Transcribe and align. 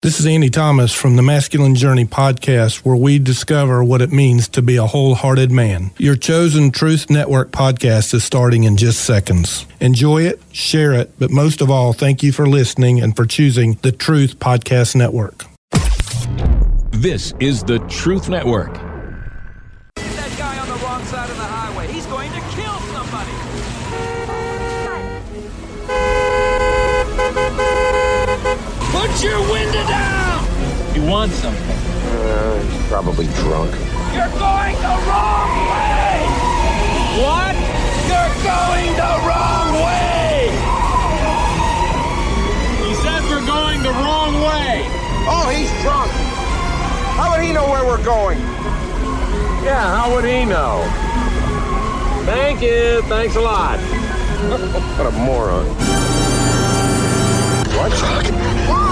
This 0.00 0.20
is 0.20 0.26
Andy 0.26 0.48
Thomas 0.48 0.92
from 0.94 1.16
the 1.16 1.24
Masculine 1.24 1.74
Journey 1.74 2.04
podcast, 2.04 2.84
where 2.84 2.94
we 2.94 3.18
discover 3.18 3.82
what 3.82 4.00
it 4.00 4.12
means 4.12 4.46
to 4.50 4.62
be 4.62 4.76
a 4.76 4.86
wholehearted 4.86 5.50
man. 5.50 5.90
Your 5.98 6.14
chosen 6.14 6.70
Truth 6.70 7.10
Network 7.10 7.50
podcast 7.50 8.14
is 8.14 8.22
starting 8.22 8.62
in 8.62 8.76
just 8.76 9.00
seconds. 9.04 9.66
Enjoy 9.80 10.22
it, 10.22 10.40
share 10.52 10.92
it, 10.92 11.12
but 11.18 11.32
most 11.32 11.60
of 11.60 11.68
all, 11.68 11.92
thank 11.92 12.22
you 12.22 12.30
for 12.30 12.46
listening 12.46 13.00
and 13.00 13.16
for 13.16 13.26
choosing 13.26 13.74
the 13.82 13.90
Truth 13.90 14.38
Podcast 14.38 14.94
Network. 14.94 15.46
This 16.92 17.34
is 17.40 17.64
the 17.64 17.80
Truth 17.88 18.28
Network. 18.28 18.87
Want 31.08 31.32
something? 31.32 31.62
Uh, 31.64 32.62
he's 32.62 32.86
probably 32.88 33.26
drunk. 33.40 33.72
You're 34.12 34.28
going 34.36 34.76
the 34.76 34.96
wrong 35.08 35.50
way! 35.72 36.20
What? 37.24 37.54
You're 38.04 38.34
going 38.44 38.92
the 38.92 39.14
wrong 39.24 39.72
way! 39.88 40.52
He 42.84 42.94
says 43.00 43.22
we're 43.30 43.46
going 43.46 43.82
the 43.82 43.92
wrong 44.04 44.34
way. 44.44 44.84
Oh, 45.30 45.48
he's 45.48 45.70
drunk. 45.80 46.10
How 47.16 47.32
would 47.32 47.42
he 47.44 47.52
know 47.52 47.68
where 47.70 47.84
we're 47.86 48.04
going? 48.04 48.38
Yeah, 49.64 49.96
how 49.96 50.14
would 50.14 50.24
he 50.24 50.44
know? 50.44 50.84
Thank 52.26 52.60
you. 52.60 53.00
Thanks 53.08 53.36
a 53.36 53.40
lot. 53.40 53.78
What 54.98 55.06
a 55.06 55.10
moron. 55.12 55.66
What? 57.76 58.87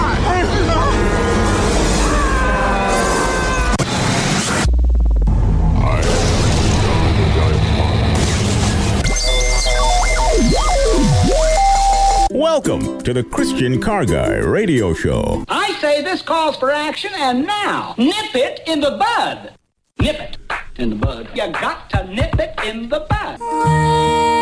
Welcome 12.56 13.02
to 13.02 13.12
the 13.12 13.22
Christian 13.22 13.82
Car 13.82 14.06
Guy 14.06 14.36
Radio 14.36 14.94
Show. 14.94 15.44
I 15.46 15.74
say 15.74 16.02
this 16.02 16.22
calls 16.22 16.56
for 16.56 16.70
action, 16.70 17.10
and 17.14 17.46
now, 17.46 17.94
nip 17.98 18.34
it 18.34 18.60
in 18.66 18.80
the 18.80 18.92
bud. 18.92 19.52
Nip 20.00 20.18
it 20.18 20.38
in 20.78 20.88
the 20.88 20.96
bud. 20.96 21.28
You 21.34 21.52
got 21.52 21.90
to 21.90 22.04
nip 22.04 22.34
it 22.38 22.58
in 22.64 22.88
the 22.88 23.00
bud. 23.10 24.35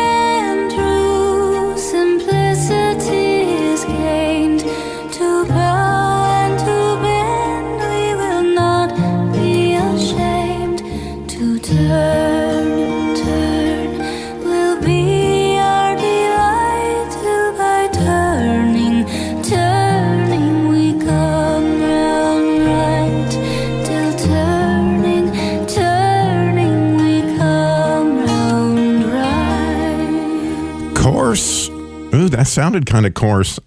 Sounded 32.55 32.85
kind 32.85 33.05
of 33.05 33.13
coarse. 33.13 33.59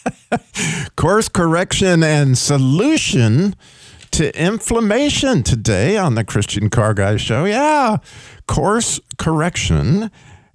course 0.96 1.28
correction 1.28 2.02
and 2.02 2.38
solution 2.38 3.54
to 4.10 4.42
inflammation 4.42 5.42
today 5.42 5.98
on 5.98 6.14
the 6.14 6.24
Christian 6.24 6.70
Car 6.70 6.94
Guy 6.94 7.18
Show. 7.18 7.44
Yeah, 7.44 7.98
course 8.46 9.00
correction 9.18 10.10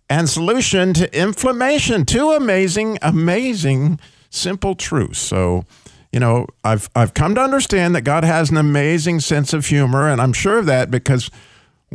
and 0.09 0.27
solution 0.27 0.95
to 0.95 1.15
inflammation. 1.15 2.03
Two 2.03 2.31
amazing, 2.31 2.97
amazing, 3.03 3.99
simple 4.31 4.73
truths. 4.73 5.19
So, 5.19 5.65
you 6.11 6.19
know, 6.19 6.47
I've 6.63 6.89
I've 6.95 7.13
come 7.13 7.35
to 7.35 7.41
understand 7.41 7.93
that 7.93 8.01
God 8.01 8.23
has 8.23 8.49
an 8.49 8.57
amazing 8.57 9.19
sense 9.19 9.53
of 9.53 9.67
humor, 9.67 10.09
and 10.09 10.19
I'm 10.19 10.33
sure 10.33 10.57
of 10.57 10.65
that 10.65 10.89
because 10.89 11.29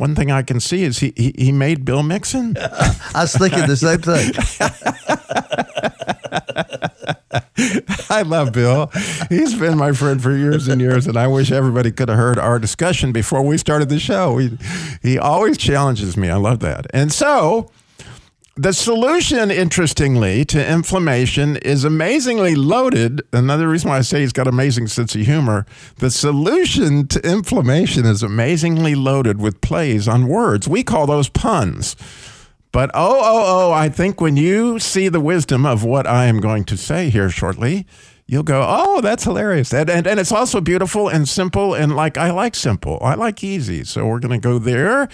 one 0.01 0.15
thing 0.15 0.31
I 0.31 0.41
can 0.41 0.59
see 0.59 0.81
is 0.81 0.97
he 0.97 1.13
he, 1.15 1.31
he 1.37 1.51
made 1.51 1.85
Bill 1.85 2.01
Mixon. 2.01 2.57
I 2.59 3.21
was 3.21 3.35
thinking 3.35 3.67
the 3.67 3.77
same 3.77 4.01
thing. 4.01 4.33
I 8.09 8.23
love 8.23 8.51
Bill. 8.51 8.89
He's 9.29 9.53
been 9.53 9.77
my 9.77 9.91
friend 9.91 10.19
for 10.21 10.35
years 10.35 10.67
and 10.67 10.81
years, 10.81 11.05
and 11.05 11.17
I 11.17 11.27
wish 11.27 11.51
everybody 11.51 11.91
could 11.91 12.09
have 12.09 12.17
heard 12.17 12.39
our 12.39 12.57
discussion 12.57 13.11
before 13.11 13.43
we 13.43 13.59
started 13.59 13.89
the 13.89 13.99
show. 13.99 14.37
He, 14.37 14.57
he 15.03 15.19
always 15.19 15.59
challenges 15.59 16.17
me. 16.17 16.29
I 16.29 16.37
love 16.37 16.61
that. 16.61 16.87
And 16.95 17.11
so, 17.11 17.69
the 18.55 18.73
solution, 18.73 19.49
interestingly, 19.49 20.43
to 20.45 20.71
inflammation 20.71 21.55
is 21.57 21.85
amazingly 21.85 22.53
loaded. 22.53 23.21
Another 23.31 23.69
reason 23.69 23.89
why 23.89 23.97
I 23.97 24.01
say 24.01 24.21
he's 24.21 24.33
got 24.33 24.47
amazing 24.47 24.87
sense 24.87 25.15
of 25.15 25.21
humor. 25.21 25.65
The 25.97 26.11
solution 26.11 27.07
to 27.07 27.19
inflammation 27.21 28.05
is 28.05 28.21
amazingly 28.21 28.93
loaded 28.93 29.39
with 29.39 29.61
plays 29.61 30.07
on 30.07 30.27
words. 30.27 30.67
We 30.67 30.83
call 30.83 31.07
those 31.07 31.29
puns. 31.29 31.95
But 32.73 32.91
oh, 32.93 33.19
oh, 33.21 33.69
oh, 33.69 33.71
I 33.71 33.89
think 33.89 34.19
when 34.19 34.35
you 34.37 34.79
see 34.79 35.07
the 35.07 35.19
wisdom 35.21 35.65
of 35.65 35.83
what 35.83 36.05
I 36.05 36.25
am 36.25 36.39
going 36.39 36.65
to 36.65 36.77
say 36.77 37.09
here 37.09 37.29
shortly, 37.29 37.85
you'll 38.27 38.43
go, 38.43 38.65
oh, 38.67 39.01
that's 39.01 39.23
hilarious. 39.23 39.73
And, 39.73 39.89
and, 39.89 40.07
and 40.07 40.19
it's 40.19 40.31
also 40.31 40.61
beautiful 40.61 41.09
and 41.09 41.27
simple. 41.27 41.73
And 41.73 41.95
like, 41.95 42.17
I 42.17 42.31
like 42.31 42.55
simple, 42.55 42.97
I 43.01 43.15
like 43.15 43.43
easy. 43.43 43.83
So 43.83 44.07
we're 44.07 44.19
going 44.19 44.39
to 44.39 44.45
go 44.45 44.59
there. 44.59 45.09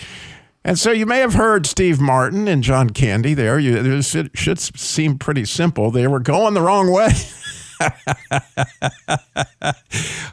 And 0.67 0.77
so 0.77 0.91
you 0.91 1.05
may 1.05 1.19
have 1.19 1.35
heard 1.35 1.65
Steve 1.65 2.01
Martin 2.01 2.49
and 2.49 2.61
John 2.61 2.89
Candy 2.89 3.33
there. 3.33 3.57
You, 3.57 3.81
this 3.81 4.17
should, 4.33 4.59
seem 4.59 5.17
pretty 5.17 5.45
simple. 5.45 5.91
They 5.91 6.07
were 6.07 6.19
going 6.19 6.55
the 6.55 6.61
wrong 6.61 6.91
way. 6.91 7.07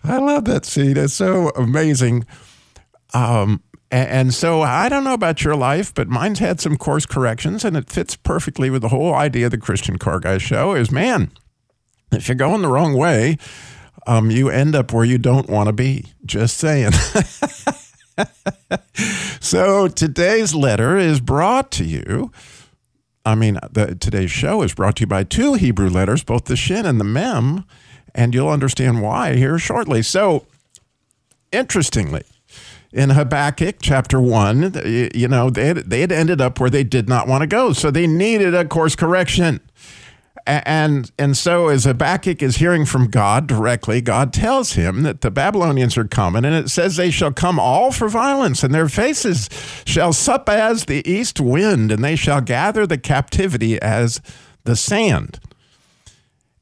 I 0.02 0.18
love 0.18 0.44
that 0.46 0.64
scene. 0.64 0.96
It's 0.96 1.14
so 1.14 1.50
amazing. 1.50 2.26
Um, 3.14 3.62
and 3.92 4.34
so 4.34 4.62
I 4.62 4.88
don't 4.88 5.04
know 5.04 5.14
about 5.14 5.44
your 5.44 5.54
life, 5.54 5.94
but 5.94 6.08
mine's 6.08 6.40
had 6.40 6.60
some 6.60 6.76
course 6.78 7.06
corrections, 7.06 7.64
and 7.64 7.76
it 7.76 7.88
fits 7.88 8.16
perfectly 8.16 8.70
with 8.70 8.82
the 8.82 8.88
whole 8.88 9.14
idea 9.14 9.44
of 9.44 9.52
the 9.52 9.58
Christian 9.58 9.98
Car 9.98 10.18
Guy 10.18 10.38
show 10.38 10.74
is 10.74 10.90
man, 10.90 11.30
if 12.10 12.26
you're 12.26 12.34
going 12.34 12.62
the 12.62 12.68
wrong 12.68 12.96
way, 12.96 13.38
um, 14.08 14.32
you 14.32 14.48
end 14.48 14.74
up 14.74 14.92
where 14.92 15.04
you 15.04 15.16
don't 15.16 15.48
want 15.48 15.68
to 15.68 15.72
be. 15.72 16.06
Just 16.26 16.56
saying. 16.56 16.90
so 19.40 19.88
today's 19.88 20.54
letter 20.54 20.96
is 20.96 21.20
brought 21.20 21.70
to 21.72 21.84
you. 21.84 22.30
I 23.24 23.34
mean, 23.34 23.58
the, 23.70 23.94
today's 23.94 24.30
show 24.30 24.62
is 24.62 24.74
brought 24.74 24.96
to 24.96 25.00
you 25.02 25.06
by 25.06 25.24
two 25.24 25.54
Hebrew 25.54 25.88
letters, 25.88 26.22
both 26.22 26.44
the 26.44 26.56
Shin 26.56 26.84
and 26.84 27.00
the 27.00 27.04
Mem, 27.04 27.64
and 28.14 28.34
you'll 28.34 28.50
understand 28.50 29.02
why 29.02 29.34
here 29.34 29.58
shortly. 29.58 30.02
So, 30.02 30.46
interestingly, 31.50 32.24
in 32.92 33.10
Habakkuk 33.10 33.76
chapter 33.80 34.20
one, 34.20 34.72
you 35.14 35.26
know, 35.26 35.50
they 35.50 35.72
they 35.72 36.00
had 36.00 36.12
ended 36.12 36.40
up 36.40 36.60
where 36.60 36.70
they 36.70 36.84
did 36.84 37.08
not 37.08 37.26
want 37.26 37.40
to 37.40 37.46
go. 37.46 37.72
So 37.72 37.90
they 37.90 38.06
needed 38.06 38.54
a 38.54 38.64
course 38.64 38.94
correction. 38.94 39.60
And, 40.46 41.10
and 41.18 41.36
so 41.36 41.68
as 41.68 41.84
Habakkuk 41.84 42.42
is 42.42 42.56
hearing 42.56 42.84
from 42.84 43.08
God 43.08 43.46
directly, 43.46 44.02
God 44.02 44.32
tells 44.32 44.74
him 44.74 45.02
that 45.02 45.22
the 45.22 45.30
Babylonians 45.30 45.96
are 45.96 46.06
coming, 46.06 46.44
and 46.44 46.54
it 46.54 46.68
says 46.68 46.96
they 46.96 47.10
shall 47.10 47.32
come 47.32 47.58
all 47.58 47.90
for 47.90 48.10
violence, 48.10 48.62
and 48.62 48.74
their 48.74 48.90
faces 48.90 49.48
shall 49.86 50.12
sup 50.12 50.48
as 50.50 50.84
the 50.84 51.08
east 51.10 51.40
wind, 51.40 51.90
and 51.90 52.04
they 52.04 52.14
shall 52.14 52.42
gather 52.42 52.86
the 52.86 52.98
captivity 52.98 53.80
as 53.80 54.20
the 54.64 54.76
sand. 54.76 55.40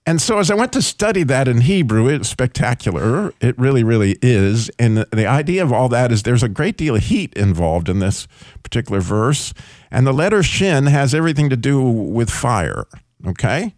And 0.04 0.20
so, 0.20 0.38
as 0.38 0.50
I 0.50 0.54
went 0.54 0.72
to 0.72 0.82
study 0.82 1.22
that 1.24 1.46
in 1.46 1.60
Hebrew, 1.60 2.08
it's 2.08 2.28
spectacular. 2.28 3.32
It 3.40 3.56
really, 3.56 3.84
really 3.84 4.18
is. 4.20 4.68
And 4.76 4.96
the, 4.96 5.08
the 5.12 5.26
idea 5.26 5.62
of 5.62 5.72
all 5.72 5.88
that 5.90 6.10
is 6.10 6.24
there's 6.24 6.42
a 6.42 6.48
great 6.48 6.76
deal 6.76 6.96
of 6.96 7.04
heat 7.04 7.32
involved 7.34 7.88
in 7.88 8.00
this 8.00 8.26
particular 8.64 9.00
verse. 9.00 9.54
And 9.92 10.04
the 10.04 10.12
letter 10.12 10.42
shin 10.42 10.86
has 10.86 11.14
everything 11.14 11.50
to 11.50 11.56
do 11.56 11.80
with 11.80 12.30
fire. 12.30 12.86
Okay. 13.26 13.74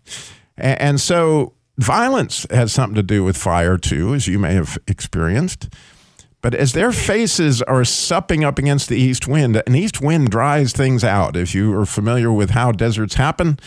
And, 0.56 1.00
so, 1.00 1.54
violence 1.78 2.46
has 2.50 2.72
something 2.72 2.94
to 2.94 3.02
do 3.02 3.24
with 3.24 3.36
fire 3.36 3.76
too, 3.76 4.14
as 4.14 4.28
you 4.28 4.38
may 4.38 4.54
have 4.54 4.78
experienced. 4.86 5.68
But 6.40 6.54
as 6.54 6.74
their 6.74 6.92
faces 6.92 7.62
are 7.62 7.84
supping 7.84 8.44
up 8.44 8.58
against 8.58 8.90
the 8.90 8.96
east 8.96 9.26
wind, 9.26 9.60
an 9.66 9.74
east 9.74 10.02
wind 10.02 10.30
dries 10.30 10.74
things 10.74 11.02
out. 11.02 11.36
If 11.36 11.54
you 11.54 11.74
are 11.74 11.86
familiar 11.86 12.30
with 12.30 12.50
how 12.50 12.70
deserts 12.70 13.14
happen, 13.14 13.58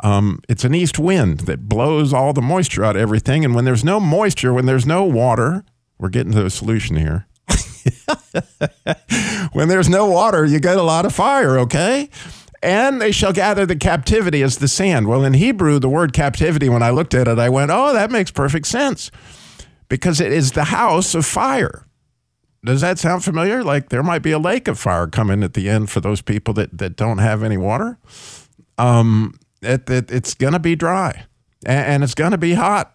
um, 0.00 0.40
it's 0.48 0.64
an 0.64 0.74
east 0.74 0.98
wind 0.98 1.40
that 1.40 1.68
blows 1.68 2.12
all 2.12 2.32
the 2.32 2.42
moisture 2.42 2.82
out 2.82 2.96
of 2.96 3.02
everything. 3.02 3.44
And 3.44 3.54
when 3.54 3.66
there's 3.66 3.84
no 3.84 4.00
moisture, 4.00 4.54
when 4.54 4.66
there's 4.66 4.86
no 4.86 5.04
water, 5.04 5.64
we're 5.98 6.08
getting 6.08 6.32
to 6.32 6.46
a 6.46 6.50
solution 6.50 6.96
here. 6.96 7.26
when 9.52 9.68
there's 9.68 9.88
no 9.88 10.06
water, 10.06 10.46
you 10.46 10.60
get 10.60 10.78
a 10.78 10.82
lot 10.82 11.06
of 11.06 11.14
fire, 11.14 11.58
okay? 11.58 12.08
And 12.64 13.00
they 13.00 13.12
shall 13.12 13.32
gather 13.32 13.66
the 13.66 13.76
captivity 13.76 14.42
as 14.42 14.58
the 14.58 14.68
sand. 14.68 15.06
Well, 15.06 15.24
in 15.24 15.34
Hebrew, 15.34 15.78
the 15.78 15.88
word 15.90 16.12
captivity, 16.14 16.68
when 16.70 16.82
I 16.82 16.90
looked 16.90 17.14
at 17.14 17.28
it, 17.28 17.38
I 17.38 17.50
went, 17.50 17.70
oh, 17.70 17.92
that 17.92 18.10
makes 18.10 18.30
perfect 18.30 18.66
sense. 18.66 19.10
because 19.88 20.20
it 20.20 20.32
is 20.32 20.52
the 20.52 20.64
house 20.64 21.14
of 21.14 21.26
fire. 21.26 21.86
Does 22.64 22.80
that 22.80 22.98
sound 22.98 23.24
familiar? 23.24 23.62
Like 23.62 23.90
there 23.90 24.02
might 24.02 24.22
be 24.22 24.32
a 24.32 24.38
lake 24.38 24.68
of 24.68 24.78
fire 24.78 25.06
coming 25.06 25.42
at 25.42 25.54
the 25.54 25.68
end 25.68 25.90
for 25.90 26.00
those 26.00 26.22
people 26.22 26.54
that, 26.54 26.76
that 26.78 26.96
don't 26.96 27.18
have 27.18 27.42
any 27.42 27.58
water. 27.58 27.98
Um, 28.78 29.34
it, 29.62 29.88
it, 29.90 30.10
it's 30.10 30.34
going 30.34 30.54
to 30.54 30.58
be 30.58 30.74
dry 30.76 31.24
and, 31.66 31.86
and 31.86 32.04
it's 32.04 32.14
going 32.14 32.32
to 32.32 32.38
be 32.38 32.54
hot. 32.54 32.92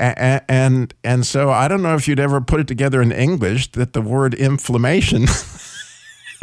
And, 0.00 0.42
and 0.48 0.94
and 1.04 1.26
so 1.26 1.50
I 1.50 1.68
don't 1.68 1.82
know 1.82 1.94
if 1.94 2.08
you'd 2.08 2.18
ever 2.20 2.40
put 2.40 2.60
it 2.60 2.66
together 2.66 3.02
in 3.02 3.12
English 3.12 3.72
that 3.72 3.92
the 3.92 4.00
word 4.00 4.32
inflammation 4.34 5.26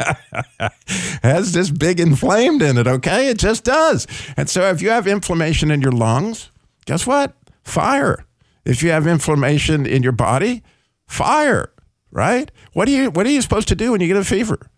has 1.22 1.52
this 1.52 1.70
big 1.70 2.00
inflamed 2.00 2.62
in 2.62 2.78
it, 2.78 2.86
okay? 2.86 3.28
It 3.28 3.38
just 3.38 3.64
does. 3.64 4.06
And 4.36 4.48
so 4.48 4.68
if 4.70 4.82
you 4.82 4.90
have 4.90 5.06
inflammation 5.06 5.70
in 5.70 5.80
your 5.80 5.92
lungs, 5.92 6.50
guess 6.86 7.06
what? 7.06 7.34
Fire. 7.62 8.24
If 8.64 8.82
you 8.82 8.90
have 8.90 9.06
inflammation 9.06 9.86
in 9.86 10.02
your 10.02 10.12
body, 10.12 10.62
fire, 11.06 11.72
right? 12.10 12.50
What 12.72 12.88
are 12.88 12.92
you 12.92 13.10
what 13.10 13.26
are 13.26 13.30
you 13.30 13.42
supposed 13.42 13.68
to 13.68 13.74
do 13.74 13.92
when 13.92 14.00
you 14.00 14.06
get 14.06 14.16
a 14.16 14.24
fever? 14.24 14.70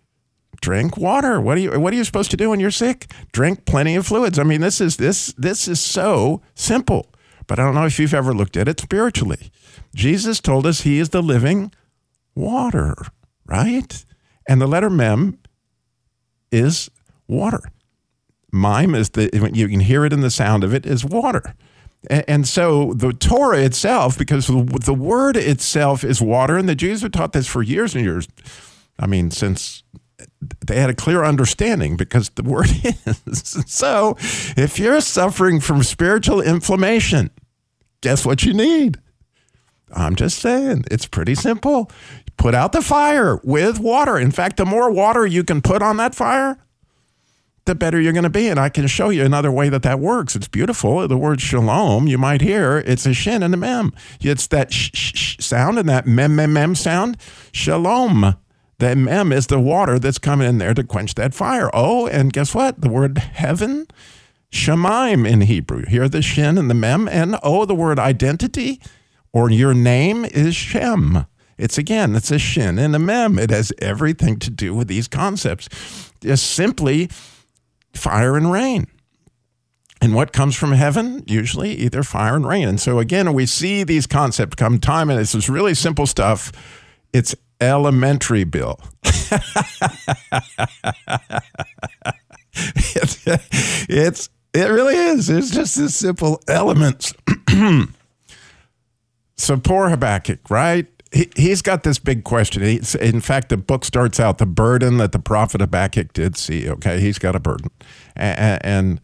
Drink 0.60 0.96
water. 0.96 1.40
What 1.40 1.56
are 1.56 1.60
you 1.60 1.80
what 1.80 1.92
are 1.92 1.96
you 1.96 2.04
supposed 2.04 2.30
to 2.30 2.36
do 2.36 2.50
when 2.50 2.60
you're 2.60 2.70
sick? 2.70 3.10
Drink 3.32 3.64
plenty 3.64 3.96
of 3.96 4.06
fluids. 4.06 4.38
I 4.38 4.44
mean, 4.44 4.60
this 4.60 4.80
is 4.80 4.96
this 4.96 5.34
this 5.36 5.66
is 5.66 5.80
so 5.80 6.40
simple. 6.54 7.12
But 7.46 7.58
I 7.58 7.64
don't 7.64 7.74
know 7.74 7.86
if 7.86 7.98
you've 7.98 8.14
ever 8.14 8.32
looked 8.32 8.56
at 8.56 8.68
it 8.68 8.80
spiritually. 8.80 9.50
Jesus 9.94 10.40
told 10.40 10.66
us 10.66 10.82
he 10.82 10.98
is 10.98 11.10
the 11.10 11.22
living 11.22 11.72
water, 12.34 12.94
right? 13.46 14.04
And 14.48 14.60
the 14.60 14.66
letter 14.66 14.90
mem 14.90 15.38
is 16.50 16.90
water. 17.28 17.62
Mime 18.50 18.94
is 18.94 19.10
the, 19.10 19.30
you 19.54 19.68
can 19.68 19.80
hear 19.80 20.04
it 20.04 20.12
in 20.12 20.20
the 20.20 20.30
sound 20.30 20.62
of 20.62 20.74
it, 20.74 20.84
is 20.84 21.04
water. 21.04 21.54
And, 22.10 22.48
so 22.48 22.92
the 22.94 23.12
Torah 23.12 23.60
itself, 23.62 24.18
because 24.18 24.48
the 24.48 24.94
word 24.94 25.36
itself 25.36 26.02
is 26.02 26.20
water, 26.20 26.56
and 26.58 26.68
the 26.68 26.74
Jews 26.74 27.02
have 27.02 27.12
taught 27.12 27.32
this 27.32 27.46
for 27.46 27.62
years 27.62 27.94
and 27.94 28.04
years. 28.04 28.26
I 28.98 29.06
mean, 29.06 29.30
since 29.30 29.84
they 30.66 30.80
had 30.80 30.90
a 30.90 30.94
clear 30.94 31.24
understanding 31.24 31.96
because 31.96 32.30
the 32.30 32.42
word 32.42 32.68
is. 33.26 33.64
So 33.66 34.16
if 34.56 34.78
you're 34.78 35.00
suffering 35.00 35.60
from 35.60 35.82
spiritual 35.82 36.40
inflammation, 36.40 37.30
guess 38.00 38.26
what 38.26 38.42
you 38.44 38.52
need? 38.52 38.98
I'm 39.94 40.16
just 40.16 40.38
saying, 40.38 40.84
it's 40.90 41.06
pretty 41.06 41.34
simple. 41.34 41.90
Put 42.36 42.54
out 42.54 42.72
the 42.72 42.82
fire 42.82 43.40
with 43.44 43.78
water. 43.78 44.18
In 44.18 44.30
fact, 44.30 44.56
the 44.56 44.66
more 44.66 44.90
water 44.90 45.26
you 45.26 45.44
can 45.44 45.62
put 45.62 45.82
on 45.82 45.96
that 45.98 46.14
fire, 46.14 46.58
the 47.64 47.74
better 47.74 48.00
you're 48.00 48.12
going 48.12 48.24
to 48.24 48.30
be. 48.30 48.48
And 48.48 48.58
I 48.58 48.68
can 48.68 48.86
show 48.86 49.10
you 49.10 49.24
another 49.24 49.52
way 49.52 49.68
that 49.68 49.82
that 49.82 50.00
works. 50.00 50.34
It's 50.34 50.48
beautiful. 50.48 51.06
The 51.06 51.16
word 51.16 51.40
shalom, 51.40 52.08
you 52.08 52.18
might 52.18 52.40
hear, 52.40 52.78
it's 52.78 53.06
a 53.06 53.14
shin 53.14 53.42
and 53.42 53.54
a 53.54 53.56
mem. 53.56 53.92
It's 54.20 54.46
that 54.48 54.72
sh, 54.72 54.90
sh, 54.94 55.12
sh 55.14 55.36
sound 55.44 55.78
and 55.78 55.88
that 55.88 56.06
mem, 56.06 56.34
mem, 56.34 56.52
mem 56.52 56.74
sound. 56.74 57.16
Shalom. 57.52 58.36
The 58.78 58.96
mem 58.96 59.30
is 59.30 59.46
the 59.46 59.60
water 59.60 60.00
that's 60.00 60.18
coming 60.18 60.48
in 60.48 60.58
there 60.58 60.74
to 60.74 60.82
quench 60.82 61.14
that 61.14 61.34
fire. 61.34 61.70
Oh, 61.72 62.08
and 62.08 62.32
guess 62.32 62.52
what? 62.52 62.80
The 62.80 62.88
word 62.88 63.18
heaven, 63.18 63.86
shemaim 64.50 65.28
in 65.28 65.42
Hebrew. 65.42 65.84
Hear 65.86 66.08
the 66.08 66.22
shin 66.22 66.58
and 66.58 66.68
the 66.68 66.74
mem. 66.74 67.06
And 67.06 67.36
oh, 67.44 67.64
the 67.64 67.76
word 67.76 68.00
identity 68.00 68.80
or 69.32 69.50
your 69.50 69.74
name 69.74 70.24
is 70.24 70.54
Shem. 70.54 71.26
It's 71.58 71.78
again, 71.78 72.16
it's 72.16 72.30
a 72.30 72.38
shin 72.38 72.78
and 72.78 72.96
a 72.96 72.98
mem. 72.98 73.38
It 73.38 73.50
has 73.50 73.72
everything 73.78 74.38
to 74.40 74.50
do 74.50 74.74
with 74.74 74.88
these 74.88 75.06
concepts. 75.06 75.68
Just 76.20 76.50
simply 76.50 77.08
fire 77.94 78.36
and 78.36 78.50
rain. 78.50 78.86
And 80.00 80.14
what 80.14 80.32
comes 80.32 80.56
from 80.56 80.72
heaven? 80.72 81.22
Usually 81.28 81.70
either 81.74 82.02
fire 82.02 82.34
and 82.34 82.46
rain. 82.46 82.66
And 82.66 82.80
so 82.80 82.98
again, 82.98 83.32
we 83.32 83.46
see 83.46 83.84
these 83.84 84.08
concepts 84.08 84.56
come 84.56 84.80
time, 84.80 85.08
and 85.08 85.18
this 85.18 85.34
is 85.34 85.48
really 85.48 85.74
simple 85.74 86.06
stuff. 86.06 86.50
It's 87.12 87.36
elementary, 87.60 88.42
Bill. 88.42 88.80
it's, 92.54 93.22
it's 93.88 94.28
it 94.52 94.68
really 94.68 94.96
is. 94.96 95.30
It's 95.30 95.50
just 95.50 95.76
this 95.76 95.94
simple 95.94 96.42
elements. 96.48 97.14
so 99.42 99.56
poor 99.56 99.88
Habakkuk, 99.88 100.50
right? 100.50 100.86
He, 101.12 101.28
he's 101.36 101.60
got 101.60 101.82
this 101.82 101.98
big 101.98 102.24
question. 102.24 102.62
He's, 102.62 102.94
in 102.94 103.20
fact, 103.20 103.50
the 103.50 103.56
book 103.56 103.84
starts 103.84 104.18
out 104.18 104.38
the 104.38 104.46
burden 104.46 104.96
that 104.96 105.12
the 105.12 105.18
prophet 105.18 105.60
Habakkuk 105.60 106.12
did 106.12 106.36
see. 106.36 106.68
Okay, 106.68 107.00
he's 107.00 107.18
got 107.18 107.36
a 107.36 107.40
burden, 107.40 107.70
and, 108.16 108.64
and 108.64 109.00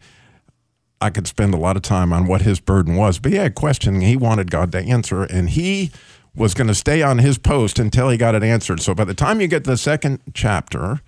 I 1.01 1.09
could 1.11 1.27
spend 1.27 1.53
a 1.53 1.57
lot 1.57 1.75
of 1.75 1.83
time 1.83 2.11
on 2.11 2.27
what 2.27 2.41
his 2.41 2.59
burden 2.59 2.95
was. 2.95 3.19
But 3.19 3.31
he 3.31 3.37
had 3.37 3.47
a 3.47 3.53
question 3.53 4.01
he 4.01 4.17
wanted 4.17 4.49
God 4.49 4.71
to 4.71 4.79
answer, 4.79 5.23
and 5.23 5.51
he 5.51 5.91
was 6.35 6.53
going 6.53 6.67
to 6.67 6.75
stay 6.75 7.01
on 7.01 7.19
his 7.19 7.37
post 7.37 7.79
until 7.79 8.09
he 8.09 8.17
got 8.17 8.35
it 8.35 8.43
answered. 8.43 8.81
So 8.81 8.93
by 8.95 9.03
the 9.03 9.13
time 9.13 9.41
you 9.41 9.47
get 9.47 9.63
to 9.65 9.71
the 9.71 9.77
second 9.77 10.21
chapter, 10.33 11.01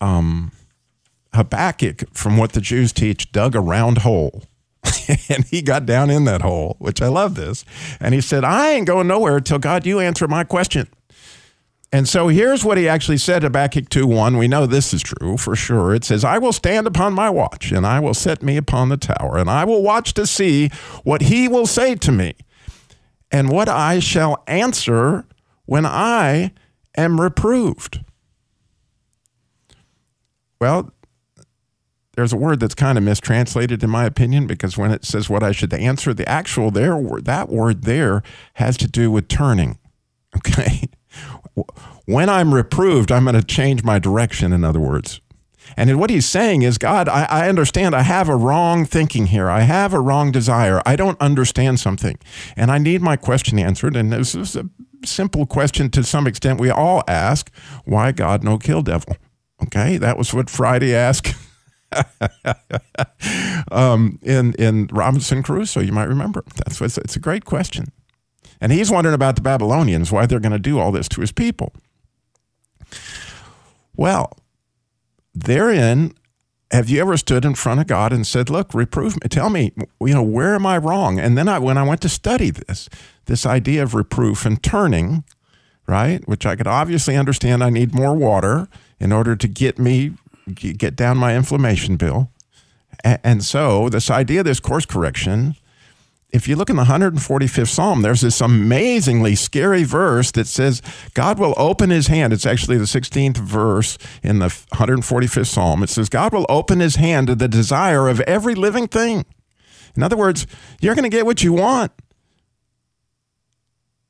um, 0.00 0.52
Habakkuk, 1.34 2.04
from 2.12 2.36
what 2.36 2.52
the 2.52 2.60
Jews 2.60 2.92
teach, 2.92 3.32
dug 3.32 3.54
a 3.54 3.60
round 3.60 3.98
hole. 3.98 4.42
and 5.28 5.44
he 5.44 5.62
got 5.62 5.86
down 5.86 6.10
in 6.10 6.24
that 6.24 6.42
hole, 6.42 6.76
which 6.78 7.00
I 7.00 7.08
love 7.08 7.34
this. 7.34 7.64
And 8.00 8.14
he 8.14 8.20
said, 8.20 8.44
I 8.44 8.72
ain't 8.72 8.86
going 8.86 9.06
nowhere 9.06 9.40
till 9.40 9.58
God, 9.58 9.86
you 9.86 10.00
answer 10.00 10.26
my 10.28 10.44
question. 10.44 10.88
And 11.94 12.08
so 12.08 12.28
here's 12.28 12.64
what 12.64 12.78
he 12.78 12.88
actually 12.88 13.18
said 13.18 13.42
Habakkuk 13.42 13.90
2 13.90 14.06
1. 14.06 14.38
We 14.38 14.48
know 14.48 14.64
this 14.64 14.94
is 14.94 15.02
true 15.02 15.36
for 15.36 15.54
sure. 15.54 15.94
It 15.94 16.04
says, 16.04 16.24
I 16.24 16.38
will 16.38 16.52
stand 16.52 16.86
upon 16.86 17.12
my 17.12 17.28
watch, 17.28 17.70
and 17.70 17.86
I 17.86 18.00
will 18.00 18.14
set 18.14 18.42
me 18.42 18.56
upon 18.56 18.88
the 18.88 18.96
tower, 18.96 19.36
and 19.36 19.50
I 19.50 19.64
will 19.64 19.82
watch 19.82 20.14
to 20.14 20.26
see 20.26 20.70
what 21.04 21.22
he 21.22 21.48
will 21.48 21.66
say 21.66 21.94
to 21.96 22.10
me, 22.10 22.34
and 23.30 23.50
what 23.50 23.68
I 23.68 23.98
shall 23.98 24.42
answer 24.46 25.26
when 25.66 25.84
I 25.84 26.52
am 26.96 27.20
reproved. 27.20 28.00
Well, 30.60 30.94
there's 32.14 32.32
a 32.32 32.36
word 32.36 32.60
that's 32.60 32.74
kind 32.74 32.98
of 32.98 33.04
mistranslated 33.04 33.82
in 33.82 33.90
my 33.90 34.04
opinion 34.04 34.46
because 34.46 34.76
when 34.76 34.90
it 34.90 35.04
says 35.04 35.30
what 35.30 35.42
I 35.42 35.52
should 35.52 35.72
answer, 35.72 36.12
the 36.12 36.28
actual 36.28 36.70
there 36.70 37.00
that 37.22 37.48
word 37.48 37.82
there 37.82 38.22
has 38.54 38.76
to 38.78 38.86
do 38.86 39.10
with 39.10 39.28
turning. 39.28 39.78
Okay. 40.34 40.88
When 42.06 42.30
I'm 42.30 42.54
reproved, 42.54 43.12
I'm 43.12 43.24
going 43.24 43.36
to 43.36 43.42
change 43.42 43.84
my 43.84 43.98
direction, 43.98 44.54
in 44.54 44.64
other 44.64 44.80
words. 44.80 45.20
And 45.76 46.00
what 46.00 46.08
he's 46.08 46.26
saying 46.26 46.62
is, 46.62 46.78
God, 46.78 47.06
I, 47.06 47.24
I, 47.24 47.48
understand 47.50 47.94
I 47.94 48.00
have 48.00 48.30
a 48.30 48.36
wrong 48.36 48.86
thinking 48.86 49.26
here. 49.26 49.50
I 49.50 49.60
have 49.60 49.92
a 49.92 50.00
wrong 50.00 50.32
desire. 50.32 50.80
I 50.86 50.96
don't 50.96 51.20
understand 51.20 51.80
something. 51.80 52.18
And 52.56 52.70
I 52.70 52.78
need 52.78 53.02
my 53.02 53.16
question 53.16 53.58
answered. 53.58 53.94
And 53.94 54.10
this 54.12 54.34
is 54.34 54.56
a 54.56 54.68
simple 55.04 55.44
question 55.46 55.90
to 55.90 56.02
some 56.02 56.26
extent 56.26 56.60
we 56.60 56.70
all 56.70 57.02
ask 57.06 57.50
why 57.84 58.12
God 58.12 58.42
no 58.42 58.56
kill 58.56 58.82
devil? 58.82 59.16
Okay. 59.64 59.98
That 59.98 60.18
was 60.18 60.32
what 60.32 60.50
Friday 60.50 60.94
asked 60.94 61.34
um, 63.70 64.18
in 64.22 64.54
in 64.54 64.88
Robinson 64.92 65.42
Crusoe. 65.42 65.80
You 65.80 65.92
might 65.92 66.08
remember. 66.08 66.44
That's 66.56 66.80
what, 66.80 66.96
it's 66.98 67.16
a 67.16 67.20
great 67.20 67.44
question, 67.44 67.92
and 68.60 68.72
he's 68.72 68.90
wondering 68.90 69.14
about 69.14 69.36
the 69.36 69.42
Babylonians, 69.42 70.12
why 70.12 70.26
they're 70.26 70.40
going 70.40 70.52
to 70.52 70.58
do 70.58 70.78
all 70.78 70.92
this 70.92 71.08
to 71.08 71.20
his 71.20 71.32
people. 71.32 71.72
Well, 73.96 74.36
therein, 75.34 76.14
have 76.70 76.88
you 76.88 77.00
ever 77.00 77.16
stood 77.16 77.44
in 77.44 77.54
front 77.54 77.80
of 77.80 77.86
God 77.86 78.12
and 78.12 78.26
said, 78.26 78.50
"Look, 78.50 78.74
reprove 78.74 79.14
me. 79.14 79.28
Tell 79.28 79.50
me, 79.50 79.72
you 80.00 80.14
know, 80.14 80.22
where 80.22 80.54
am 80.54 80.66
I 80.66 80.78
wrong?" 80.78 81.18
And 81.18 81.36
then 81.36 81.48
I, 81.48 81.58
when 81.58 81.78
I 81.78 81.82
went 81.82 82.00
to 82.02 82.08
study 82.08 82.50
this, 82.50 82.88
this 83.26 83.46
idea 83.46 83.82
of 83.82 83.94
reproof 83.94 84.46
and 84.46 84.62
turning, 84.62 85.24
right, 85.86 86.26
which 86.26 86.46
I 86.46 86.56
could 86.56 86.66
obviously 86.66 87.16
understand, 87.16 87.62
I 87.62 87.70
need 87.70 87.94
more 87.94 88.14
water 88.14 88.68
in 88.98 89.12
order 89.12 89.36
to 89.36 89.48
get 89.48 89.78
me 89.78 90.12
get 90.52 90.96
down 90.96 91.18
my 91.18 91.36
inflammation 91.36 91.96
bill. 91.96 92.30
And 93.02 93.42
so, 93.42 93.88
this 93.88 94.10
idea 94.10 94.40
of 94.40 94.46
this 94.46 94.60
course 94.60 94.86
correction, 94.86 95.56
if 96.32 96.48
you 96.48 96.56
look 96.56 96.70
in 96.70 96.76
the 96.76 96.84
145th 96.84 97.68
Psalm, 97.68 98.02
there's 98.02 98.22
this 98.22 98.40
amazingly 98.40 99.34
scary 99.34 99.84
verse 99.84 100.30
that 100.32 100.46
says, 100.46 100.80
God 101.12 101.38
will 101.38 101.54
open 101.58 101.90
his 101.90 102.06
hand. 102.06 102.32
It's 102.32 102.46
actually 102.46 102.78
the 102.78 102.84
16th 102.84 103.36
verse 103.36 103.98
in 104.22 104.38
the 104.38 104.46
145th 104.46 105.46
Psalm. 105.46 105.82
It 105.82 105.90
says, 105.90 106.08
God 106.08 106.32
will 106.32 106.46
open 106.48 106.80
his 106.80 106.96
hand 106.96 107.26
to 107.26 107.34
the 107.34 107.48
desire 107.48 108.08
of 108.08 108.20
every 108.20 108.54
living 108.54 108.88
thing. 108.88 109.26
In 109.94 110.02
other 110.02 110.16
words, 110.16 110.46
you're 110.80 110.94
going 110.94 111.10
to 111.10 111.14
get 111.14 111.26
what 111.26 111.42
you 111.42 111.52
want. 111.52 111.92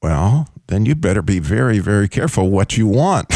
Well, 0.00 0.48
then 0.72 0.86
you 0.86 0.94
better 0.94 1.20
be 1.20 1.38
very, 1.38 1.78
very 1.80 2.08
careful 2.08 2.48
what 2.48 2.78
you 2.78 2.86
want. 2.86 3.26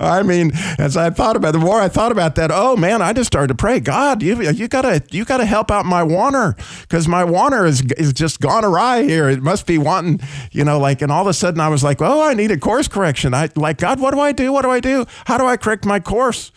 I 0.00 0.22
mean, 0.22 0.52
as 0.78 0.96
I 0.96 1.10
thought 1.10 1.34
about 1.34 1.48
it, 1.48 1.58
the 1.58 1.64
more 1.64 1.80
I 1.80 1.88
thought 1.88 2.12
about 2.12 2.36
that, 2.36 2.52
oh 2.52 2.76
man, 2.76 3.02
I 3.02 3.12
just 3.12 3.26
started 3.26 3.48
to 3.48 3.56
pray, 3.56 3.80
God, 3.80 4.22
you 4.22 4.40
you 4.52 4.68
gotta 4.68 5.02
you 5.10 5.24
gotta 5.24 5.44
help 5.44 5.72
out 5.72 5.86
my 5.86 6.04
wanter 6.04 6.54
because 6.82 7.08
my 7.08 7.24
wanter 7.24 7.66
is 7.66 7.82
is 7.92 8.12
just 8.12 8.40
gone 8.40 8.64
awry 8.64 9.02
here. 9.02 9.28
It 9.28 9.42
must 9.42 9.66
be 9.66 9.76
wanting, 9.76 10.20
you 10.52 10.64
know, 10.64 10.78
like, 10.78 11.02
and 11.02 11.10
all 11.10 11.22
of 11.22 11.26
a 11.26 11.34
sudden 11.34 11.60
I 11.60 11.68
was 11.68 11.82
like, 11.82 12.00
oh, 12.00 12.22
I 12.22 12.34
need 12.34 12.52
a 12.52 12.58
course 12.58 12.86
correction. 12.86 13.34
I 13.34 13.48
like 13.56 13.78
God, 13.78 13.98
what 13.98 14.14
do 14.14 14.20
I 14.20 14.30
do? 14.30 14.52
What 14.52 14.62
do 14.62 14.70
I 14.70 14.78
do? 14.78 15.04
How 15.26 15.36
do 15.36 15.46
I 15.46 15.56
correct 15.56 15.84
my 15.84 15.98
course? 15.98 16.52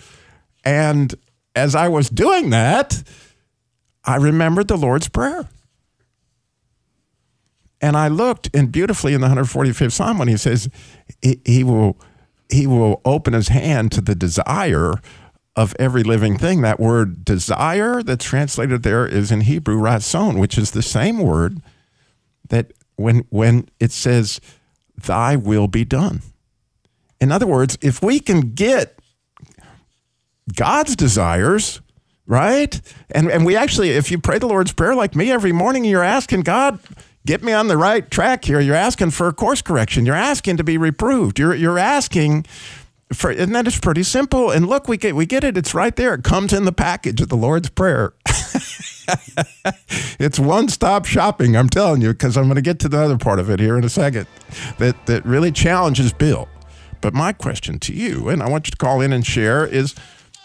And 0.64 1.16
as 1.56 1.74
I 1.74 1.88
was 1.88 2.10
doing 2.10 2.52
that, 2.52 3.02
I 4.06 4.18
remembered 4.18 4.68
the 4.68 4.78
Lord's 4.78 5.10
Prayer. 5.10 5.50
And 7.82 7.96
I 7.96 8.10
looked, 8.10 8.50
and 8.54 8.72
beautifully 8.72 9.14
in 9.14 9.22
the 9.22 9.28
145th 9.28 9.94
Psalm, 9.94 10.18
when 10.18 10.28
he 10.28 10.38
says, 10.38 10.70
he, 11.22 11.40
he 11.46 11.64
will 11.64 11.98
he 12.50 12.66
will 12.66 13.00
open 13.06 13.34
his 13.34 13.50
hand 13.50 13.92
to 13.92 14.02
the 14.02 14.16
desire 14.16 14.96
of 15.56 15.76
every 15.78 16.04
living 16.04 16.38
thing. 16.38 16.62
That 16.62 16.80
word 16.80 17.24
desire 17.24 18.02
that's 18.02 18.26
translated 18.26 18.82
there 18.82 19.06
is 19.06 19.32
in 19.32 19.42
Hebrew 19.42 19.80
ratzon, 19.80 20.40
which 20.40 20.58
is 20.58 20.72
the 20.72 20.82
same 20.82 21.20
word 21.20 21.62
that 22.50 22.72
when 22.96 23.26
when 23.30 23.70
it 23.80 23.92
says 23.92 24.42
thy 24.98 25.36
will 25.36 25.68
be 25.68 25.86
done. 25.86 26.22
In 27.22 27.32
other 27.32 27.48
words, 27.48 27.78
if 27.82 28.02
we 28.02 28.20
can 28.20 28.54
get 28.54 28.98
God's 30.56 30.96
desires, 30.96 31.82
right? 32.26 32.80
And 33.12 33.30
and 33.30 33.46
we 33.46 33.56
actually 33.56 33.92
if 33.92 34.12
you 34.12 34.20
pray 34.20 34.40
the 34.40 34.48
Lord's 34.48 34.74
prayer 34.74 34.96
like 34.96 35.16
me 35.16 35.32
every 35.32 35.52
morning 35.52 35.86
you're 35.86 36.04
asking 36.04 36.42
God 36.42 36.80
get 37.26 37.44
me 37.44 37.52
on 37.54 37.68
the 37.68 37.78
right 37.78 38.10
track 38.10 38.46
here. 38.46 38.60
You're 38.60 38.76
asking 38.76 39.12
for 39.12 39.28
a 39.28 39.34
course 39.34 39.62
correction. 39.62 40.06
You're 40.06 40.16
asking 40.16 40.58
to 40.58 40.64
be 40.64 40.78
reproved. 40.78 41.40
You're 41.40 41.56
you're 41.56 41.80
asking 41.80 42.46
for, 43.14 43.32
and 43.32 43.54
that 43.56 43.68
is 43.68 43.80
pretty 43.80 44.04
simple. 44.04 44.52
And 44.52 44.68
look, 44.68 44.88
we 44.88 44.98
get 44.98 45.16
we 45.16 45.26
get 45.26 45.44
it. 45.44 45.58
It's 45.58 45.74
right 45.74 45.96
there. 45.96 46.14
It 46.14 46.24
comes 46.24 46.54
in 46.54 46.66
the 46.66 46.72
package 46.72 47.22
of 47.22 47.30
the 47.30 47.38
Lord's 47.38 47.70
Prayer. 47.70 48.14
it's 50.20 50.40
one 50.40 50.70
stop 50.70 51.06
shopping. 51.06 51.56
I'm 51.56 51.70
telling 51.70 52.02
you, 52.02 52.10
because 52.10 52.38
I'm 52.38 52.46
going 52.46 52.56
to 52.56 52.62
get 52.62 52.80
to 52.80 52.90
the 52.90 53.00
other 53.00 53.18
part 53.18 53.40
of 53.40 53.50
it 53.50 53.60
here 53.60 53.78
in 53.78 53.84
a 53.84 53.90
second. 53.90 54.28
That 54.78 55.06
that 55.08 55.26
really 55.26 55.52
challenges 55.52 56.14
Bill. 56.14 56.48
But 57.02 57.14
my 57.14 57.32
question 57.32 57.80
to 57.80 57.94
you, 57.94 58.28
and 58.30 58.44
I 58.44 58.50
want 58.50 58.68
you 58.68 58.72
to 58.72 58.78
call 58.78 59.02
in 59.02 59.14
and 59.14 59.26
share, 59.26 59.66
is 59.66 59.96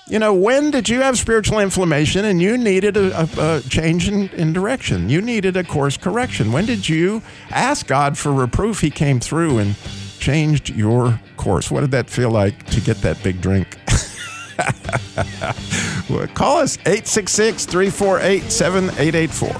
you 0.06 0.18
know, 0.18 0.34
when 0.34 0.70
did 0.70 0.88
you 0.88 1.00
have 1.00 1.18
spiritual 1.18 1.60
inflammation 1.60 2.26
and 2.26 2.40
you 2.40 2.58
needed 2.58 2.96
a, 2.96 3.22
a, 3.22 3.28
a, 3.38 3.60
change 3.62 4.08
in, 4.08 4.28
in 4.30 4.52
direction? 4.52 5.08
You 5.08 5.22
needed 5.22 5.56
a 5.56 5.64
course 5.64 5.96
correction. 5.96 6.52
When 6.52 6.66
did 6.66 6.88
you 6.88 7.22
ask 7.50 7.86
God 7.86 8.18
for 8.18 8.32
reproof? 8.32 8.80
He 8.80 8.90
came 8.90 9.18
through 9.18 9.58
and 9.58 9.76
changed 10.18 10.70
your 10.70 11.20
course. 11.36 11.70
What 11.70 11.80
did 11.80 11.90
that 11.92 12.10
feel 12.10 12.30
like 12.30 12.66
to 12.66 12.80
get 12.80 12.98
that 12.98 13.22
big 13.22 13.40
drink? 13.40 13.78
well, 16.10 16.26
call 16.28 16.58
us 16.58 16.76
866 16.80 17.64
348 17.64 18.50
7884. 18.50 19.56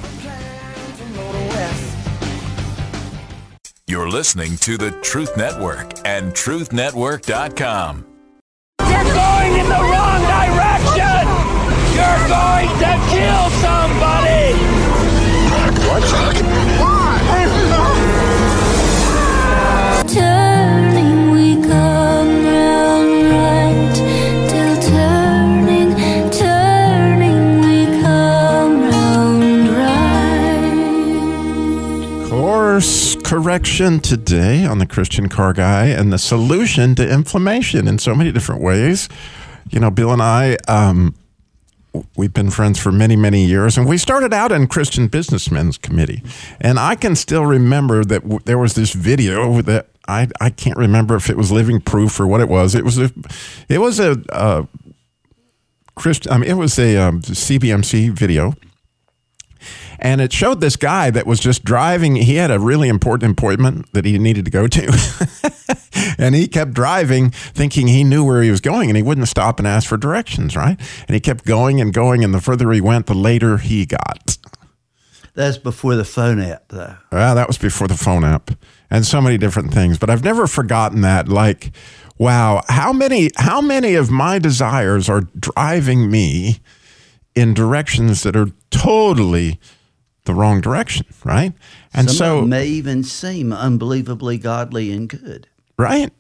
You're 3.87 4.09
listening 4.09 4.57
to 4.59 4.77
the 4.77 4.91
Truth 5.03 5.37
Network 5.37 6.07
and 6.07 6.33
TruthNetwork.com. 6.33 8.14
You're 11.95 12.29
going 12.29 12.69
to 12.83 12.93
kill 13.11 13.51
somebody! 13.63 14.43
Turning, 20.07 21.31
we 21.31 21.55
come 21.63 22.45
round 22.45 23.11
right. 23.31 23.95
Till 24.49 24.77
turning, 24.83 25.91
turning, 26.31 27.61
we 27.61 27.87
come 28.03 28.83
round 28.83 29.69
right. 32.21 32.29
Course 32.29 33.17
correction 33.23 34.01
today 34.01 34.65
on 34.65 34.79
the 34.79 34.87
Christian 34.87 35.29
Car 35.29 35.53
Guy 35.53 35.87
and 35.87 36.13
the 36.13 36.19
solution 36.19 36.95
to 36.97 37.09
inflammation 37.09 37.89
in 37.89 37.99
so 37.99 38.15
many 38.15 38.31
different 38.33 38.61
ways. 38.61 39.09
You 39.71 39.81
know, 39.81 39.91
Bill 39.91 40.13
and 40.13 40.23
I, 40.23 40.57
um, 40.69 41.15
we've 42.17 42.33
been 42.33 42.51
friends 42.51 42.79
for 42.79 42.93
many, 42.93 43.17
many 43.17 43.45
years, 43.45 43.77
and 43.77 43.87
we 43.87 43.99
started 43.99 44.33
out 44.33 44.53
in 44.53 44.67
Christian 44.67 45.09
Businessmen's 45.09 45.79
Committee. 45.79 46.23
And 46.61 46.79
I 46.79 46.95
can 46.95 47.17
still 47.17 47.45
remember 47.45 48.05
that 48.05 48.23
w- 48.23 48.41
there 48.45 48.59
was 48.59 48.75
this 48.75 48.93
video 48.93 49.63
that 49.63 49.89
I, 50.09 50.29
I 50.41 50.51
can't 50.51 50.77
remember 50.77 51.17
if 51.17 51.31
it 51.31 51.37
was 51.37 51.51
Living 51.53 51.81
Proof 51.81 52.19
or 52.21 52.27
what 52.27 52.41
it 52.41 52.49
was. 52.49 52.75
It 52.75 52.85
was 52.85 52.99
a, 52.99 53.11
it 53.69 53.79
was 53.79 54.01
a, 54.01 54.23
uh, 54.33 54.65
Christian, 55.95 56.33
I 56.33 56.39
mean, 56.39 56.51
it 56.51 56.55
was 56.55 56.79
a 56.79 56.97
um, 56.97 57.21
CBMC 57.23 58.11
video 58.11 58.55
and 59.99 60.21
it 60.21 60.33
showed 60.33 60.61
this 60.61 60.77
guy 60.77 61.11
that 61.11 61.27
was 61.27 61.41
just 61.41 61.65
driving. 61.65 62.17
He 62.17 62.37
had 62.37 62.51
a 62.51 62.59
really 62.59 62.89
important 62.89 63.39
appointment 63.39 63.93
that 63.93 64.05
he 64.05 64.19
needed 64.19 64.45
to 64.45 64.51
go 64.51 64.67
to. 64.67 65.35
and 66.19 66.35
he 66.35 66.47
kept 66.47 66.73
driving 66.73 67.31
thinking 67.31 67.87
he 67.87 68.05
knew 68.05 68.25
where 68.25 68.43
he 68.43 68.51
was 68.51 68.61
going 68.61 68.91
and 68.91 68.97
he 68.97 69.03
wouldn't 69.03 69.29
stop 69.29 69.59
and 69.59 69.67
ask 69.67 69.89
for 69.89 69.97
directions, 69.97 70.57
right? 70.57 70.79
And 71.07 71.15
he 71.15 71.21
kept 71.21 71.45
going 71.45 71.81
and 71.81 71.93
going. 71.93 72.25
And 72.25 72.35
the 72.35 72.41
further 72.41 72.71
he 72.73 72.81
went, 72.81 73.07
the 73.07 73.15
later 73.15 73.59
he 73.59 73.87
got. 73.87 74.39
That's 75.35 75.59
before 75.59 75.97
the 75.97 76.05
phone 76.05 76.41
app, 76.41 76.69
though. 76.69 76.97
Well, 77.11 77.35
that 77.35 77.49
was 77.49 77.59
before 77.59 77.89
the 77.89 77.97
phone 77.97 78.25
app 78.25 78.53
and 78.91 79.05
so 79.05 79.21
many 79.21 79.37
different 79.37 79.75
things. 79.75 79.99
But 79.99 80.09
I've 80.09 80.23
never 80.23 80.47
forgotten 80.47 81.01
that. 81.01 81.29
Like, 81.29 81.73
wow, 82.19 82.63
how 82.69 82.93
many 82.93 83.31
how 83.37 83.61
many 83.61 83.95
of 83.95 84.11
my 84.11 84.39
desires 84.39 85.09
are 85.09 85.23
driving 85.39 86.11
me 86.11 86.61
in 87.35 87.53
directions 87.53 88.23
that 88.23 88.37
are 88.37 88.49
totally 88.71 89.59
the 90.25 90.35
wrong 90.35 90.61
direction, 90.61 91.07
right? 91.25 91.53
And 91.93 92.09
Some 92.09 92.17
so 92.17 92.43
may 92.43 92.67
even 92.67 93.03
seem 93.03 93.53
unbelievably 93.53 94.39
godly 94.39 94.93
and 94.93 95.09
good. 95.09 95.49
Right. 95.79 96.13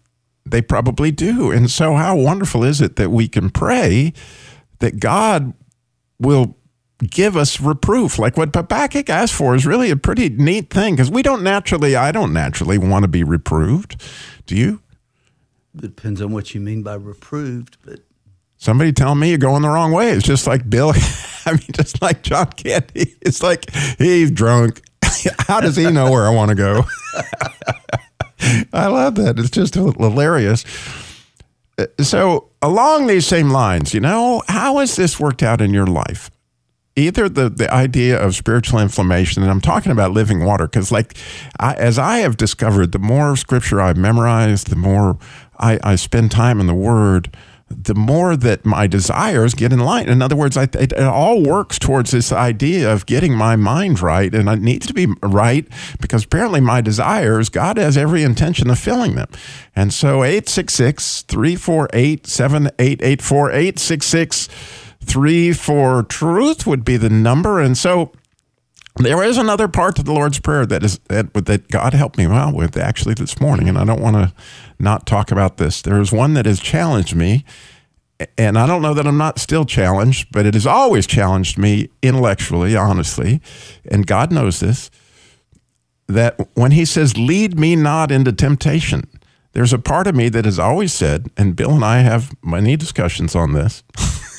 They 0.46 0.61
probably 0.61 1.11
do. 1.11 1.50
And 1.50 1.70
so, 1.70 1.94
how 1.94 2.16
wonderful 2.16 2.64
is 2.64 2.80
it 2.80 2.96
that 2.96 3.11
we 3.11 3.28
can 3.28 3.50
pray 3.50 4.12
that 4.80 5.00
God 5.00 5.54
will 6.18 6.56
give 6.99 7.37
us 7.37 7.61
reproof? 7.61 8.18
Like 8.18 8.37
what 8.37 8.54
Habakkuk 8.54 9.08
asked 9.08 9.32
for 9.32 9.54
is 9.54 9.64
really 9.64 9.90
a 9.90 9.96
pretty 9.96 10.28
neat 10.28 10.70
thing 10.70 10.94
because 10.94 11.11
we 11.11 11.23
don't 11.23 11.42
naturally, 11.42 11.96
I 11.96 12.12
don't 12.12 12.32
naturally 12.32 12.76
want 12.76 13.04
to 13.04 13.08
be 13.08 13.25
reproved. 13.25 14.02
Do 14.46 14.54
you? 14.54 14.80
Depends 15.75 16.20
on 16.20 16.32
what 16.32 16.54
you 16.54 16.61
mean 16.61 16.82
by 16.82 16.94
reproved, 16.94 17.78
but 17.84 18.00
Somebody 18.56 18.92
tell 18.92 19.14
me 19.14 19.28
you're 19.28 19.38
going 19.38 19.62
the 19.62 19.68
wrong 19.68 19.92
way. 19.92 20.11
It's 20.11 20.26
just 20.26 20.46
like 20.46 20.68
Bill. 20.68 20.92
I 21.46 21.52
mean, 21.52 21.61
just 21.73 22.00
like 22.00 22.23
John 22.23 22.46
Candy. 22.52 23.14
It's 23.20 23.42
like 23.42 23.70
he's 23.99 24.30
drunk. 24.30 24.80
How 25.40 25.61
does 25.61 25.76
he 25.76 25.90
know 25.90 26.11
where 26.11 26.26
I 26.26 26.30
want 26.30 26.50
to 26.50 26.54
go? 26.54 26.84
I 28.73 28.87
love 28.88 29.14
that. 29.16 29.38
It's 29.38 29.50
just 29.50 29.75
hilarious. 29.75 30.64
Uh, 31.78 31.87
so, 32.00 32.50
along 32.62 33.06
these 33.06 33.26
same 33.26 33.50
lines, 33.50 33.94
you 33.94 34.00
know, 34.00 34.42
how 34.49 34.78
has 34.78 34.96
this 34.96 35.18
worked 35.18 35.42
out 35.42 35.61
in 35.61 35.75
your 35.75 35.87
life? 35.87 36.30
Either 36.96 37.28
the, 37.28 37.49
the 37.49 37.73
idea 37.73 38.20
of 38.20 38.37
spiritual 38.37 38.78
inflammation, 38.78 39.42
and 39.42 39.50
I'm 39.50 39.61
talking 39.61 39.90
about 39.90 40.12
living 40.12 40.44
water, 40.44 40.66
because, 40.66 40.92
like, 40.92 41.16
I, 41.58 41.75
as 41.75 41.99
I 41.99 42.18
have 42.18 42.37
discovered, 42.37 42.92
the 42.92 43.00
more 43.00 43.37
scripture 43.37 43.80
I've 43.80 43.96
memorized, 43.96 44.68
the 44.68 44.76
more 44.76 45.18
I, 45.58 45.80
I 45.82 45.96
spend 45.96 46.30
time 46.30 46.61
in 46.61 46.66
the 46.68 46.75
Word, 46.75 47.37
the 47.68 47.94
more 47.94 48.37
that 48.37 48.64
my 48.64 48.87
desires 48.87 49.54
get 49.54 49.73
in 49.73 49.78
line. 49.78 50.09
In 50.09 50.21
other 50.21 50.37
words, 50.37 50.56
I, 50.56 50.64
it, 50.64 50.92
it, 50.92 51.00
all 51.00 51.42
works 51.42 51.78
towards 51.78 52.11
this 52.11 52.30
idea 52.30 52.92
of 52.92 53.06
getting 53.06 53.35
my 53.35 53.56
mind 53.56 54.00
right, 54.00 54.33
and 54.35 54.49
it 54.49 54.61
needs 54.61 54.87
to 54.87 54.94
be 54.94 55.06
right 55.23 55.66
because 56.00 56.25
apparently 56.25 56.61
my 56.61 56.80
desires, 56.80 57.49
God 57.49 57.78
has 57.78 57.97
every 57.97 58.23
intention 58.23 58.71
of 58.71 58.78
filling 58.78 59.14
them. 59.14 59.28
And 59.75 59.92
so 59.92 60.23
866 60.23 61.23
348 61.23 62.26
7884 62.26 63.50
866 63.50 64.49
34 65.00 66.02
Truth 66.04 66.66
would 66.66 66.85
be 66.85 66.97
the 66.97 67.11
number. 67.11 67.61
And 67.61 67.76
so 67.76 68.12
there 68.96 69.22
is 69.24 69.38
another 69.38 69.66
part 69.66 69.96
to 69.96 70.02
the 70.02 70.12
Lord's 70.12 70.38
Prayer 70.38 70.64
that 70.66 70.84
is 70.84 70.98
that, 71.08 71.34
that 71.34 71.68
God 71.68 71.94
helped 71.94 72.16
me 72.16 72.26
well 72.26 72.52
with 72.52 72.76
actually 72.76 73.14
this 73.14 73.40
morning, 73.40 73.68
and 73.68 73.76
I 73.76 73.84
don't 73.84 74.00
want 74.00 74.16
to 74.16 74.32
not 74.78 75.06
talk 75.06 75.32
about 75.32 75.56
this. 75.56 75.82
There 75.82 76.00
is 76.00 76.12
one 76.12 76.34
that 76.34 76.46
has 76.46 76.60
challenged 76.60 77.16
me, 77.16 77.44
and 78.38 78.56
I 78.56 78.66
don't 78.66 78.82
know 78.82 78.94
that 78.94 79.06
I'm 79.06 79.18
not 79.18 79.40
still 79.40 79.64
challenged, 79.64 80.28
but 80.30 80.46
it 80.46 80.54
has 80.54 80.66
always 80.66 81.06
challenged 81.06 81.58
me 81.58 81.88
intellectually, 82.02 82.76
honestly, 82.76 83.40
and 83.90 84.06
God 84.06 84.30
knows 84.30 84.60
this. 84.60 84.90
That 86.06 86.38
when 86.54 86.70
He 86.70 86.84
says, 86.84 87.16
"Lead 87.16 87.58
me 87.58 87.74
not 87.74 88.12
into 88.12 88.32
temptation," 88.32 89.08
there's 89.54 89.72
a 89.72 89.78
part 89.78 90.06
of 90.06 90.14
me 90.14 90.28
that 90.28 90.44
has 90.44 90.58
always 90.58 90.92
said, 90.92 91.30
and 91.36 91.56
Bill 91.56 91.72
and 91.72 91.84
I 91.84 91.98
have 91.98 92.32
many 92.44 92.76
discussions 92.76 93.34
on 93.34 93.54
this. 93.54 93.82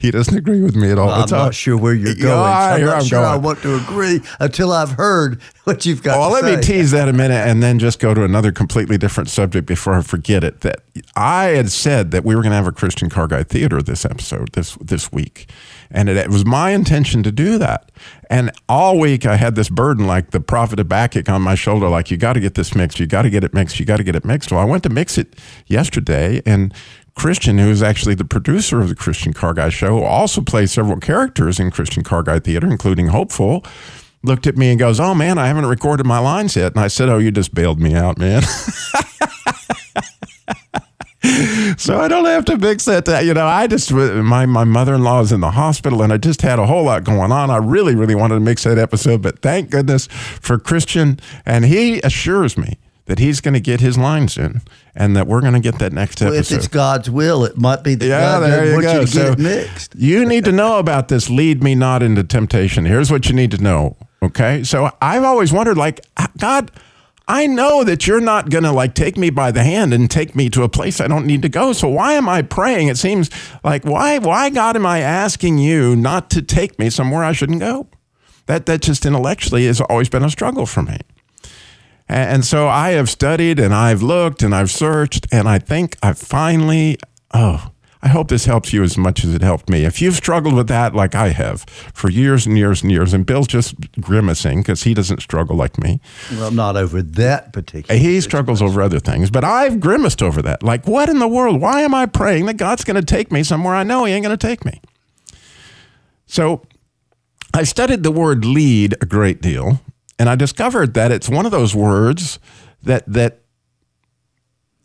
he 0.00 0.10
doesn't 0.10 0.36
agree 0.36 0.60
with 0.60 0.76
me 0.76 0.90
at 0.90 0.98
all. 0.98 1.08
Well, 1.08 1.22
I'm 1.22 1.30
not 1.30 1.54
sure 1.54 1.76
where 1.76 1.94
you're 1.94 2.14
going. 2.14 2.32
I'm 2.32 2.80
not 2.84 2.96
I'm 2.96 3.04
sure 3.04 3.24
I 3.24 3.36
want 3.36 3.60
to 3.62 3.76
agree 3.76 4.20
until 4.38 4.72
I've 4.72 4.92
heard 4.92 5.40
what 5.64 5.86
you've 5.86 6.02
got 6.02 6.12
to 6.12 6.14
say. 6.14 6.20
Well, 6.20 6.30
let 6.30 6.44
say. 6.44 6.56
me 6.56 6.62
tease 6.62 6.90
that 6.90 7.08
a 7.08 7.12
minute 7.12 7.46
and 7.46 7.62
then 7.62 7.78
just 7.78 7.98
go 7.98 8.14
to 8.14 8.24
another 8.24 8.52
completely 8.52 8.98
different 8.98 9.28
subject 9.28 9.66
before 9.66 9.94
I 9.94 10.02
forget 10.02 10.44
it. 10.44 10.60
That 10.60 10.82
I 11.16 11.44
had 11.46 11.70
said 11.70 12.10
that 12.10 12.24
we 12.24 12.34
were 12.34 12.42
going 12.42 12.50
to 12.50 12.56
have 12.56 12.66
a 12.66 12.72
Christian 12.72 13.08
Car 13.08 13.26
Guy 13.26 13.42
Theater 13.42 13.80
this 13.82 14.04
episode 14.04 14.52
this 14.52 14.76
this 14.76 15.12
week, 15.12 15.50
and 15.90 16.08
it, 16.08 16.16
it 16.16 16.28
was 16.28 16.44
my 16.44 16.70
intention 16.70 17.22
to 17.22 17.32
do 17.32 17.58
that. 17.58 17.90
And 18.28 18.52
all 18.68 18.98
week 18.98 19.26
I 19.26 19.36
had 19.36 19.54
this 19.54 19.68
burden, 19.68 20.06
like 20.06 20.30
the 20.30 20.40
prophet 20.40 20.78
Habakkuk, 20.78 21.28
on 21.28 21.42
my 21.42 21.54
shoulder, 21.54 21.88
like 21.88 22.10
you 22.10 22.16
got 22.16 22.34
to 22.34 22.40
get 22.40 22.54
this 22.54 22.74
mixed, 22.74 23.00
you 23.00 23.06
got 23.06 23.22
to 23.22 23.30
get 23.30 23.44
it 23.44 23.52
mixed, 23.52 23.80
you 23.80 23.86
got 23.86 23.96
to 23.96 24.04
get 24.04 24.14
it 24.14 24.24
mixed. 24.24 24.52
Well, 24.52 24.60
I 24.60 24.64
went 24.64 24.82
to 24.84 24.88
mix 24.88 25.18
it 25.18 25.36
yesterday, 25.66 26.42
and 26.46 26.72
Christian, 27.14 27.58
who 27.58 27.68
is 27.70 27.82
actually 27.82 28.14
the 28.14 28.24
producer 28.24 28.80
of 28.80 28.88
the 28.88 28.94
Christian 28.94 29.32
Car 29.32 29.52
Guy 29.54 29.68
show, 29.68 30.02
also 30.02 30.40
plays 30.40 30.72
several 30.72 30.98
characters 30.98 31.58
in 31.60 31.70
Christian 31.70 32.02
Car 32.02 32.22
Guy 32.22 32.38
Theater, 32.38 32.66
including 32.68 33.08
Hopeful 33.08 33.64
looked 34.22 34.46
at 34.46 34.56
me 34.56 34.70
and 34.70 34.78
goes, 34.78 35.00
"Oh 35.00 35.14
man, 35.14 35.38
I 35.38 35.46
haven't 35.46 35.66
recorded 35.66 36.04
my 36.06 36.18
lines 36.18 36.54
yet." 36.56 36.74
And 36.74 36.80
I 36.84 36.88
said, 36.88 37.08
"Oh, 37.08 37.18
you 37.18 37.30
just 37.30 37.54
bailed 37.54 37.80
me 37.80 37.94
out, 37.94 38.18
man." 38.18 38.42
so 41.76 41.98
I 41.98 42.08
don't 42.08 42.24
have 42.24 42.44
to 42.46 42.56
mix 42.56 42.84
that. 42.86 43.08
uh, 43.08 43.18
You 43.18 43.34
know, 43.34 43.46
I 43.46 43.66
just 43.66 43.92
my 43.92 44.46
my 44.46 44.64
mother 44.64 44.94
in 44.94 45.02
law 45.02 45.20
is 45.20 45.32
in 45.32 45.40
the 45.40 45.50
hospital, 45.52 46.02
and 46.02 46.12
I 46.12 46.16
just 46.16 46.42
had 46.42 46.58
a 46.58 46.66
whole 46.66 46.84
lot 46.84 47.04
going 47.04 47.32
on. 47.32 47.50
I 47.50 47.56
really, 47.58 47.94
really 47.94 48.14
wanted 48.14 48.34
to 48.34 48.40
mix 48.40 48.64
that 48.64 48.78
episode, 48.78 49.22
but 49.22 49.40
thank 49.40 49.70
goodness 49.70 50.06
for 50.06 50.58
Christian, 50.58 51.18
and 51.44 51.64
he 51.64 52.00
assures 52.00 52.56
me 52.56 52.78
that 53.06 53.18
he's 53.18 53.40
going 53.40 53.54
to 53.54 53.60
get 53.60 53.80
his 53.80 53.98
lines 53.98 54.36
in, 54.38 54.60
and 55.00 55.16
that 55.16 55.26
we're 55.26 55.40
going 55.40 55.54
to 55.54 55.60
get 55.60 55.78
that 55.78 55.92
next 55.92 56.20
Well, 56.20 56.34
if 56.34 56.52
it's 56.52 56.68
God's 56.68 57.08
will, 57.10 57.44
it 57.44 57.56
might 57.56 57.82
be 57.82 57.94
that 57.94 58.06
Yeah, 58.06 58.20
God 58.20 58.40
there 58.40 58.66
you 58.66 58.82
go. 58.82 58.92
you 58.92 59.00
to 59.00 59.06
So 59.06 59.34
mixed. 59.36 59.94
you 59.96 60.26
need 60.26 60.44
to 60.44 60.52
know 60.52 60.78
about 60.78 61.08
this. 61.08 61.30
Lead 61.30 61.62
me 61.62 61.74
not 61.74 62.02
into 62.02 62.22
temptation. 62.22 62.84
Here's 62.84 63.10
what 63.10 63.26
you 63.28 63.34
need 63.34 63.50
to 63.52 63.58
know. 63.62 63.96
Okay. 64.22 64.62
So 64.62 64.90
I've 65.00 65.24
always 65.24 65.52
wondered, 65.52 65.78
like, 65.78 66.00
uh, 66.18 66.26
God, 66.36 66.70
I 67.26 67.46
know 67.46 67.82
that 67.84 68.06
you're 68.06 68.20
not 68.20 68.50
going 68.50 68.64
to 68.64 68.72
like 68.72 68.94
take 68.94 69.16
me 69.16 69.30
by 69.30 69.50
the 69.52 69.62
hand 69.62 69.94
and 69.94 70.10
take 70.10 70.36
me 70.36 70.50
to 70.50 70.64
a 70.64 70.68
place 70.68 71.00
I 71.00 71.06
don't 71.08 71.26
need 71.26 71.42
to 71.42 71.48
go. 71.48 71.72
So 71.72 71.88
why 71.88 72.12
am 72.14 72.28
I 72.28 72.42
praying? 72.42 72.88
It 72.88 72.98
seems 72.98 73.30
like 73.64 73.84
why, 73.84 74.18
why 74.18 74.50
God 74.50 74.76
am 74.76 74.84
I 74.84 74.98
asking 75.00 75.58
you 75.58 75.96
not 75.96 76.28
to 76.30 76.42
take 76.42 76.78
me 76.78 76.90
somewhere 76.90 77.24
I 77.24 77.32
shouldn't 77.32 77.60
go? 77.60 77.86
That 78.46 78.66
that 78.66 78.82
just 78.82 79.06
intellectually 79.06 79.66
has 79.66 79.80
always 79.80 80.08
been 80.08 80.24
a 80.24 80.30
struggle 80.30 80.66
for 80.66 80.82
me. 80.82 80.98
And 82.12 82.44
so 82.44 82.66
I 82.66 82.90
have 82.90 83.08
studied 83.08 83.60
and 83.60 83.72
I've 83.72 84.02
looked 84.02 84.42
and 84.42 84.52
I've 84.52 84.70
searched, 84.70 85.28
and 85.30 85.48
I 85.48 85.60
think 85.60 85.96
I 86.02 86.12
finally, 86.12 86.98
oh, 87.32 87.70
I 88.02 88.08
hope 88.08 88.28
this 88.28 88.46
helps 88.46 88.72
you 88.72 88.82
as 88.82 88.98
much 88.98 89.24
as 89.24 89.32
it 89.32 89.42
helped 89.42 89.68
me. 89.68 89.84
If 89.84 90.02
you've 90.02 90.16
struggled 90.16 90.54
with 90.54 90.66
that 90.68 90.92
like 90.92 91.14
I 91.14 91.28
have 91.28 91.62
for 91.94 92.10
years 92.10 92.46
and 92.46 92.58
years 92.58 92.82
and 92.82 92.90
years, 92.90 93.12
and 93.12 93.24
Bill's 93.24 93.46
just 93.46 93.74
grimacing 94.00 94.62
because 94.62 94.82
he 94.82 94.92
doesn't 94.92 95.20
struggle 95.20 95.54
like 95.54 95.78
me. 95.78 96.00
Well, 96.32 96.50
not 96.50 96.76
over 96.76 97.00
that 97.00 97.52
particular. 97.52 98.00
He 98.00 98.20
struggles 98.22 98.60
over 98.60 98.82
other 98.82 98.98
things, 98.98 99.30
but 99.30 99.44
I've 99.44 99.78
grimaced 99.78 100.20
over 100.20 100.42
that. 100.42 100.64
Like, 100.64 100.88
what 100.88 101.08
in 101.08 101.20
the 101.20 101.28
world? 101.28 101.60
Why 101.60 101.82
am 101.82 101.94
I 101.94 102.06
praying 102.06 102.46
that 102.46 102.56
God's 102.56 102.82
going 102.82 102.96
to 102.96 103.06
take 103.06 103.30
me 103.30 103.44
somewhere 103.44 103.74
I 103.74 103.84
know 103.84 104.04
He 104.04 104.14
ain't 104.14 104.24
going 104.24 104.36
to 104.36 104.46
take 104.46 104.64
me? 104.64 104.80
So 106.26 106.62
I 107.54 107.62
studied 107.64 108.02
the 108.02 108.10
word 108.10 108.44
lead 108.44 108.96
a 109.00 109.06
great 109.06 109.42
deal, 109.42 109.80
and 110.20 110.28
I 110.28 110.34
discovered 110.34 110.92
that 110.94 111.10
it's 111.10 111.30
one 111.30 111.46
of 111.46 111.50
those 111.50 111.74
words 111.74 112.38
that 112.82 113.04
that 113.06 113.40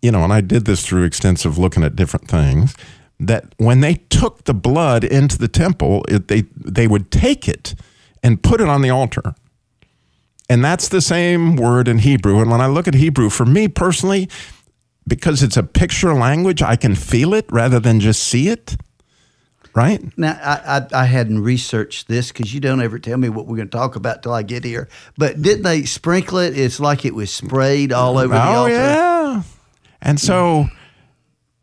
you 0.02 0.10
know, 0.12 0.24
and 0.24 0.32
I 0.32 0.40
did 0.40 0.66
this 0.66 0.86
through 0.86 1.04
extensive 1.04 1.58
looking 1.58 1.84
at 1.84 1.96
different 1.96 2.30
things. 2.30 2.74
That 3.20 3.54
when 3.58 3.82
they 3.82 3.96
took 3.96 4.46
the 4.46 4.54
blood 4.54 5.04
into 5.04 5.38
the 5.38 5.50
temple, 5.50 6.06
it, 6.08 6.30
they 6.30 6.44
they 6.56 6.88
would 6.88 7.12
take 7.12 7.50
it 7.50 7.76
and 8.24 8.42
put 8.42 8.62
it 8.62 8.70
on 8.70 8.82
the 8.82 8.90
altar. 8.90 9.36
And 10.50 10.64
that's 10.64 10.88
the 10.88 11.02
same 11.02 11.58
word 11.58 11.90
in 11.90 12.00
Hebrew. 12.00 12.40
And 12.40 12.50
when 12.50 12.62
I 12.62 12.68
look 12.68 12.88
at 12.88 12.94
Hebrew, 12.94 13.30
for 13.30 13.46
me 13.46 13.68
personally, 13.68 14.30
because 15.06 15.44
it's 15.44 15.58
a 15.58 15.64
picture 15.64 16.14
language, 16.14 16.62
I 16.62 16.78
can 16.78 16.96
feel 16.96 17.34
it 17.34 17.46
rather 17.52 17.80
than 17.82 18.00
just 18.00 18.24
see 18.24 18.48
it. 18.48 18.78
Right? 19.76 20.02
Now, 20.18 20.40
I, 20.42 20.78
I, 20.78 21.02
I 21.02 21.06
hadn't 21.06 21.44
researched 21.44 22.08
this 22.08 22.32
because 22.32 22.54
you 22.54 22.62
don't 22.62 22.82
ever 22.82 22.98
tell 22.98 23.18
me 23.18 23.28
what 23.28 23.46
we're 23.46 23.58
going 23.58 23.68
to 23.68 23.78
talk 23.78 23.98
about 23.98 24.24
till 24.24 24.32
I 24.32 24.42
get 24.42 24.64
here. 24.64 24.88
But 25.18 25.42
didn't 25.42 25.64
they 25.64 25.84
sprinkle 25.84 26.38
it? 26.38 26.58
It's 26.58 26.80
like 26.80 27.04
it 27.04 27.14
was 27.14 27.32
sprayed 27.32 27.92
all 27.92 28.18
over 28.18 28.34
the 28.34 28.42
oh, 28.42 28.56
altar. 28.56 28.74
yeah. 28.74 29.44
And 30.02 30.18
so 30.18 30.68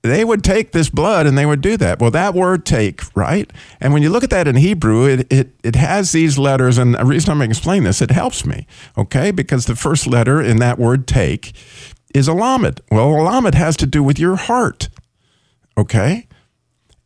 they 0.03 0.25
would 0.25 0.43
take 0.43 0.73
this 0.73 0.91
blood 0.91 1.27
and 1.27 1.39
they 1.39 1.47
would 1.47 1.61
do 1.61 1.77
that. 1.77 2.01
Well, 2.01 2.11
that 2.11 2.35
word 2.35 2.67
take, 2.67 3.01
right? 3.17 3.51
And 3.81 3.93
when 3.93 4.03
you 4.03 4.11
look 4.11 4.25
at 4.25 4.31
that 4.31 4.49
in 4.49 4.57
Hebrew, 4.57 5.07
it, 5.07 5.33
it, 5.33 5.51
it 5.63 5.77
has 5.77 6.13
these 6.13 6.39
letters. 6.39 6.77
And 6.77 6.95
the 6.95 7.05
reason 7.05 7.31
I'm 7.31 7.39
going 7.39 7.49
to 7.49 7.53
explain 7.53 7.85
this, 7.85 8.03
it 8.03 8.11
helps 8.11 8.45
me, 8.45 8.67
okay? 8.99 9.31
Because 9.31 9.67
the 9.67 9.77
first 9.77 10.07
letter 10.07 10.43
in 10.43 10.59
that 10.59 10.79
word 10.79 11.07
take 11.07 11.53
is 12.13 12.27
a 12.27 12.35
lamed. 12.35 12.81
Well, 12.91 13.11
a 13.11 13.23
lamed 13.23 13.55
has 13.55 13.77
to 13.79 13.87
do 13.87 14.03
with 14.03 14.19
your 14.19 14.37
heart, 14.37 14.89
okay? 15.79 16.27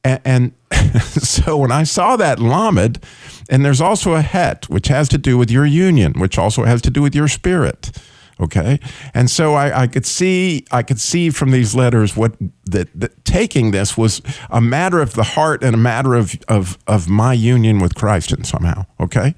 And, 0.07 0.53
and 0.71 1.03
so 1.03 1.57
when 1.57 1.73
I 1.73 1.83
saw 1.83 2.16
that 2.16 2.38
lamed, 2.38 3.03
and 3.49 3.64
there's 3.64 3.81
also 3.81 4.14
a 4.14 4.23
het, 4.23 4.69
which 4.69 4.88
has 4.88 5.09
to 5.09 5.19
do 5.19 5.37
with 5.37 5.51
your 5.51 5.66
union, 5.66 6.12
which 6.16 6.38
also 6.38 6.64
has 6.64 6.81
to 6.83 6.90
do 6.90 7.03
with 7.03 7.14
your 7.14 7.29
spirit. 7.29 7.90
Okay, 8.38 8.79
and 9.14 9.31
so 9.31 9.55
I, 9.55 9.83
I 9.83 9.87
could 9.87 10.05
see 10.05 10.66
I 10.71 10.83
could 10.83 11.01
see 11.01 11.31
from 11.31 11.53
these 11.53 11.75
letters 11.75 12.14
what 12.14 12.37
that, 12.66 12.88
that 12.95 13.25
taking 13.25 13.71
this 13.71 13.97
was 13.97 14.21
a 14.51 14.61
matter 14.61 15.01
of 15.01 15.14
the 15.14 15.23
heart 15.23 15.64
and 15.64 15.75
a 15.75 15.79
matter 15.79 16.14
of 16.14 16.35
of 16.47 16.77
of 16.87 17.09
my 17.09 17.33
union 17.33 17.79
with 17.79 17.95
Christ 17.95 18.33
and 18.33 18.47
somehow. 18.47 18.85
Okay, 19.01 19.35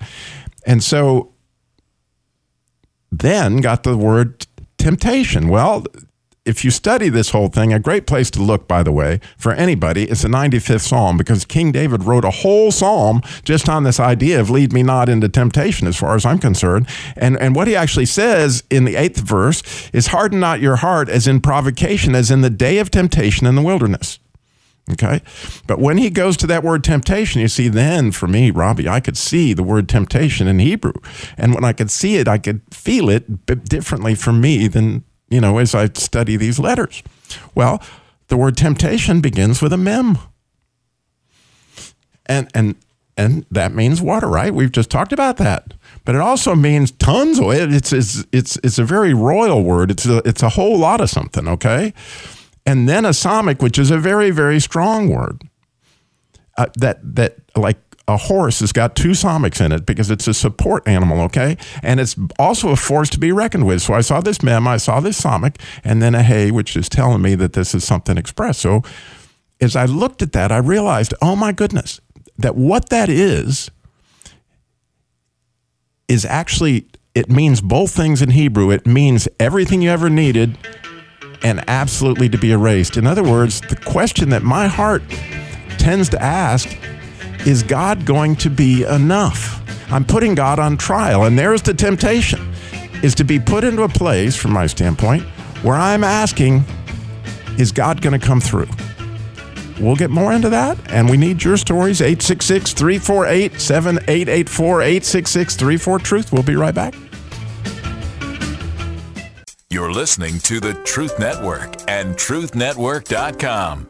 and 0.66 0.82
so 0.82 1.32
then 3.12 3.58
got 3.58 3.84
the 3.84 3.96
word 3.96 4.48
temptation. 4.78 5.48
Well, 5.48 5.84
if 6.48 6.64
you 6.64 6.70
study 6.70 7.10
this 7.10 7.30
whole 7.30 7.48
thing, 7.48 7.72
a 7.74 7.78
great 7.78 8.06
place 8.06 8.30
to 8.30 8.42
look, 8.42 8.66
by 8.66 8.82
the 8.82 8.90
way, 8.90 9.20
for 9.36 9.52
anybody 9.52 10.10
is 10.10 10.22
the 10.22 10.28
95th 10.28 10.88
Psalm 10.88 11.18
because 11.18 11.44
King 11.44 11.72
David 11.72 12.04
wrote 12.04 12.24
a 12.24 12.30
whole 12.30 12.70
psalm 12.70 13.20
just 13.44 13.68
on 13.68 13.84
this 13.84 14.00
idea 14.00 14.40
of 14.40 14.48
lead 14.48 14.72
me 14.72 14.82
not 14.82 15.10
into 15.10 15.28
temptation, 15.28 15.86
as 15.86 15.96
far 15.96 16.16
as 16.16 16.24
I'm 16.24 16.38
concerned. 16.38 16.88
And, 17.16 17.38
and 17.38 17.54
what 17.54 17.68
he 17.68 17.76
actually 17.76 18.06
says 18.06 18.64
in 18.70 18.84
the 18.84 18.96
eighth 18.96 19.18
verse 19.18 19.90
is 19.92 20.08
harden 20.08 20.40
not 20.40 20.60
your 20.60 20.76
heart 20.76 21.10
as 21.10 21.26
in 21.26 21.40
provocation, 21.40 22.14
as 22.14 22.30
in 22.30 22.40
the 22.40 22.50
day 22.50 22.78
of 22.78 22.90
temptation 22.90 23.46
in 23.46 23.54
the 23.54 23.62
wilderness. 23.62 24.18
Okay. 24.92 25.20
But 25.66 25.78
when 25.80 25.98
he 25.98 26.08
goes 26.08 26.36
to 26.38 26.46
that 26.46 26.64
word 26.64 26.82
temptation, 26.82 27.42
you 27.42 27.48
see, 27.48 27.68
then 27.68 28.10
for 28.10 28.26
me, 28.26 28.50
Robby, 28.50 28.88
I 28.88 29.00
could 29.00 29.18
see 29.18 29.52
the 29.52 29.62
word 29.62 29.86
temptation 29.86 30.48
in 30.48 30.60
Hebrew. 30.60 30.94
And 31.36 31.54
when 31.54 31.64
I 31.64 31.74
could 31.74 31.90
see 31.90 32.16
it, 32.16 32.26
I 32.26 32.38
could 32.38 32.62
feel 32.72 33.10
it 33.10 33.44
differently 33.68 34.14
for 34.14 34.32
me 34.32 34.66
than, 34.66 35.04
you 35.30 35.40
know, 35.40 35.58
as 35.58 35.74
I 35.74 35.88
study 35.94 36.36
these 36.36 36.58
letters. 36.58 37.02
Well, 37.54 37.82
the 38.28 38.36
word 38.36 38.56
temptation 38.56 39.20
begins 39.20 39.62
with 39.62 39.72
a 39.72 39.76
mem. 39.76 40.18
And, 42.26 42.50
and, 42.54 42.74
and 43.16 43.46
that 43.50 43.74
means 43.74 44.02
water, 44.02 44.28
right? 44.28 44.54
We've 44.54 44.72
just 44.72 44.90
talked 44.90 45.12
about 45.12 45.38
that. 45.38 45.74
But 46.04 46.14
it 46.14 46.20
also 46.20 46.54
means 46.54 46.90
tons 46.90 47.38
of 47.38 47.50
it. 47.52 47.72
It's, 47.72 47.92
it's, 47.92 48.24
it's, 48.32 48.58
it's 48.62 48.78
a 48.78 48.84
very 48.84 49.14
royal 49.14 49.62
word. 49.62 49.90
It's 49.90 50.06
a, 50.06 50.18
it's 50.26 50.42
a 50.42 50.50
whole 50.50 50.78
lot 50.78 51.00
of 51.00 51.10
something, 51.10 51.48
okay? 51.48 51.94
and 52.68 52.86
then 52.86 53.06
a 53.06 53.10
samekh, 53.10 53.62
which 53.62 53.78
is 53.78 53.90
a 53.90 53.96
very, 53.96 54.30
very 54.30 54.60
strong 54.60 55.08
word. 55.08 55.42
Uh, 56.58 56.66
that 56.76 56.98
that 57.02 57.36
like 57.56 57.78
a 58.08 58.16
horse 58.16 58.60
has 58.60 58.72
got 58.72 58.96
two 58.96 59.10
samekhs 59.10 59.64
in 59.64 59.70
it 59.70 59.84
because 59.84 60.10
it's 60.10 60.26
a 60.26 60.34
support 60.34 60.88
animal, 60.88 61.20
okay? 61.20 61.58
And 61.82 62.00
it's 62.00 62.16
also 62.38 62.70
a 62.70 62.76
force 62.76 63.10
to 63.10 63.18
be 63.18 63.30
reckoned 63.32 63.66
with. 63.66 63.82
So 63.82 63.92
I 63.92 64.00
saw 64.00 64.22
this 64.22 64.42
mem, 64.42 64.66
I 64.66 64.78
saw 64.78 64.98
this 65.00 65.20
samekh, 65.20 65.60
and 65.84 66.00
then 66.00 66.14
a 66.14 66.22
hey, 66.22 66.50
which 66.50 66.74
is 66.74 66.88
telling 66.88 67.20
me 67.20 67.34
that 67.34 67.52
this 67.52 67.74
is 67.74 67.84
something 67.84 68.16
expressed. 68.16 68.60
So 68.60 68.82
as 69.60 69.76
I 69.76 69.84
looked 69.84 70.22
at 70.22 70.32
that, 70.32 70.50
I 70.50 70.56
realized, 70.56 71.12
oh 71.20 71.36
my 71.36 71.52
goodness, 71.52 72.00
that 72.38 72.56
what 72.56 72.88
that 72.88 73.10
is 73.10 73.70
is 76.08 76.24
actually 76.24 76.88
it 77.14 77.28
means 77.28 77.60
both 77.60 77.90
things 77.90 78.22
in 78.22 78.30
Hebrew. 78.30 78.70
It 78.70 78.86
means 78.86 79.28
everything 79.40 79.82
you 79.82 79.90
ever 79.90 80.08
needed 80.08 80.56
and 81.42 81.62
absolutely 81.68 82.28
to 82.28 82.38
be 82.38 82.52
erased. 82.52 82.96
In 82.96 83.06
other 83.06 83.22
words, 83.22 83.60
the 83.60 83.76
question 83.76 84.28
that 84.30 84.42
my 84.42 84.66
heart 84.66 85.02
tends 85.78 86.08
to 86.10 86.22
ask 86.22 86.78
is 87.46 87.62
God 87.62 88.04
going 88.04 88.36
to 88.36 88.50
be 88.50 88.84
enough? 88.84 89.62
I'm 89.90 90.04
putting 90.04 90.34
God 90.34 90.58
on 90.58 90.76
trial, 90.76 91.24
and 91.24 91.38
there's 91.38 91.62
the 91.62 91.74
temptation 91.74 92.52
is 93.02 93.14
to 93.14 93.24
be 93.24 93.38
put 93.38 93.64
into 93.64 93.82
a 93.82 93.88
place 93.88 94.36
from 94.36 94.52
my 94.52 94.66
standpoint 94.66 95.22
where 95.62 95.76
I'm 95.76 96.04
asking 96.04 96.64
is 97.58 97.72
God 97.72 98.00
going 98.00 98.18
to 98.18 98.24
come 98.24 98.40
through? 98.40 98.68
We'll 99.80 99.96
get 99.96 100.10
more 100.10 100.32
into 100.32 100.50
that, 100.50 100.78
and 100.90 101.08
we 101.08 101.16
need 101.16 101.42
your 101.42 101.56
stories 101.56 102.00
866 102.00 102.72
348 102.72 103.60
7884 103.60 104.82
866 104.82 105.56
34 105.56 105.98
Truth. 106.00 106.32
We'll 106.32 106.42
be 106.42 106.56
right 106.56 106.74
back. 106.74 106.94
You're 109.70 109.92
listening 109.92 110.38
to 110.40 110.60
the 110.60 110.74
Truth 110.84 111.18
Network 111.18 111.76
and 111.88 112.16
TruthNetwork.com. 112.16 113.88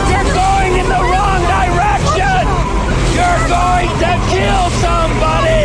You're 0.00 0.22
going 0.22 0.72
in 0.78 0.88
the 0.88 1.00
wrong 1.00 1.42
direction! 1.42 1.73
You're 3.24 3.48
going 3.48 3.88
to 4.04 4.12
kill 4.28 4.66
somebody! 4.84 5.64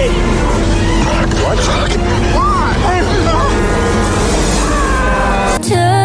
Turning, 5.67 5.99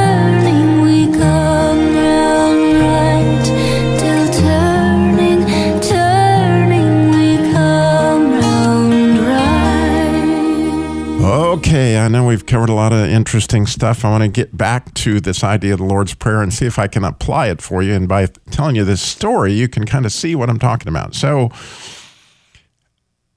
I 12.04 12.08
know 12.08 12.26
we've 12.26 12.44
covered 12.44 12.68
a 12.68 12.74
lot 12.74 12.92
of 12.92 13.08
interesting 13.08 13.64
stuff. 13.66 14.04
I 14.04 14.10
want 14.10 14.22
to 14.22 14.28
get 14.28 14.54
back 14.54 14.92
to 14.94 15.20
this 15.20 15.42
idea 15.42 15.72
of 15.72 15.78
the 15.78 15.86
Lord's 15.86 16.12
Prayer 16.12 16.42
and 16.42 16.52
see 16.52 16.66
if 16.66 16.78
I 16.78 16.86
can 16.86 17.02
apply 17.02 17.48
it 17.48 17.62
for 17.62 17.82
you. 17.82 17.94
And 17.94 18.06
by 18.06 18.26
telling 18.50 18.76
you 18.76 18.84
this 18.84 19.00
story, 19.00 19.54
you 19.54 19.68
can 19.68 19.86
kind 19.86 20.04
of 20.04 20.12
see 20.12 20.34
what 20.34 20.50
I'm 20.50 20.58
talking 20.58 20.88
about. 20.88 21.14
So, 21.14 21.50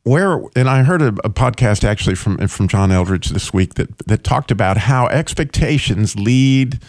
where 0.04 0.42
and 0.56 0.70
I 0.70 0.84
heard 0.84 1.02
a, 1.02 1.08
a, 1.24 1.30
podcast 1.30 1.86
actually 1.86 2.16
from 2.16 2.46
from 2.48 2.68
John 2.68 2.90
Eldredge 2.90 3.30
this 3.30 3.54
week 3.54 3.76
that 3.76 3.98
that 4.00 4.26
talked 4.26 4.52
about 4.52 4.78
how 4.78 5.08
expectations 5.08 6.18
lead 6.18 6.80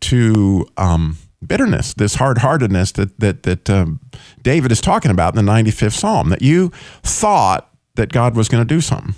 to 0.00 0.68
um, 0.76 1.18
bitterness, 1.44 1.94
this 1.94 2.14
hard 2.14 2.38
heartedness 2.38 2.92
that 2.92 3.18
that 3.18 3.42
that 3.42 3.68
um, 3.68 3.98
David 4.42 4.70
is 4.70 4.80
talking 4.80 5.10
about 5.10 5.36
in 5.36 5.44
the 5.44 5.52
95th 5.52 5.98
Psalm. 5.98 6.28
That 6.28 6.42
you 6.42 6.70
thought 7.02 7.68
that 7.96 8.12
God 8.12 8.36
was 8.36 8.48
going 8.48 8.66
to 8.66 8.74
do 8.74 8.80
something. 8.80 9.16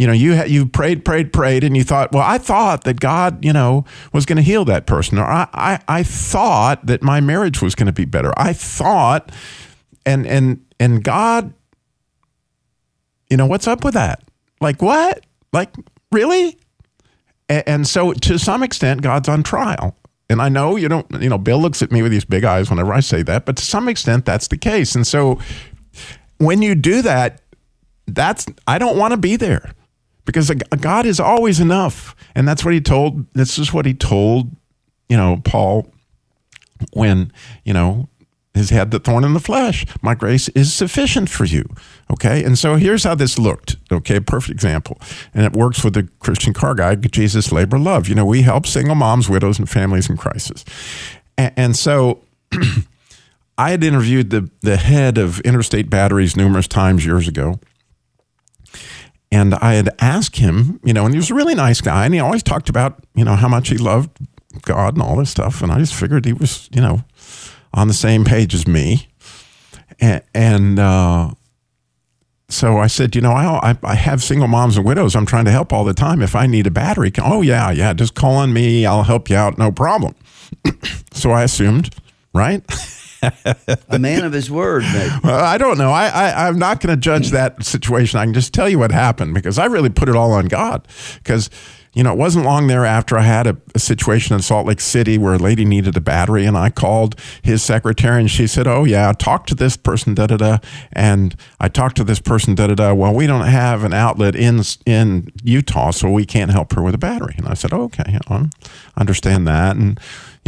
You 0.00 0.06
know, 0.06 0.14
you 0.14 0.42
you 0.44 0.64
prayed, 0.64 1.04
prayed, 1.04 1.30
prayed, 1.30 1.62
and 1.62 1.76
you 1.76 1.84
thought, 1.84 2.12
well, 2.12 2.22
I 2.22 2.38
thought 2.38 2.84
that 2.84 3.00
God, 3.00 3.44
you 3.44 3.52
know, 3.52 3.84
was 4.14 4.24
going 4.24 4.38
to 4.38 4.42
heal 4.42 4.64
that 4.64 4.86
person, 4.86 5.18
or 5.18 5.26
I, 5.26 5.46
I, 5.52 5.80
I 5.88 6.02
thought 6.04 6.86
that 6.86 7.02
my 7.02 7.20
marriage 7.20 7.60
was 7.60 7.74
going 7.74 7.86
to 7.86 7.92
be 7.92 8.06
better. 8.06 8.32
I 8.38 8.54
thought, 8.54 9.30
and 10.06 10.26
and 10.26 10.64
and 10.80 11.04
God, 11.04 11.52
you 13.28 13.36
know, 13.36 13.44
what's 13.44 13.68
up 13.68 13.84
with 13.84 13.92
that? 13.92 14.22
Like 14.62 14.80
what? 14.80 15.26
Like 15.52 15.68
really? 16.10 16.58
And, 17.50 17.64
and 17.66 17.86
so, 17.86 18.14
to 18.14 18.38
some 18.38 18.62
extent, 18.62 19.02
God's 19.02 19.28
on 19.28 19.42
trial. 19.42 19.94
And 20.30 20.40
I 20.40 20.48
know 20.48 20.76
you 20.76 20.88
don't, 20.88 21.06
you 21.20 21.28
know, 21.28 21.36
Bill 21.36 21.60
looks 21.60 21.82
at 21.82 21.92
me 21.92 22.00
with 22.00 22.10
these 22.10 22.24
big 22.24 22.44
eyes 22.44 22.70
whenever 22.70 22.94
I 22.94 23.00
say 23.00 23.22
that, 23.24 23.44
but 23.44 23.58
to 23.58 23.62
some 23.66 23.86
extent, 23.86 24.24
that's 24.24 24.48
the 24.48 24.56
case. 24.56 24.94
And 24.94 25.06
so, 25.06 25.38
when 26.38 26.62
you 26.62 26.74
do 26.74 27.02
that, 27.02 27.42
that's, 28.06 28.46
I 28.66 28.78
don't 28.78 28.96
want 28.96 29.12
to 29.12 29.18
be 29.18 29.36
there 29.36 29.74
because 30.32 30.50
God 30.80 31.06
is 31.06 31.18
always 31.18 31.58
enough. 31.58 32.14
And 32.36 32.46
that's 32.46 32.64
what 32.64 32.72
he 32.72 32.80
told, 32.80 33.26
this 33.34 33.58
is 33.58 33.72
what 33.72 33.84
he 33.84 33.94
told, 33.94 34.54
you 35.08 35.16
know, 35.16 35.40
Paul 35.44 35.92
when, 36.92 37.32
you 37.64 37.72
know, 37.72 38.08
has 38.54 38.70
had 38.70 38.92
the 38.92 39.00
thorn 39.00 39.24
in 39.24 39.34
the 39.34 39.40
flesh. 39.40 39.84
My 40.02 40.14
grace 40.14 40.48
is 40.50 40.72
sufficient 40.72 41.28
for 41.28 41.44
you. 41.44 41.64
Okay. 42.12 42.44
And 42.44 42.56
so 42.56 42.76
here's 42.76 43.02
how 43.02 43.16
this 43.16 43.38
looked. 43.38 43.76
Okay. 43.90 44.20
Perfect 44.20 44.52
example. 44.52 44.98
And 45.34 45.44
it 45.44 45.52
works 45.52 45.82
with 45.82 45.94
the 45.94 46.08
Christian 46.20 46.52
car 46.52 46.74
guy, 46.76 46.94
Jesus 46.94 47.50
Labor 47.50 47.78
Love. 47.78 48.08
You 48.08 48.14
know, 48.14 48.24
we 48.24 48.42
help 48.42 48.66
single 48.66 48.94
moms, 48.94 49.28
widows, 49.28 49.58
and 49.58 49.68
families 49.68 50.08
in 50.08 50.16
crisis. 50.16 50.64
And, 51.36 51.52
and 51.56 51.76
so 51.76 52.22
I 53.58 53.70
had 53.70 53.82
interviewed 53.82 54.30
the, 54.30 54.48
the 54.60 54.76
head 54.76 55.18
of 55.18 55.40
Interstate 55.40 55.90
Batteries 55.90 56.36
numerous 56.36 56.68
times 56.68 57.04
years 57.04 57.26
ago. 57.26 57.58
And 59.32 59.54
I 59.54 59.74
had 59.74 59.90
asked 60.00 60.36
him, 60.36 60.80
you 60.82 60.92
know, 60.92 61.04
and 61.04 61.14
he 61.14 61.18
was 61.18 61.30
a 61.30 61.34
really 61.34 61.54
nice 61.54 61.80
guy, 61.80 62.04
and 62.04 62.12
he 62.12 62.20
always 62.20 62.42
talked 62.42 62.68
about, 62.68 63.04
you 63.14 63.24
know, 63.24 63.36
how 63.36 63.48
much 63.48 63.68
he 63.68 63.78
loved 63.78 64.10
God 64.62 64.94
and 64.94 65.02
all 65.02 65.16
this 65.16 65.30
stuff. 65.30 65.62
And 65.62 65.70
I 65.70 65.78
just 65.78 65.94
figured 65.94 66.24
he 66.24 66.32
was, 66.32 66.68
you 66.72 66.80
know, 66.80 67.04
on 67.72 67.88
the 67.88 67.94
same 67.94 68.24
page 68.24 68.54
as 68.54 68.66
me. 68.66 69.06
And, 70.00 70.22
and 70.34 70.78
uh, 70.78 71.30
so 72.48 72.78
I 72.78 72.88
said, 72.88 73.14
you 73.14 73.20
know, 73.20 73.32
I, 73.32 73.76
I 73.84 73.94
have 73.94 74.22
single 74.22 74.48
moms 74.48 74.76
and 74.76 74.84
widows 74.84 75.14
I'm 75.14 75.26
trying 75.26 75.44
to 75.44 75.52
help 75.52 75.72
all 75.72 75.84
the 75.84 75.94
time. 75.94 76.22
If 76.22 76.34
I 76.34 76.46
need 76.46 76.66
a 76.66 76.70
battery, 76.70 77.12
oh, 77.22 77.42
yeah, 77.42 77.70
yeah, 77.70 77.92
just 77.92 78.14
call 78.14 78.34
on 78.34 78.52
me. 78.52 78.84
I'll 78.84 79.04
help 79.04 79.30
you 79.30 79.36
out. 79.36 79.58
No 79.58 79.70
problem. 79.70 80.14
so 81.12 81.30
I 81.30 81.44
assumed, 81.44 81.94
right? 82.34 82.62
a 83.88 83.98
man 83.98 84.24
of 84.24 84.32
his 84.32 84.50
word, 84.50 84.82
maybe. 84.92 85.10
Well, 85.24 85.44
I 85.44 85.58
don't 85.58 85.76
know. 85.76 85.90
I, 85.90 86.08
I, 86.08 86.48
I'm 86.48 86.58
not 86.58 86.80
going 86.80 86.94
to 86.94 87.00
judge 87.00 87.30
that 87.30 87.62
situation. 87.64 88.18
I 88.18 88.24
can 88.24 88.34
just 88.34 88.54
tell 88.54 88.68
you 88.68 88.78
what 88.78 88.90
happened 88.90 89.34
because 89.34 89.58
I 89.58 89.66
really 89.66 89.90
put 89.90 90.08
it 90.08 90.16
all 90.16 90.32
on 90.32 90.46
God. 90.46 90.86
Because 91.18 91.50
you 91.92 92.04
know, 92.04 92.12
it 92.12 92.18
wasn't 92.18 92.44
long 92.44 92.68
thereafter 92.68 93.18
I 93.18 93.22
had 93.22 93.48
a, 93.48 93.56
a, 93.74 93.80
situation 93.80 94.36
in 94.36 94.42
Salt 94.42 94.66
Lake 94.66 94.80
City 94.80 95.18
where 95.18 95.34
a 95.34 95.38
lady 95.38 95.64
needed 95.64 95.96
a 95.96 96.00
battery, 96.00 96.44
and 96.44 96.56
I 96.56 96.70
called 96.70 97.16
his 97.42 97.64
secretary, 97.64 98.20
and 98.20 98.30
she 98.30 98.46
said, 98.46 98.68
"Oh 98.68 98.84
yeah, 98.84 99.12
talk 99.12 99.46
to 99.46 99.56
this 99.56 99.76
person, 99.76 100.14
da 100.14 100.28
da 100.28 100.36
da." 100.36 100.58
And 100.92 101.34
I 101.58 101.66
talked 101.68 101.96
to 101.96 102.04
this 102.04 102.20
person, 102.20 102.54
da 102.54 102.68
da 102.68 102.74
da. 102.74 102.94
Well, 102.94 103.12
we 103.12 103.26
don't 103.26 103.46
have 103.46 103.82
an 103.82 103.92
outlet 103.92 104.36
in 104.36 104.62
in 104.86 105.32
Utah, 105.42 105.90
so 105.90 106.10
we 106.10 106.24
can't 106.24 106.52
help 106.52 106.72
her 106.74 106.82
with 106.82 106.94
a 106.94 106.98
battery. 106.98 107.34
And 107.36 107.48
I 107.48 107.54
said, 107.54 107.72
oh, 107.72 107.82
"Okay, 107.82 108.18
I 108.28 108.48
understand 108.96 109.48
that." 109.48 109.74
And 109.74 109.98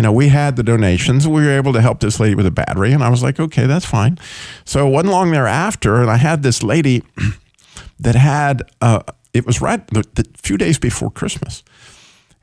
you 0.03 0.09
know, 0.09 0.13
we 0.13 0.31
had 0.31 0.57
the 0.57 0.65
donations. 0.65 1.29
We 1.29 1.45
were 1.45 1.53
able 1.53 1.73
to 1.75 1.81
help 1.81 2.01
this 2.01 2.19
lady 2.19 2.35
with 2.35 2.45
a 2.45 2.51
battery, 2.51 2.93
and 2.93 3.05
I 3.05 3.09
was 3.09 3.23
like, 3.23 3.39
"Okay, 3.39 3.67
that's 3.67 3.87
fine." 3.87 4.19
So 4.65 4.89
it 4.89 4.91
wasn't 4.91 5.13
long 5.13 5.31
thereafter, 5.31 6.01
and 6.01 6.11
I 6.11 6.17
had 6.17 6.43
this 6.43 6.61
lady 6.61 7.05
that 8.01 8.17
had. 8.17 8.63
a 8.81 9.05
it 9.33 9.47
was 9.47 9.63
right 9.63 9.87
the, 9.87 10.05
the 10.15 10.27
few 10.37 10.59
days 10.59 10.77
before 10.77 11.09
Christmas. 11.09 11.63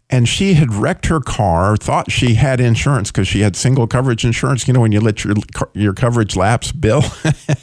And 0.09 0.27
she 0.27 0.55
had 0.55 0.73
wrecked 0.73 1.05
her 1.07 1.19
car, 1.19 1.77
thought 1.77 2.09
she 2.09 2.33
had 2.35 2.59
insurance 2.59 3.11
because 3.11 3.27
she 3.27 3.41
had 3.41 3.55
single 3.55 3.85
coverage 3.85 4.25
insurance. 4.25 4.67
You 4.67 4.73
know, 4.73 4.79
when 4.79 4.91
you 4.91 5.01
let 5.01 5.23
your, 5.23 5.35
your 5.73 5.93
coverage 5.93 6.35
lapse, 6.35 6.71
Bill, 6.71 7.03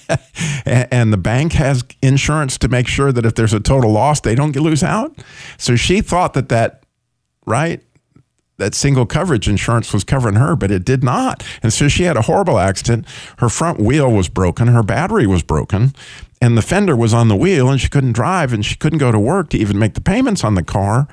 and, 0.64 0.86
and 0.92 1.12
the 1.12 1.16
bank 1.16 1.54
has 1.54 1.82
insurance 2.02 2.56
to 2.58 2.68
make 2.68 2.86
sure 2.86 3.10
that 3.10 3.26
if 3.26 3.34
there's 3.34 3.54
a 3.54 3.58
total 3.58 3.90
loss, 3.90 4.20
they 4.20 4.36
don't 4.36 4.54
lose 4.54 4.84
out. 4.84 5.16
So 5.58 5.74
she 5.74 6.00
thought 6.02 6.34
that 6.34 6.50
that, 6.50 6.84
right, 7.46 7.82
that 8.58 8.74
single 8.74 9.06
coverage 9.06 9.48
insurance 9.48 9.92
was 9.92 10.04
covering 10.04 10.36
her, 10.36 10.56
but 10.56 10.70
it 10.70 10.84
did 10.84 11.04
not. 11.04 11.44
And 11.62 11.72
so 11.72 11.88
she 11.88 12.04
had 12.04 12.16
a 12.16 12.22
horrible 12.22 12.58
accident. 12.58 13.06
Her 13.38 13.48
front 13.48 13.78
wheel 13.78 14.10
was 14.10 14.28
broken, 14.28 14.68
her 14.68 14.82
battery 14.82 15.26
was 15.26 15.42
broken, 15.42 15.94
and 16.40 16.56
the 16.56 16.62
fender 16.62 16.96
was 16.96 17.12
on 17.12 17.28
the 17.28 17.36
wheel 17.36 17.68
and 17.68 17.80
she 17.80 17.88
couldn't 17.88 18.12
drive 18.12 18.52
and 18.52 18.64
she 18.64 18.76
couldn't 18.76 18.98
go 18.98 19.12
to 19.12 19.18
work 19.18 19.50
to 19.50 19.58
even 19.58 19.78
make 19.78 19.94
the 19.94 20.00
payments 20.00 20.44
on 20.44 20.54
the 20.54 20.64
car. 20.64 21.08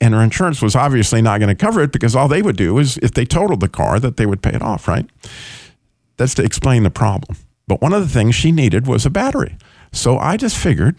And 0.00 0.14
her 0.14 0.20
insurance 0.20 0.62
was 0.62 0.74
obviously 0.74 1.20
not 1.20 1.40
going 1.40 1.54
to 1.54 1.54
cover 1.54 1.82
it 1.82 1.92
because 1.92 2.16
all 2.16 2.26
they 2.26 2.42
would 2.42 2.56
do 2.56 2.78
is 2.78 2.96
if 2.98 3.12
they 3.12 3.26
totaled 3.26 3.60
the 3.60 3.68
car 3.68 4.00
that 4.00 4.16
they 4.16 4.26
would 4.26 4.42
pay 4.42 4.50
it 4.50 4.62
off 4.62 4.88
right? 4.88 5.08
That's 6.16 6.34
to 6.34 6.44
explain 6.44 6.84
the 6.84 6.90
problem. 6.90 7.36
But 7.66 7.80
one 7.80 7.92
of 7.92 8.02
the 8.02 8.08
things 8.08 8.34
she 8.34 8.50
needed 8.50 8.86
was 8.86 9.04
a 9.04 9.10
battery. 9.10 9.56
So 9.92 10.18
i 10.18 10.36
just 10.36 10.56
figured 10.56 10.96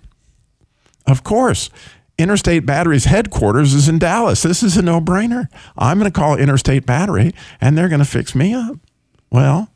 of 1.08 1.24
course 1.24 1.70
interstate 2.22 2.66
battery's 2.66 3.06
headquarters 3.06 3.74
is 3.74 3.88
in 3.88 4.00
dallas. 4.00 4.44
This 4.44 4.64
is 4.64 4.78
a 4.78 4.82
no-brainer. 4.82 5.48
I'm 5.78 6.00
going 6.00 6.12
to 6.12 6.18
call 6.18 6.38
interstate 6.38 6.86
battery 6.86 7.34
and 7.60 7.78
they're 7.78 7.90
going 7.90 8.00
to 8.00 8.06
fix 8.06 8.36
me 8.36 8.54
up. 8.54 8.78
Well 9.30 9.72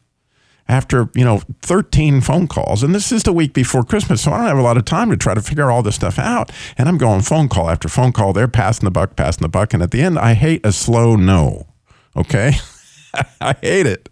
after 0.67 1.09
you 1.13 1.23
know 1.23 1.41
13 1.61 2.21
phone 2.21 2.47
calls 2.47 2.81
and 2.81 2.93
this 2.95 3.11
is 3.11 3.23
the 3.23 3.33
week 3.33 3.53
before 3.53 3.83
christmas 3.83 4.23
so 4.23 4.31
i 4.31 4.37
don't 4.37 4.47
have 4.47 4.57
a 4.57 4.61
lot 4.61 4.77
of 4.77 4.85
time 4.85 5.09
to 5.09 5.17
try 5.17 5.33
to 5.33 5.41
figure 5.41 5.69
all 5.69 5.83
this 5.83 5.95
stuff 5.95 6.17
out 6.17 6.51
and 6.77 6.89
i'm 6.89 6.97
going 6.97 7.21
phone 7.21 7.47
call 7.47 7.69
after 7.69 7.87
phone 7.87 8.11
call. 8.11 8.33
They're 8.33 8.47
passing 8.47 8.85
the 8.85 8.91
buck 8.91 9.15
passing 9.15 9.43
the 9.43 9.49
buck 9.49 9.73
and 9.73 9.83
at 9.83 9.91
the 9.91 10.01
end 10.01 10.17
i 10.17 10.33
hate 10.33 10.65
a 10.65 10.71
slow 10.71 11.15
no 11.15 11.67
okay? 12.15 12.53
I 13.41 13.55
hate 13.61 13.85
it. 13.85 14.09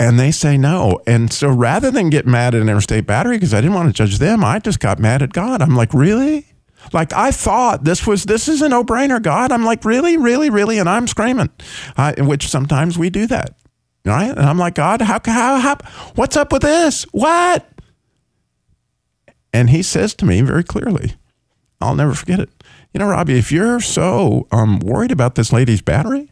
And 0.00 0.18
they 0.18 0.30
say 0.30 0.56
no 0.56 1.00
and 1.06 1.32
so 1.32 1.48
rather 1.48 1.90
than 1.90 2.10
get 2.10 2.26
mad 2.26 2.54
at 2.54 2.62
interstate 2.62 3.06
battery 3.06 3.36
because 3.36 3.52
i 3.52 3.60
didn't 3.60 3.74
want 3.74 3.88
to 3.88 3.92
judge 3.92 4.18
them 4.18 4.44
i 4.44 4.58
just 4.58 4.78
got 4.78 4.98
mad 4.98 5.22
at 5.22 5.32
god. 5.32 5.60
I'm 5.60 5.74
like 5.74 5.92
really 5.92 6.46
like 6.92 7.12
I 7.12 7.30
thought 7.30 7.84
this 7.84 8.06
was 8.06 8.24
this 8.24 8.48
is 8.48 8.62
a 8.62 8.68
no 8.68 8.84
brainer, 8.84 9.22
God. 9.22 9.52
I'm 9.52 9.64
like 9.64 9.84
really, 9.84 10.16
really, 10.16 10.50
really, 10.50 10.78
and 10.78 10.88
I'm 10.88 11.06
screaming, 11.06 11.50
I, 11.96 12.14
which 12.20 12.48
sometimes 12.48 12.98
we 12.98 13.10
do 13.10 13.26
that. 13.26 13.54
Right? 14.04 14.30
And 14.30 14.40
I'm 14.40 14.56
like, 14.58 14.74
God, 14.76 15.02
how, 15.02 15.20
how, 15.26 15.58
how, 15.58 15.76
what's 16.14 16.36
up 16.36 16.50
with 16.52 16.62
this? 16.62 17.02
What? 17.12 17.68
And 19.52 19.68
he 19.70 19.82
says 19.82 20.14
to 20.14 20.24
me 20.24 20.40
very 20.40 20.64
clearly, 20.64 21.14
I'll 21.80 21.94
never 21.94 22.14
forget 22.14 22.40
it. 22.40 22.50
You 22.94 23.00
know, 23.00 23.08
Robby, 23.08 23.38
if 23.38 23.52
you're 23.52 23.80
so 23.80 24.46
um, 24.50 24.78
worried 24.80 25.12
about 25.12 25.34
this 25.34 25.52
lady's 25.52 25.82
battery, 25.82 26.30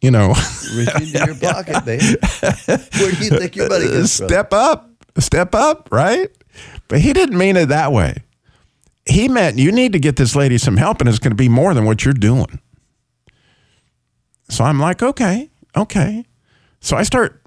you 0.00 0.10
know, 0.10 0.34
reach 0.74 0.88
into 0.96 1.24
your 1.26 1.34
pocket, 1.52 1.84
baby. 1.84 2.16
Where 2.66 3.12
do 3.12 3.24
you 3.24 3.30
think 3.30 3.54
your 3.56 3.68
money 3.68 3.86
comes 3.88 4.12
Step 4.12 4.50
from? 4.50 4.58
up, 4.58 4.90
step 5.18 5.54
up, 5.54 5.88
right? 5.92 6.28
But 6.88 7.00
he 7.00 7.12
didn't 7.12 7.38
mean 7.38 7.56
it 7.56 7.66
that 7.68 7.92
way. 7.92 8.24
He 9.06 9.28
meant 9.28 9.58
you 9.58 9.72
need 9.72 9.92
to 9.92 9.98
get 9.98 10.16
this 10.16 10.36
lady 10.36 10.58
some 10.58 10.76
help, 10.76 11.00
and 11.00 11.08
it's 11.08 11.18
going 11.18 11.32
to 11.32 11.36
be 11.36 11.48
more 11.48 11.74
than 11.74 11.84
what 11.84 12.04
you're 12.04 12.14
doing. 12.14 12.60
So 14.48 14.64
I'm 14.64 14.78
like, 14.78 15.02
okay, 15.02 15.50
okay. 15.76 16.24
So 16.80 16.96
I 16.96 17.02
start, 17.02 17.42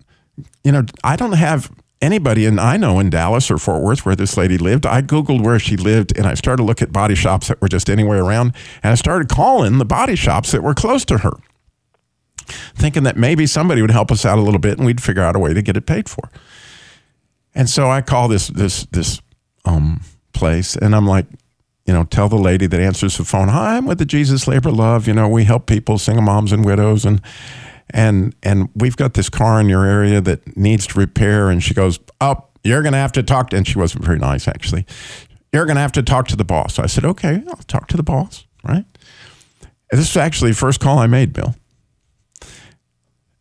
you 0.63 0.71
know, 0.71 0.83
I 1.03 1.15
don't 1.15 1.33
have 1.33 1.71
anybody 2.01 2.45
and 2.45 2.59
I 2.59 2.77
know 2.77 2.99
in 2.99 3.09
Dallas 3.09 3.49
or 3.49 3.57
Fort 3.57 3.83
Worth 3.83 4.05
where 4.05 4.15
this 4.15 4.37
lady 4.37 4.57
lived. 4.57 4.85
I 4.85 5.01
Googled 5.01 5.43
where 5.43 5.59
she 5.59 5.77
lived 5.77 6.17
and 6.17 6.25
I 6.25 6.33
started 6.33 6.57
to 6.57 6.63
look 6.63 6.81
at 6.81 6.91
body 6.91 7.15
shops 7.15 7.47
that 7.47 7.61
were 7.61 7.67
just 7.67 7.89
anywhere 7.89 8.21
around. 8.21 8.53
And 8.83 8.91
I 8.91 8.95
started 8.95 9.29
calling 9.29 9.77
the 9.77 9.85
body 9.85 10.15
shops 10.15 10.51
that 10.51 10.63
were 10.63 10.73
close 10.73 11.05
to 11.05 11.19
her, 11.19 11.33
thinking 12.75 13.03
that 13.03 13.17
maybe 13.17 13.45
somebody 13.45 13.81
would 13.81 13.91
help 13.91 14.11
us 14.11 14.25
out 14.25 14.37
a 14.37 14.41
little 14.41 14.59
bit 14.59 14.77
and 14.77 14.85
we'd 14.85 15.01
figure 15.01 15.23
out 15.23 15.35
a 15.35 15.39
way 15.39 15.53
to 15.53 15.61
get 15.61 15.77
it 15.77 15.85
paid 15.85 16.09
for. 16.09 16.29
And 17.53 17.69
so 17.69 17.89
I 17.89 18.01
call 18.01 18.27
this 18.27 18.47
this 18.49 18.85
this 18.87 19.21
um, 19.63 20.01
place 20.33 20.75
and 20.75 20.95
I'm 20.95 21.07
like, 21.07 21.25
you 21.85 21.93
know, 21.93 22.03
tell 22.03 22.27
the 22.27 22.35
lady 22.35 22.65
that 22.67 22.79
answers 22.79 23.17
the 23.17 23.23
phone, 23.23 23.47
Hi, 23.47 23.77
I'm 23.77 23.85
with 23.85 23.99
the 23.99 24.05
Jesus 24.05 24.47
Labor 24.47 24.71
Love. 24.71 25.07
You 25.07 25.13
know, 25.13 25.27
we 25.29 25.43
help 25.43 25.67
people, 25.67 25.97
single 25.97 26.23
moms 26.23 26.51
and 26.51 26.65
widows 26.65 27.05
and 27.05 27.21
and 27.91 28.35
and 28.41 28.69
we've 28.73 28.97
got 28.97 29.13
this 29.13 29.29
car 29.29 29.59
in 29.59 29.69
your 29.69 29.85
area 29.85 30.19
that 30.21 30.57
needs 30.57 30.87
to 30.87 30.99
repair. 30.99 31.49
And 31.49 31.63
she 31.63 31.73
goes 31.73 31.99
oh, 32.21 32.43
you're 32.63 32.81
going 32.81 32.93
to 32.93 32.99
have 32.99 33.11
to 33.13 33.23
talk 33.23 33.51
to 33.51 33.57
and 33.57 33.67
she 33.67 33.77
wasn't 33.77 34.03
very 34.03 34.17
nice 34.17 34.47
actually. 34.47 34.85
You're 35.53 35.65
going 35.65 35.75
to 35.75 35.81
have 35.81 35.91
to 35.93 36.03
talk 36.03 36.27
to 36.29 36.35
the 36.35 36.43
boss. 36.43 36.79
I 36.79 36.87
said 36.87 37.05
okay 37.05 37.43
i'll 37.47 37.55
talk 37.67 37.87
to 37.89 37.97
the 37.97 38.03
boss 38.03 38.45
right? 38.63 38.85
And 39.91 39.99
this 39.99 40.09
is 40.09 40.17
actually 40.17 40.51
the 40.51 40.57
first 40.57 40.79
call 40.79 40.97
i 40.97 41.07
made 41.07 41.33
bill. 41.33 41.55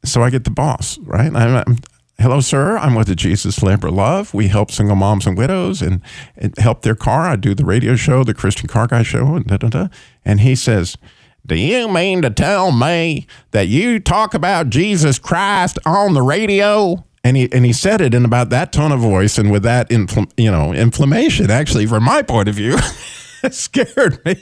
So 0.04 0.22
i 0.22 0.28
get 0.28 0.44
the 0.44 0.50
boss 0.50 0.98
right? 0.98 1.34
I'm, 1.34 1.78
Hello, 2.18 2.40
sir. 2.40 2.78
I'm 2.78 2.94
with 2.94 3.08
the 3.08 3.16
Jesus 3.16 3.62
Labor 3.62 3.90
Love. 3.90 4.32
We 4.32 4.48
help 4.48 4.70
single 4.70 4.94
moms 4.94 5.26
and 5.26 5.36
widows 5.36 5.82
and, 5.82 6.00
and 6.36 6.56
help 6.58 6.82
their 6.82 6.94
car. 6.94 7.26
I 7.26 7.36
do 7.36 7.54
the 7.54 7.64
radio 7.64 7.96
show, 7.96 8.22
the 8.22 8.32
Christian 8.32 8.68
Car 8.68 8.86
Guy 8.86 9.02
show, 9.02 9.34
and 9.34 9.46
da 9.46 9.56
da 9.56 9.68
da. 9.68 9.88
And 10.24 10.40
he 10.40 10.54
says, 10.54 10.96
Do 11.44 11.56
you 11.56 11.88
mean 11.88 12.22
to 12.22 12.30
tell 12.30 12.70
me 12.70 13.26
that 13.50 13.66
you 13.66 13.98
talk 13.98 14.32
about 14.32 14.70
Jesus 14.70 15.18
Christ 15.18 15.78
on 15.84 16.14
the 16.14 16.22
radio? 16.22 17.04
And 17.24 17.36
he 17.36 17.50
and 17.52 17.64
he 17.64 17.72
said 17.72 18.00
it 18.00 18.14
in 18.14 18.24
about 18.24 18.50
that 18.50 18.72
tone 18.72 18.92
of 18.92 19.00
voice 19.00 19.36
and 19.36 19.50
with 19.50 19.64
that 19.64 19.88
infl- 19.88 20.30
you 20.36 20.50
know 20.50 20.72
inflammation. 20.72 21.50
Actually, 21.50 21.86
from 21.86 22.04
my 22.04 22.22
point 22.22 22.48
of 22.48 22.54
view, 22.54 22.76
it 23.42 23.54
scared 23.54 24.24
me. 24.24 24.36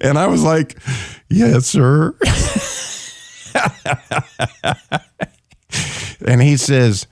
And 0.00 0.18
I 0.18 0.26
was 0.26 0.42
like, 0.42 0.76
Yes, 1.28 1.66
sir. 1.66 2.16
and 6.24 6.42
he 6.42 6.56
says, 6.56 7.06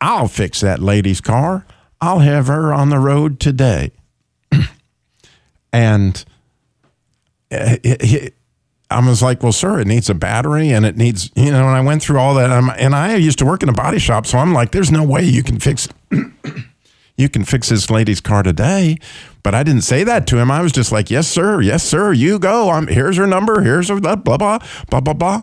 I'll 0.00 0.28
fix 0.28 0.60
that 0.60 0.80
lady's 0.80 1.20
car. 1.20 1.66
I'll 2.00 2.20
have 2.20 2.46
her 2.46 2.72
on 2.72 2.88
the 2.88 2.98
road 2.98 3.40
today. 3.40 3.92
and 5.72 6.24
eh, 7.50 7.76
it, 7.82 8.34
I 8.90 9.06
was 9.06 9.22
like, 9.22 9.42
well, 9.42 9.52
sir, 9.52 9.78
it 9.78 9.86
needs 9.86 10.10
a 10.10 10.14
battery 10.14 10.70
and 10.70 10.84
it 10.84 10.96
needs, 10.96 11.30
you 11.36 11.52
know, 11.52 11.66
and 11.68 11.76
I 11.76 11.80
went 11.80 12.02
through 12.02 12.18
all 12.18 12.34
that. 12.34 12.50
And 12.78 12.94
I 12.94 13.14
used 13.16 13.38
to 13.38 13.46
work 13.46 13.62
in 13.62 13.68
a 13.68 13.74
body 13.74 13.98
shop. 13.98 14.26
So 14.26 14.38
I'm 14.38 14.52
like, 14.52 14.72
there's 14.72 14.90
no 14.90 15.04
way 15.04 15.22
you 15.22 15.44
can 15.44 15.60
fix, 15.60 15.88
you 17.16 17.28
can 17.28 17.44
fix 17.44 17.68
this 17.68 17.88
lady's 17.88 18.20
car 18.20 18.42
today. 18.42 18.96
But 19.42 19.54
I 19.54 19.62
didn't 19.62 19.82
say 19.82 20.02
that 20.04 20.26
to 20.28 20.38
him. 20.38 20.50
I 20.50 20.60
was 20.60 20.72
just 20.72 20.90
like, 20.90 21.10
yes, 21.10 21.28
sir. 21.28 21.60
Yes, 21.60 21.84
sir. 21.84 22.12
You 22.12 22.38
go. 22.38 22.70
I'm, 22.70 22.88
here's 22.88 23.16
her 23.16 23.26
number. 23.26 23.62
Here's 23.62 23.88
her 23.88 24.00
blah, 24.00 24.16
blah, 24.16 24.36
blah, 24.36 25.00
blah, 25.00 25.14
blah. 25.14 25.42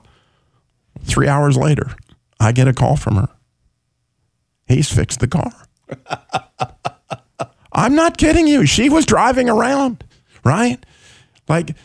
Three 1.03 1.27
hours 1.27 1.55
later, 1.55 1.95
I 2.39 2.51
get 2.51 2.67
a 2.67 2.73
call 2.73 2.95
from 2.95 3.15
her. 3.15 3.29
He's 4.67 4.91
fixed 4.91 5.19
the 5.19 5.27
car. 5.27 5.51
I'm 7.71 7.95
not 7.95 8.17
kidding 8.17 8.47
you. 8.47 8.65
She 8.65 8.89
was 8.89 9.05
driving 9.05 9.49
around, 9.49 10.03
right? 10.43 10.83
Like, 11.47 11.75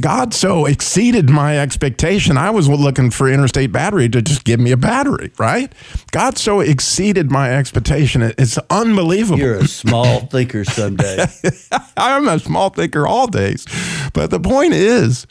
God 0.00 0.32
so 0.32 0.66
exceeded 0.66 1.28
my 1.28 1.58
expectation. 1.58 2.38
I 2.38 2.50
was 2.50 2.68
looking 2.68 3.10
for 3.10 3.28
Interstate 3.28 3.72
Battery 3.72 4.08
to 4.08 4.22
just 4.22 4.44
give 4.44 4.60
me 4.60 4.70
a 4.70 4.76
battery, 4.76 5.32
right? 5.36 5.72
God 6.12 6.38
so 6.38 6.60
exceeded 6.60 7.30
my 7.30 7.52
expectation. 7.52 8.22
It's 8.22 8.56
unbelievable. 8.70 9.40
You're 9.40 9.56
a 9.56 9.68
small 9.68 10.20
thinker 10.20 10.64
someday. 10.64 11.26
I'm 11.96 12.28
a 12.28 12.38
small 12.38 12.70
thinker 12.70 13.06
all 13.06 13.26
days. 13.26 13.66
But 14.14 14.30
the 14.30 14.40
point 14.40 14.72
is, 14.74 15.26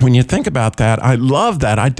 when 0.00 0.14
you 0.14 0.22
think 0.22 0.46
about 0.46 0.76
that, 0.76 1.02
I 1.02 1.16
love 1.16 1.60
that. 1.60 1.78
I, 1.78 1.92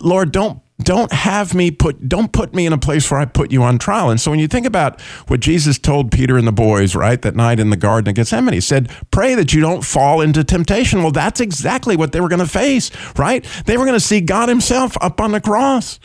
Lord, 0.00 0.32
don't 0.32 0.60
don't 0.80 1.12
have 1.12 1.54
me 1.54 1.72
put 1.72 2.08
don't 2.08 2.32
put 2.32 2.54
me 2.54 2.64
in 2.64 2.72
a 2.72 2.78
place 2.78 3.10
where 3.10 3.18
I 3.18 3.24
put 3.24 3.50
you 3.50 3.62
on 3.62 3.78
trial. 3.78 4.10
And 4.10 4.20
so 4.20 4.30
when 4.30 4.38
you 4.38 4.46
think 4.46 4.64
about 4.64 5.00
what 5.26 5.40
Jesus 5.40 5.76
told 5.76 6.12
Peter 6.12 6.36
and 6.36 6.46
the 6.46 6.52
boys, 6.52 6.94
right, 6.94 7.20
that 7.22 7.34
night 7.34 7.58
in 7.58 7.70
the 7.70 7.76
garden 7.76 8.10
of 8.10 8.14
Gethsemane, 8.14 8.54
he 8.54 8.60
said, 8.60 8.90
"Pray 9.10 9.34
that 9.34 9.52
you 9.52 9.60
don't 9.60 9.84
fall 9.84 10.20
into 10.20 10.44
temptation." 10.44 11.02
Well, 11.02 11.10
that's 11.10 11.40
exactly 11.40 11.96
what 11.96 12.12
they 12.12 12.20
were 12.20 12.28
going 12.28 12.38
to 12.38 12.46
face, 12.46 12.90
right? 13.16 13.44
They 13.66 13.76
were 13.76 13.84
going 13.84 13.98
to 13.98 14.04
see 14.04 14.20
God 14.20 14.48
himself 14.48 14.96
up 15.00 15.20
on 15.20 15.32
the 15.32 15.40
cross. 15.40 15.98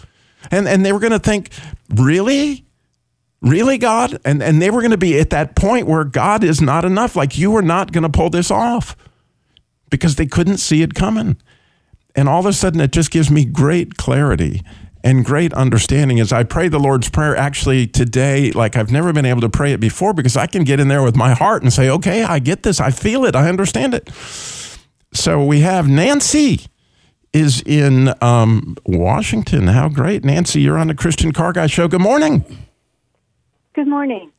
And 0.49 0.67
and 0.67 0.85
they 0.85 0.91
were 0.91 0.99
going 0.99 1.11
to 1.11 1.19
think, 1.19 1.49
"Really? 1.93 2.65
Really, 3.41 3.77
God?" 3.77 4.19
And 4.25 4.41
and 4.41 4.61
they 4.61 4.71
were 4.71 4.81
going 4.81 4.91
to 4.91 4.97
be 4.97 5.19
at 5.19 5.29
that 5.29 5.55
point 5.55 5.87
where 5.87 6.03
God 6.03 6.43
is 6.43 6.61
not 6.61 6.83
enough, 6.83 7.15
like 7.15 7.37
you 7.37 7.51
were 7.51 7.61
not 7.61 7.91
going 7.91 8.03
to 8.03 8.09
pull 8.09 8.31
this 8.31 8.49
off. 8.49 8.95
Because 9.93 10.15
they 10.15 10.25
couldn't 10.25 10.57
see 10.57 10.81
it 10.81 10.95
coming. 10.95 11.37
And 12.15 12.27
all 12.27 12.39
of 12.39 12.45
a 12.45 12.53
sudden, 12.53 12.81
it 12.81 12.91
just 12.91 13.11
gives 13.11 13.29
me 13.29 13.45
great 13.45 13.95
clarity 13.95 14.61
and 15.03 15.25
great 15.25 15.53
understanding 15.53 16.19
as 16.19 16.31
I 16.31 16.43
pray 16.43 16.67
the 16.67 16.79
Lord's 16.79 17.09
Prayer 17.09 17.35
actually 17.35 17.87
today, 17.87 18.51
like 18.51 18.77
I've 18.77 18.91
never 18.91 19.11
been 19.11 19.25
able 19.25 19.41
to 19.41 19.49
pray 19.49 19.73
it 19.73 19.79
before 19.79 20.13
because 20.13 20.37
I 20.37 20.47
can 20.47 20.63
get 20.63 20.79
in 20.79 20.87
there 20.87 21.03
with 21.03 21.15
my 21.15 21.33
heart 21.33 21.61
and 21.61 21.73
say, 21.73 21.89
okay, 21.89 22.23
I 22.23 22.39
get 22.39 22.63
this. 22.63 22.79
I 22.79 22.91
feel 22.91 23.25
it. 23.25 23.35
I 23.35 23.49
understand 23.49 23.93
it. 23.93 24.09
So 25.13 25.43
we 25.43 25.59
have 25.59 25.87
Nancy 25.87 26.61
is 27.33 27.61
in 27.65 28.13
um, 28.21 28.77
Washington. 28.85 29.67
How 29.67 29.89
great. 29.89 30.23
Nancy, 30.23 30.61
you're 30.61 30.77
on 30.77 30.87
the 30.87 30.95
Christian 30.95 31.33
Car 31.33 31.51
Guy 31.53 31.67
Show. 31.67 31.87
Good 31.87 32.01
morning. 32.01 32.45
Good 33.73 33.87
morning. 33.87 34.31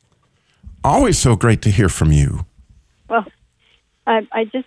Always 0.82 1.18
so 1.18 1.36
great 1.36 1.60
to 1.62 1.70
hear 1.70 1.88
from 1.88 2.12
you. 2.12 2.46
Well, 3.08 3.26
I, 4.06 4.26
I 4.32 4.44
just 4.44 4.66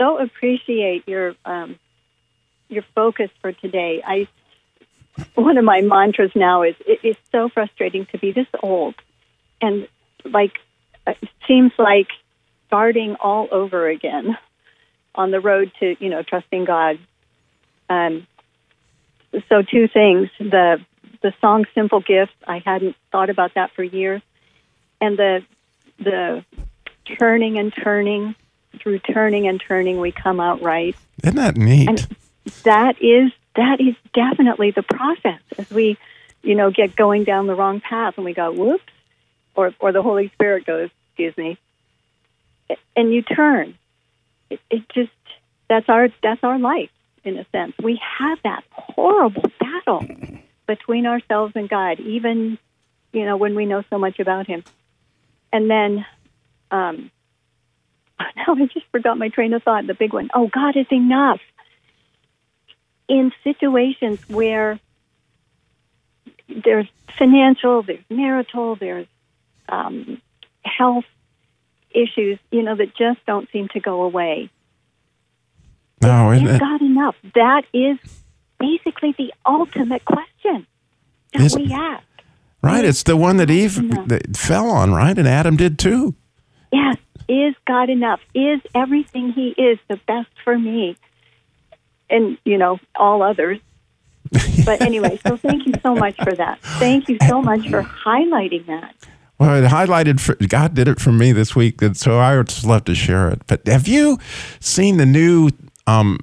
so 0.00 0.18
appreciate 0.18 1.06
your 1.06 1.34
um, 1.44 1.78
your 2.68 2.84
focus 2.94 3.30
for 3.40 3.52
today. 3.52 4.02
I 4.04 4.28
one 5.34 5.58
of 5.58 5.64
my 5.64 5.82
mantras 5.82 6.32
now 6.34 6.62
is 6.62 6.74
it 6.86 7.00
is 7.04 7.16
so 7.30 7.48
frustrating 7.48 8.06
to 8.06 8.18
be 8.18 8.32
this 8.32 8.46
old 8.62 8.94
and 9.60 9.86
like 10.24 10.58
it 11.06 11.18
seems 11.46 11.72
like 11.78 12.08
starting 12.66 13.16
all 13.16 13.48
over 13.50 13.88
again 13.88 14.38
on 15.14 15.30
the 15.30 15.40
road 15.40 15.70
to 15.80 15.96
you 16.00 16.08
know 16.08 16.22
trusting 16.22 16.64
God. 16.64 16.98
Um, 17.88 18.26
so 19.48 19.62
two 19.62 19.86
things 19.88 20.30
the 20.38 20.78
the 21.22 21.34
song 21.40 21.66
"Simple 21.74 22.00
Gift" 22.00 22.32
I 22.46 22.62
hadn't 22.64 22.96
thought 23.12 23.28
about 23.28 23.54
that 23.54 23.72
for 23.74 23.82
years, 23.82 24.22
and 25.00 25.18
the 25.18 25.42
the 25.98 26.44
turning 27.18 27.58
and 27.58 27.72
turning 27.74 28.34
through 28.78 29.00
turning 29.00 29.46
and 29.46 29.60
turning 29.60 30.00
we 30.00 30.12
come 30.12 30.40
out 30.40 30.62
right. 30.62 30.96
Isn't 31.22 31.36
that 31.36 31.56
neat? 31.56 31.88
And 31.88 32.06
that 32.64 33.00
is 33.02 33.32
that 33.56 33.80
is 33.80 33.94
definitely 34.14 34.70
the 34.70 34.82
process 34.82 35.40
as 35.58 35.70
we, 35.70 35.98
you 36.42 36.54
know, 36.54 36.70
get 36.70 36.96
going 36.96 37.24
down 37.24 37.46
the 37.46 37.54
wrong 37.54 37.80
path 37.80 38.14
and 38.16 38.24
we 38.24 38.32
go, 38.32 38.52
whoops, 38.52 38.92
or 39.54 39.74
or 39.80 39.92
the 39.92 40.02
Holy 40.02 40.28
Spirit 40.28 40.64
goes, 40.64 40.90
excuse 41.08 41.36
me, 41.36 41.58
and 42.96 43.12
you 43.12 43.22
turn. 43.22 43.76
It, 44.48 44.60
it 44.70 44.88
just 44.94 45.10
that's 45.68 45.88
our 45.88 46.08
that's 46.22 46.42
our 46.42 46.58
life 46.58 46.90
in 47.24 47.36
a 47.38 47.46
sense. 47.52 47.74
We 47.82 48.00
have 48.18 48.38
that 48.44 48.64
horrible 48.70 49.50
battle 49.60 50.06
between 50.66 51.06
ourselves 51.06 51.52
and 51.56 51.68
God, 51.68 52.00
even 52.00 52.58
you 53.12 53.24
know 53.26 53.36
when 53.36 53.54
we 53.54 53.66
know 53.66 53.82
so 53.90 53.98
much 53.98 54.18
about 54.20 54.46
Him, 54.46 54.64
and 55.52 55.70
then. 55.70 56.06
Um, 56.72 57.10
now 58.36 58.54
I 58.54 58.66
just 58.66 58.86
forgot 58.92 59.18
my 59.18 59.28
train 59.28 59.52
of 59.52 59.62
thought. 59.62 59.86
The 59.86 59.94
big 59.94 60.12
one. 60.12 60.30
Oh, 60.34 60.48
God 60.48 60.76
is 60.76 60.86
enough 60.90 61.40
in 63.08 63.32
situations 63.42 64.20
where 64.28 64.78
there's 66.48 66.86
financial, 67.18 67.82
there's 67.82 68.04
marital, 68.08 68.76
there's 68.76 69.06
um, 69.68 70.20
health 70.64 71.04
issues, 71.90 72.38
you 72.50 72.62
know, 72.62 72.76
that 72.76 72.94
just 72.96 73.24
don't 73.26 73.48
seem 73.50 73.68
to 73.68 73.80
go 73.80 74.02
away. 74.02 74.50
No, 76.02 76.30
is 76.30 76.58
God 76.58 76.80
enough? 76.80 77.14
That 77.34 77.64
is 77.74 77.98
basically 78.58 79.14
the 79.18 79.34
ultimate 79.44 80.04
question 80.04 80.66
that 81.34 81.52
we 81.54 81.72
ask. 81.72 82.04
right. 82.62 82.84
It's 82.84 83.02
the 83.02 83.16
one 83.16 83.36
that 83.36 83.50
Eve 83.50 84.08
that 84.08 84.36
fell 84.36 84.70
on, 84.70 84.92
right? 84.92 85.16
And 85.18 85.28
Adam 85.28 85.56
did 85.56 85.78
too. 85.78 86.14
Yes, 86.72 86.96
is 87.28 87.54
God 87.66 87.90
enough? 87.90 88.20
Is 88.34 88.60
everything 88.74 89.32
He 89.32 89.48
is 89.50 89.78
the 89.88 89.96
best 90.06 90.28
for 90.44 90.58
me? 90.58 90.96
And, 92.08 92.38
you 92.44 92.58
know, 92.58 92.78
all 92.94 93.22
others. 93.22 93.58
But 94.64 94.82
anyway, 94.82 95.18
so 95.26 95.36
thank 95.36 95.66
you 95.66 95.72
so 95.82 95.94
much 95.94 96.16
for 96.22 96.32
that. 96.32 96.60
Thank 96.60 97.08
you 97.08 97.16
so 97.26 97.40
much 97.40 97.68
for 97.68 97.82
highlighting 97.82 98.66
that. 98.66 98.94
Well, 99.38 99.64
it 99.64 99.66
highlighted 99.68 100.20
for 100.20 100.34
God 100.34 100.74
did 100.74 100.86
it 100.86 101.00
for 101.00 101.12
me 101.12 101.32
this 101.32 101.56
week, 101.56 101.80
and 101.80 101.96
so 101.96 102.18
I 102.18 102.36
would 102.36 102.48
just 102.48 102.64
love 102.66 102.84
to 102.84 102.94
share 102.94 103.30
it. 103.30 103.40
But 103.46 103.66
have 103.66 103.88
you 103.88 104.18
seen 104.60 104.98
the 104.98 105.06
new 105.06 105.48
um, 105.86 106.18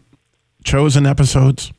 chosen 0.63 1.07
episodes? 1.07 1.73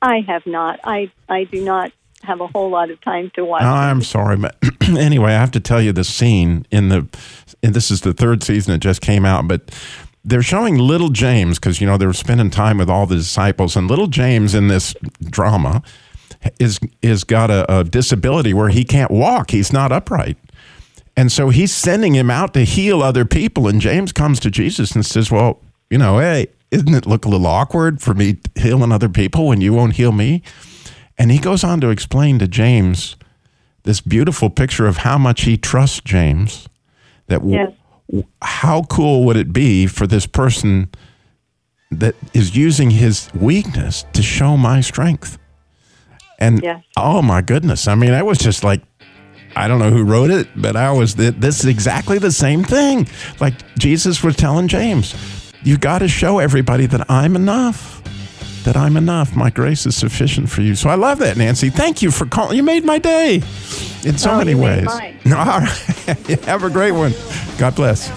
I 0.00 0.20
have 0.26 0.46
not. 0.46 0.80
I, 0.82 1.12
I 1.28 1.44
do 1.44 1.62
not 1.62 1.92
have 2.22 2.40
a 2.40 2.46
whole 2.46 2.70
lot 2.70 2.90
of 2.90 3.00
time 3.00 3.30
to 3.34 3.44
watch. 3.44 3.62
I'm 3.62 4.02
sorry, 4.02 4.36
but 4.36 4.56
anyway, 4.82 5.32
I 5.32 5.40
have 5.40 5.50
to 5.52 5.60
tell 5.60 5.80
you 5.80 5.92
the 5.92 6.04
scene 6.04 6.66
in 6.70 6.88
the, 6.88 7.06
and 7.62 7.74
this 7.74 7.90
is 7.90 8.02
the 8.02 8.12
third 8.12 8.42
season. 8.42 8.74
It 8.74 8.78
just 8.78 9.00
came 9.00 9.24
out, 9.24 9.48
but 9.48 9.70
they're 10.24 10.42
showing 10.42 10.78
little 10.78 11.08
James 11.08 11.58
because 11.58 11.80
you 11.80 11.86
know 11.86 11.96
they're 11.96 12.12
spending 12.12 12.50
time 12.50 12.78
with 12.78 12.88
all 12.88 13.06
the 13.06 13.16
disciples, 13.16 13.76
and 13.76 13.88
little 13.88 14.06
James 14.06 14.54
in 14.54 14.68
this 14.68 14.94
drama 15.22 15.82
is 16.58 16.78
is 17.02 17.24
got 17.24 17.50
a, 17.50 17.80
a 17.80 17.84
disability 17.84 18.54
where 18.54 18.68
he 18.68 18.84
can't 18.84 19.10
walk. 19.10 19.50
He's 19.50 19.72
not 19.72 19.92
upright. 19.92 20.36
And 21.16 21.30
so 21.30 21.50
he's 21.50 21.72
sending 21.72 22.14
him 22.14 22.30
out 22.30 22.54
to 22.54 22.64
heal 22.64 23.02
other 23.02 23.24
people. 23.24 23.68
And 23.68 23.80
James 23.80 24.12
comes 24.12 24.40
to 24.40 24.50
Jesus 24.50 24.92
and 24.92 25.04
says, 25.04 25.30
Well, 25.30 25.60
you 25.90 25.98
know, 25.98 26.18
hey, 26.18 26.46
isn't 26.70 26.94
it 26.94 27.06
look 27.06 27.24
a 27.24 27.28
little 27.28 27.46
awkward 27.46 28.00
for 28.00 28.14
me 28.14 28.38
healing 28.54 28.92
other 28.92 29.10
people 29.10 29.48
when 29.48 29.60
you 29.60 29.74
won't 29.74 29.94
heal 29.94 30.12
me? 30.12 30.42
And 31.22 31.30
he 31.30 31.38
goes 31.38 31.62
on 31.62 31.80
to 31.82 31.90
explain 31.90 32.40
to 32.40 32.48
James 32.48 33.14
this 33.84 34.00
beautiful 34.00 34.50
picture 34.50 34.88
of 34.88 34.96
how 34.98 35.18
much 35.18 35.42
he 35.42 35.56
trusts 35.56 36.00
James. 36.04 36.68
That 37.28 37.38
w- 37.38 37.54
Yes. 37.54 37.70
w- 38.10 38.26
how 38.42 38.82
cool 38.82 39.24
would 39.26 39.36
it 39.36 39.52
be 39.52 39.86
for 39.86 40.08
this 40.08 40.26
person 40.26 40.88
that 41.92 42.16
is 42.34 42.56
using 42.56 42.90
his 42.90 43.30
weakness 43.34 44.04
to 44.14 44.20
show 44.22 44.56
my 44.56 44.80
strength? 44.80 45.38
And 46.40 46.60
Yes. 46.60 46.82
oh 46.96 47.22
my 47.22 47.40
goodness, 47.40 47.86
I 47.86 47.94
mean, 47.94 48.14
I 48.14 48.22
was 48.24 48.38
just 48.38 48.64
like, 48.64 48.82
I 49.54 49.68
don't 49.68 49.78
know 49.78 49.90
who 49.90 50.02
wrote 50.02 50.32
it, 50.32 50.48
but 50.56 50.74
I 50.74 50.90
was 50.90 51.14
th- 51.14 51.34
this 51.38 51.60
is 51.60 51.66
exactly 51.66 52.18
the 52.18 52.32
same 52.32 52.64
thing. 52.64 53.06
Like 53.38 53.54
Jesus 53.78 54.24
was 54.24 54.34
telling 54.34 54.66
James, 54.66 55.14
you 55.62 55.76
got 55.78 56.00
to 56.00 56.08
show 56.08 56.40
everybody 56.40 56.86
that 56.86 57.08
I'm 57.08 57.36
enough. 57.36 57.91
That 58.64 58.76
I'm 58.76 58.96
enough. 58.96 59.34
My 59.34 59.50
grace 59.50 59.86
is 59.86 59.96
sufficient 59.96 60.48
for 60.48 60.62
you. 60.62 60.74
So 60.76 60.88
I 60.88 60.94
love 60.94 61.18
that, 61.18 61.36
Nancy. 61.36 61.68
Thank 61.68 62.00
you 62.00 62.10
for 62.12 62.26
calling. 62.26 62.56
You 62.56 62.62
made 62.62 62.84
my 62.84 62.98
day 62.98 63.42
in 64.04 64.16
so 64.18 64.30
Oh, 64.32 64.38
many 64.38 64.54
ways. 64.54 64.86
All 64.90 65.00
right. 65.26 65.66
Have 66.44 66.62
a 66.62 66.70
great 66.70 66.92
one. 66.92 67.12
God 67.58 67.74
bless. 67.74 68.08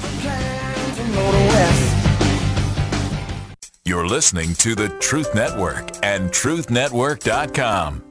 You're 3.85 4.07
listening 4.07 4.53
to 4.55 4.75
the 4.75 4.89
Truth 4.99 5.33
Network 5.35 5.91
and 6.03 6.29
TruthNetwork.com. 6.31 8.03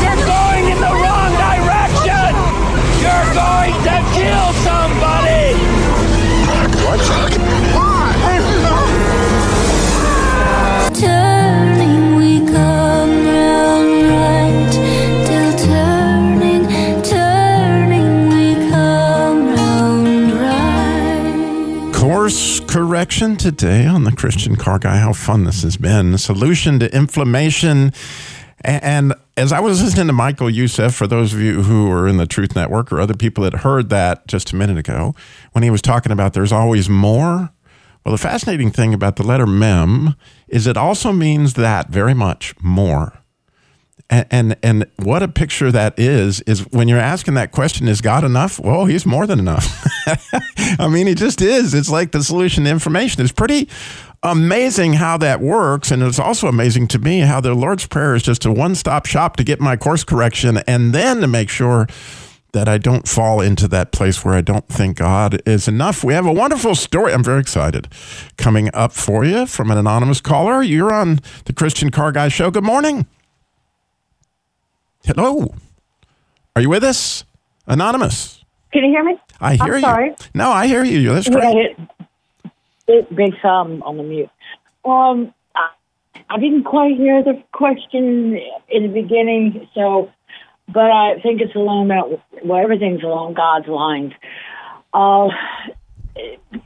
You're 0.00 0.14
going 0.14 0.64
in 0.70 0.78
the 0.78 0.94
wrong 1.02 1.32
direction! 1.34 2.30
You're 3.02 3.34
going 3.34 3.74
to 3.86 3.96
kill 4.14 4.52
somebody! 4.62 5.54
Turning, 7.06 7.55
correction 22.76 23.36
today 23.36 23.86
on 23.86 24.04
the 24.04 24.12
Christian 24.12 24.54
Car 24.54 24.78
Guy. 24.78 24.98
How 24.98 25.14
fun 25.14 25.44
this 25.44 25.62
has 25.62 25.78
been. 25.78 26.18
Solution 26.18 26.78
to 26.80 26.94
inflammation. 26.94 27.90
And 28.60 29.14
as 29.38 29.50
I 29.50 29.60
was 29.60 29.82
listening 29.82 30.08
to 30.08 30.12
Michael 30.12 30.50
Youssef, 30.50 30.94
for 30.94 31.06
those 31.06 31.32
of 31.32 31.40
you 31.40 31.62
who 31.62 31.90
are 31.90 32.06
in 32.06 32.18
the 32.18 32.26
Truth 32.26 32.54
Network 32.54 32.92
or 32.92 33.00
other 33.00 33.14
people 33.14 33.44
that 33.44 33.54
heard 33.54 33.88
that 33.88 34.26
just 34.26 34.52
a 34.52 34.56
minute 34.56 34.76
ago, 34.76 35.14
when 35.52 35.64
he 35.64 35.70
was 35.70 35.80
talking 35.80 36.12
about 36.12 36.34
there's 36.34 36.52
always 36.52 36.86
more. 36.86 37.48
Well, 38.04 38.12
the 38.12 38.18
fascinating 38.18 38.72
thing 38.72 38.92
about 38.92 39.16
the 39.16 39.22
letter 39.22 39.46
mem 39.46 40.14
is 40.46 40.66
it 40.66 40.76
also 40.76 41.12
means 41.12 41.54
that 41.54 41.88
very 41.88 42.12
much 42.12 42.54
more. 42.60 43.22
And, 44.08 44.26
and 44.30 44.56
and 44.62 44.86
what 45.02 45.24
a 45.24 45.28
picture 45.28 45.72
that 45.72 45.98
is 45.98 46.40
is 46.42 46.60
when 46.70 46.86
you're 46.86 47.00
asking 47.00 47.34
that 47.34 47.50
question 47.50 47.88
is 47.88 48.00
god 48.00 48.22
enough 48.22 48.60
well 48.60 48.84
he's 48.84 49.04
more 49.04 49.26
than 49.26 49.40
enough 49.40 49.84
i 50.78 50.86
mean 50.88 51.08
he 51.08 51.14
just 51.16 51.42
is 51.42 51.74
it's 51.74 51.90
like 51.90 52.12
the 52.12 52.22
solution 52.22 52.64
to 52.64 52.70
information 52.70 53.20
is 53.20 53.32
pretty 53.32 53.68
amazing 54.22 54.92
how 54.92 55.16
that 55.16 55.40
works 55.40 55.90
and 55.90 56.04
it's 56.04 56.20
also 56.20 56.46
amazing 56.46 56.86
to 56.86 57.00
me 57.00 57.18
how 57.18 57.40
the 57.40 57.52
lord's 57.52 57.84
prayer 57.84 58.14
is 58.14 58.22
just 58.22 58.44
a 58.44 58.52
one-stop 58.52 59.06
shop 59.06 59.34
to 59.36 59.42
get 59.42 59.60
my 59.60 59.76
course 59.76 60.04
correction 60.04 60.58
and 60.68 60.94
then 60.94 61.20
to 61.20 61.26
make 61.26 61.48
sure 61.48 61.88
that 62.52 62.68
I 62.68 62.78
don't 62.78 63.06
fall 63.06 63.42
into 63.42 63.68
that 63.68 63.92
place 63.92 64.24
where 64.24 64.34
I 64.34 64.40
don't 64.40 64.66
think 64.66 64.96
God 64.96 65.42
is 65.44 65.68
enough. 65.68 66.02
We 66.02 66.14
have 66.14 66.24
a 66.24 66.32
wonderful 66.32 66.74
story. 66.74 67.12
I'm 67.12 67.22
very 67.22 67.40
excited 67.40 67.88
coming 68.38 68.70
up 68.72 68.92
for 68.92 69.26
you 69.26 69.44
from 69.44 69.70
an 69.70 69.76
anonymous 69.76 70.22
caller. 70.22 70.62
You're 70.62 70.90
on 70.90 71.20
the 71.44 71.52
Christian 71.52 71.90
Car 71.90 72.12
Guy 72.12 72.28
Show. 72.28 72.50
Good 72.50 72.64
morning. 72.64 73.06
Hello. 75.06 75.54
Are 76.54 76.62
you 76.62 76.68
with 76.68 76.84
us? 76.84 77.24
Anonymous. 77.66 78.44
Can 78.72 78.84
you 78.84 78.90
hear 78.90 79.04
me? 79.04 79.16
I 79.40 79.54
hear 79.56 79.64
I'm 79.66 79.74
you. 79.74 79.80
sorry. 79.80 80.14
No, 80.34 80.50
I 80.50 80.66
hear 80.66 80.84
you. 80.84 81.14
That's 81.14 81.28
Yeah, 81.28 81.34
great. 81.34 81.56
it, 81.56 81.78
it, 82.88 83.14
big 83.16 83.34
thumb 83.40 83.82
on 83.82 83.96
the 83.96 84.02
mute. 84.02 84.30
Um, 84.84 85.32
I, 85.54 85.68
I 86.30 86.38
didn't 86.38 86.64
quite 86.64 86.96
hear 86.96 87.22
the 87.22 87.42
question 87.52 88.38
in 88.68 88.82
the 88.82 88.88
beginning, 89.02 89.68
so, 89.74 90.10
but 90.68 90.90
I 90.90 91.20
think 91.22 91.40
it's 91.40 91.54
along 91.54 91.88
that. 91.88 92.20
Well, 92.44 92.62
everything's 92.62 93.02
along 93.02 93.34
God's 93.34 93.68
lines. 93.68 94.12
Uh, 94.92 95.28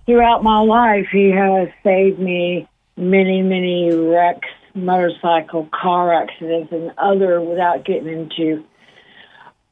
throughout 0.06 0.42
my 0.42 0.60
life, 0.60 1.06
He 1.12 1.30
has 1.30 1.68
saved 1.82 2.18
me 2.18 2.68
many, 2.96 3.42
many 3.42 3.90
wrecks, 3.94 4.48
motorcycle, 4.74 5.68
car 5.72 6.12
accidents, 6.12 6.72
and 6.72 6.92
other 6.98 7.40
without 7.40 7.84
getting 7.84 8.08
into 8.08 8.64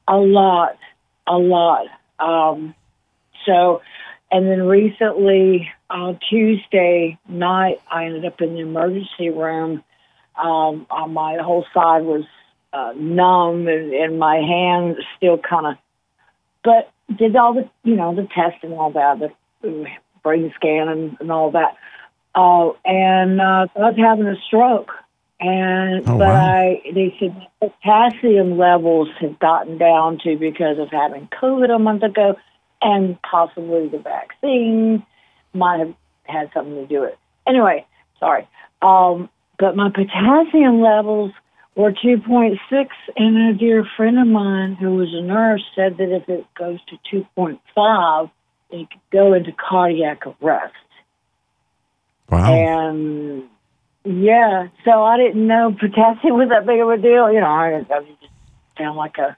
a 0.07 0.17
lot, 0.17 0.77
a 1.27 1.37
lot. 1.37 1.87
Um, 2.19 2.75
so, 3.47 3.83
and 4.31 4.47
then 4.47 4.63
recently, 4.63 5.71
uh, 5.91 6.15
Tuesday 6.29 7.19
night, 7.29 7.81
I 7.91 8.05
ended 8.07 8.25
up 8.25 8.41
in 8.41 8.55
the 8.55 8.61
emergency 8.61 9.31
room. 9.31 9.83
Um, 10.37 10.87
uh, 10.91 11.07
my 11.07 11.39
whole 11.39 11.65
side 11.75 12.03
was 12.03 12.25
uh, 12.73 12.93
numb, 12.97 13.69
and, 13.69 13.93
and 13.93 14.19
my 14.19 14.37
hand 14.37 14.97
still 15.17 15.39
kind 15.39 15.67
of. 15.67 15.75
But 16.65 16.91
did 17.17 17.37
all 17.37 17.55
the, 17.55 17.69
you 17.85 17.97
know, 17.97 18.15
the 18.15 18.29
test 18.35 18.63
and 18.63 18.75
all 18.75 18.91
that, 18.93 19.33
the 19.63 19.87
brain 20.23 20.53
scan 20.57 20.89
and, 20.89 21.17
and 21.21 21.33
all 21.33 21.51
that. 21.53 21.77
Uh, 22.39 22.71
and 22.85 23.41
uh, 23.41 23.67
so 23.75 23.83
I 23.83 23.91
was 23.91 23.97
having 23.99 24.27
a 24.29 24.37
stroke. 24.47 24.93
And 25.41 26.09
Oh, 26.09 26.19
but 26.19 26.29
wow. 26.29 26.55
I 26.55 26.83
they 26.95 27.15
said 27.19 27.35
potassium 27.61 28.59
levels 28.59 29.09
had 29.21 29.39
gotten 29.39 29.79
down 29.79 30.19
to 30.25 30.37
because 30.37 30.79
of 30.79 30.89
having 30.91 31.29
COVID 31.41 31.75
a 31.75 31.79
month 31.79 32.03
ago, 32.03 32.37
and 32.81 33.21
possibly 33.23 33.89
the 33.89 33.99
vaccine 33.99 35.05
might 35.53 35.79
have 35.81 35.95
had 36.25 36.51
something 36.55 36.75
to 36.75 36.87
do 36.87 37.01
with 37.01 37.11
it. 37.11 37.19
Anyway, 37.47 37.87
sorry. 38.21 38.47
Um, 38.83 39.29
but 39.59 39.75
my 39.75 39.91
potassium 39.91 40.81
levels 40.81 41.33
were 41.75 41.93
2.6, 41.93 42.59
and 43.17 43.55
a 43.55 43.59
dear 43.59 43.85
friend 43.97 44.19
of 44.19 44.27
mine 44.27 44.75
who 44.75 44.97
was 44.97 45.09
a 45.15 45.23
nurse 45.23 45.65
said 45.75 45.97
that 45.99 46.15
if 46.15 46.29
it 46.29 46.45
goes 46.57 46.79
to 46.87 47.23
2.5, 47.37 48.31
it 48.71 48.91
could 48.91 49.01
go 49.13 49.33
into 49.33 49.53
cardiac 49.53 50.23
arrest. 50.43 50.75
Wow. 52.31 52.53
And 52.53 53.45
yeah, 54.05 54.69
so 54.85 55.03
I 55.03 55.17
didn't 55.17 55.47
know 55.47 55.75
potassium 55.79 56.37
was 56.37 56.49
that 56.51 56.67
big 56.67 56.81
of 56.81 56.89
a 56.89 56.97
deal. 56.97 57.33
You 57.33 57.41
know, 57.41 57.47
I, 57.47 57.77
I 57.79 58.01
just 58.01 58.33
sound 58.77 58.97
like 58.97 59.19
a 59.19 59.37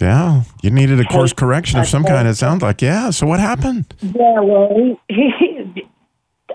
Yeah. 0.00 0.42
You 0.62 0.70
needed 0.70 1.00
a 1.00 1.04
course 1.04 1.32
correction 1.32 1.80
of 1.80 1.88
some 1.88 2.04
kind. 2.04 2.26
It 2.28 2.36
sounds 2.36 2.62
like, 2.62 2.82
yeah. 2.82 3.10
So 3.10 3.26
what 3.26 3.40
happened? 3.40 3.94
yeah. 4.00 4.40
Well, 4.40 4.96
he, 5.08 5.14
he 5.14 5.86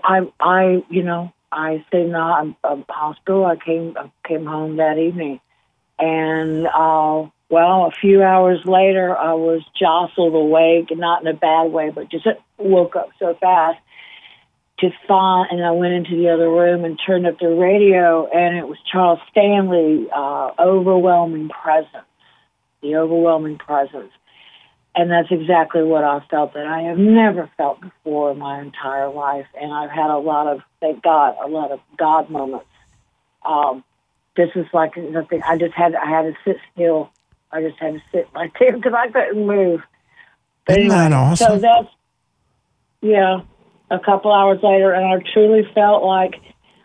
I, 0.03 0.21
I, 0.39 0.83
you 0.89 1.03
know, 1.03 1.33
I 1.51 1.83
stayed 1.87 2.05
in 2.05 2.11
the 2.11 2.19
ho- 2.19 2.55
um, 2.63 2.85
hospital. 2.89 3.45
I 3.45 3.55
came, 3.57 3.95
I 3.97 4.11
came 4.27 4.45
home 4.45 4.77
that 4.77 4.97
evening, 4.97 5.39
and 5.99 6.67
uh, 6.67 7.27
well, 7.49 7.85
a 7.85 7.91
few 7.99 8.21
hours 8.23 8.59
later, 8.65 9.17
I 9.17 9.33
was 9.33 9.61
jostled 9.79 10.35
awake, 10.35 10.89
not 10.91 11.21
in 11.21 11.27
a 11.27 11.33
bad 11.33 11.71
way, 11.71 11.89
but 11.89 12.09
just 12.09 12.27
woke 12.57 12.95
up 12.95 13.09
so 13.19 13.35
fast 13.39 13.79
to 14.79 14.89
find, 15.07 15.49
and 15.51 15.65
I 15.65 15.71
went 15.71 15.93
into 15.93 16.15
the 16.15 16.29
other 16.29 16.49
room 16.49 16.85
and 16.85 16.99
turned 17.03 17.25
up 17.25 17.39
the 17.39 17.49
radio, 17.49 18.27
and 18.27 18.55
it 18.57 18.67
was 18.67 18.77
Charles 18.91 19.19
Stanley, 19.31 20.07
uh, 20.15 20.51
overwhelming 20.59 21.49
presence, 21.49 22.05
the 22.81 22.95
overwhelming 22.95 23.57
presence. 23.57 24.11
And 24.95 25.11
that's 25.11 25.29
exactly 25.31 25.83
what 25.83 26.03
I 26.03 26.21
felt 26.29 26.53
that 26.53 26.65
I 26.65 26.81
have 26.83 26.97
never 26.97 27.49
felt 27.57 27.81
before 27.81 28.31
in 28.31 28.39
my 28.39 28.61
entire 28.61 29.09
life. 29.09 29.45
And 29.59 29.71
I've 29.71 29.91
had 29.91 30.09
a 30.09 30.17
lot 30.17 30.47
of, 30.47 30.61
thank 30.79 31.03
God, 31.03 31.35
a 31.43 31.47
lot 31.47 31.71
of 31.71 31.79
God 31.97 32.31
moments. 32.31 32.65
Um, 33.45 33.83
this 34.35 34.49
is 34.55 34.65
like 34.73 34.97
nothing. 34.97 35.41
I 35.43 35.57
just 35.57 35.73
had, 35.73 35.93
I 35.93 36.09
had 36.09 36.23
to 36.23 36.33
sit 36.43 36.57
still. 36.73 37.11
I 37.51 37.61
just 37.61 37.77
had 37.79 37.93
to 37.93 38.01
sit 38.11 38.27
right 38.33 38.51
there 38.59 38.73
because 38.73 38.93
I 38.93 39.07
couldn't 39.09 39.45
move. 39.45 39.81
But 40.65 40.79
Isn't 40.79 40.89
that 40.89 41.11
anyway, 41.11 41.35
So 41.35 41.59
that's, 41.59 41.89
yeah, 43.01 43.41
a 43.89 43.99
couple 43.99 44.33
hours 44.33 44.59
later, 44.63 44.91
and 44.93 45.05
I 45.05 45.31
truly 45.33 45.63
felt 45.73 46.03
like 46.03 46.35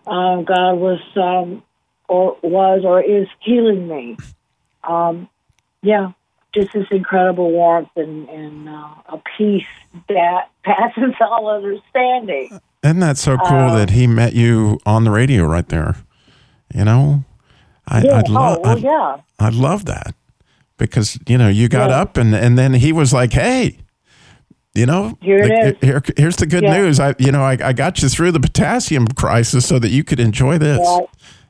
um, 0.07 0.45
God 0.45 0.75
was, 0.75 1.01
um, 1.17 1.63
or 2.09 2.37
was, 2.43 2.83
or 2.85 3.03
is 3.03 3.27
healing 3.41 3.89
me. 3.89 4.17
Um, 4.85 5.29
yeah, 5.83 6.13
just 6.55 6.73
this 6.73 6.87
incredible 6.91 7.51
warmth 7.51 7.89
and, 7.97 8.29
and 8.29 8.69
uh, 8.69 8.95
a 9.09 9.23
peace 9.37 9.65
that 10.09 10.51
passes 10.65 11.15
all 11.21 11.49
understanding. 11.51 12.59
Isn't 12.83 13.01
that 13.01 13.17
so 13.17 13.37
cool 13.39 13.71
Uh, 13.71 13.77
that 13.79 13.91
he 13.91 14.07
met 14.07 14.33
you 14.35 14.79
on 14.85 15.05
the 15.05 15.11
radio 15.11 15.45
right 15.45 15.69
there? 15.69 15.97
You 16.75 16.85
know, 16.85 17.25
I, 17.87 18.03
yeah. 18.03 18.19
I'd 18.19 18.29
love, 18.29 18.59
oh, 18.59 18.61
well, 18.63 18.77
I'd, 18.77 18.83
yeah. 18.83 19.17
I 19.39 19.49
love 19.51 19.85
that 19.87 20.15
because 20.79 21.19
you 21.29 21.37
know 21.39 21.49
you 21.49 21.69
got 21.69 21.91
Yeah. 21.91 22.01
up 22.01 22.17
and 22.17 22.35
and 22.35 22.59
then 22.59 22.75
he 22.75 22.93
was 22.93 23.13
like, 23.13 23.33
hey. 23.33 23.79
You 24.75 24.87
know, 24.87 25.19
Here 25.21 25.39
it 25.39 25.51
like, 25.51 25.75
is. 25.83 25.89
here- 25.89 26.03
here's 26.17 26.37
the 26.37 26.47
good 26.47 26.63
Yeah. 26.63 26.79
news. 26.79 26.99
I, 26.99 27.15
you 27.19 27.31
know, 27.31 27.43
I, 27.43 27.59
I 27.63 27.73
got 27.75 28.03
you 28.03 28.09
through 28.09 28.33
the 28.33 28.41
potassium 28.41 29.07
crisis 29.09 29.67
so 29.67 29.79
that 29.79 29.91
you 29.91 30.03
could 30.03 30.19
enjoy 30.19 30.57
this. 30.59 30.79
Right. 30.79 31.07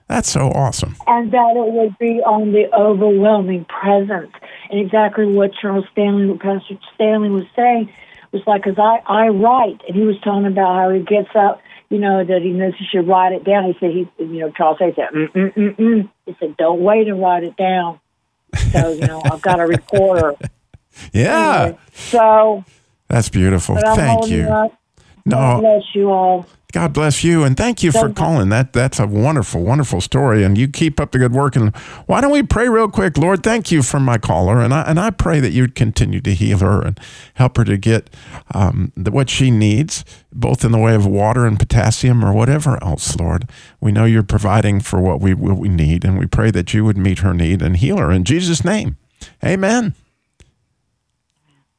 That's 0.09 0.29
so 0.29 0.49
awesome. 0.51 0.97
and 1.07 1.31
that 1.33 1.55
it 1.57 1.73
would 1.73 1.97
be 1.99 2.21
on 2.21 2.53
the 2.53 2.69
overwhelming 2.77 3.65
presence. 3.67 4.33
And 4.71 4.81
exactly 4.81 5.27
what 5.27 5.53
Charles 5.55 5.85
Stanley, 5.93 6.27
what 6.27 6.41
Pastor 6.41 6.75
Stanley 6.95 7.31
was 7.31 7.45
saying 7.55 7.91
was 8.33 8.43
like, 8.47 8.65
because 8.65 8.79
I, 8.79 9.01
I 9.07 9.29
write, 9.29 9.81
and 9.87 9.97
he 9.97 10.03
was 10.03 10.19
talking 10.21 10.47
about 10.47 10.75
how 10.75 10.91
he 10.91 11.01
gets 11.01 11.31
up, 11.37 11.61
you 11.91 11.99
know, 11.99 12.25
that 12.25 12.43
he 12.43 12.51
knows 12.51 12.75
he 12.79 12.85
should 12.87 13.07
write 13.07 13.33
it 13.33 13.45
down. 13.45 13.65
He 13.73 13.77
said 13.79 13.91
he, 13.93 14.09
you 14.19 14.41
know, 14.41 14.51
Charles 14.51 14.79
said, 14.81 14.95
mm 14.97 15.31
mm 15.33 15.55
mm 15.55 15.77
mm. 15.77 16.09
He 16.27 16.37
said, 16.41 16.57
don't 16.57 16.81
wait 16.81 17.07
and 17.09 17.21
write 17.23 17.45
it 17.45 17.57
down. 17.57 18.01
So 18.73 18.93
you 18.93 19.07
know, 19.07 19.23
I've 19.25 19.41
got 19.43 19.61
a 19.61 19.67
recorder. 19.67 20.35
Yeah. 21.15 21.63
Anyway, 21.63 21.79
so 21.95 22.65
That's 23.13 23.29
beautiful. 23.29 23.77
Thank 23.77 24.29
you. 24.29 24.45
up. 24.45 24.73
No. 25.27 25.37
God 25.37 25.61
bless 25.61 25.83
you 25.95 26.11
all. 26.11 26.47
God 26.73 26.95
bless 26.95 27.23
you, 27.23 27.45
and 27.45 27.55
thank 27.55 27.83
you 27.83 27.93
for 27.93 28.09
you. 28.09 28.15
calling. 28.15 28.49
That 28.49 28.73
that's 28.73 28.99
a 28.99 29.07
wonderful, 29.07 29.63
wonderful 29.63 30.01
story, 30.01 30.43
and 30.43 30.57
you 30.57 30.67
keep 30.67 30.99
up 30.99 31.13
the 31.13 31.19
good 31.19 31.33
work. 31.33 31.55
And 31.55 31.77
why 32.07 32.23
don't 32.23 32.31
we 32.31 32.43
pray 32.43 32.71
real 32.71 32.89
quick, 32.89 33.19
Lord? 33.19 33.43
Thank 33.43 33.71
you 33.71 33.83
for 33.83 34.01
my 34.01 34.17
caller, 34.17 34.63
and 34.63 34.73
I 34.73 34.81
and 34.85 34.99
I 34.99 35.11
pray 35.11 35.39
that 35.41 35.53
you'd 35.53 35.75
continue 35.75 36.23
to 36.23 36.35
heal 36.35 36.61
her 36.61 36.81
and 36.81 36.99
help 37.35 37.59
her 37.59 37.65
to 37.65 37.77
get 37.77 38.09
um, 38.55 38.91
the, 38.97 39.11
what 39.11 39.29
she 39.29 39.51
needs, 39.51 40.03
both 40.33 40.65
in 40.65 40.73
the 40.73 40.79
way 40.79 40.95
of 40.95 41.05
water 41.05 41.45
and 41.45 41.59
potassium 41.59 42.25
or 42.25 42.33
whatever 42.33 42.83
else, 42.83 43.15
Lord. 43.17 43.47
We 43.79 43.93
know 43.93 44.07
you're 44.07 44.23
providing 44.23 44.81
for 44.81 44.99
what 44.99 45.21
we 45.21 45.35
what 45.35 45.59
we 45.59 45.69
need, 45.69 46.07
and 46.07 46.19
we 46.19 46.27
pray 46.27 46.51
that 46.53 46.73
you 46.73 46.87
would 46.87 46.97
meet 46.97 47.19
her 47.19 47.35
need 47.35 47.61
and 47.61 47.77
heal 47.77 47.99
her 47.99 48.11
in 48.11 48.25
Jesus' 48.25 48.65
name. 48.65 48.97
Amen. 49.45 49.95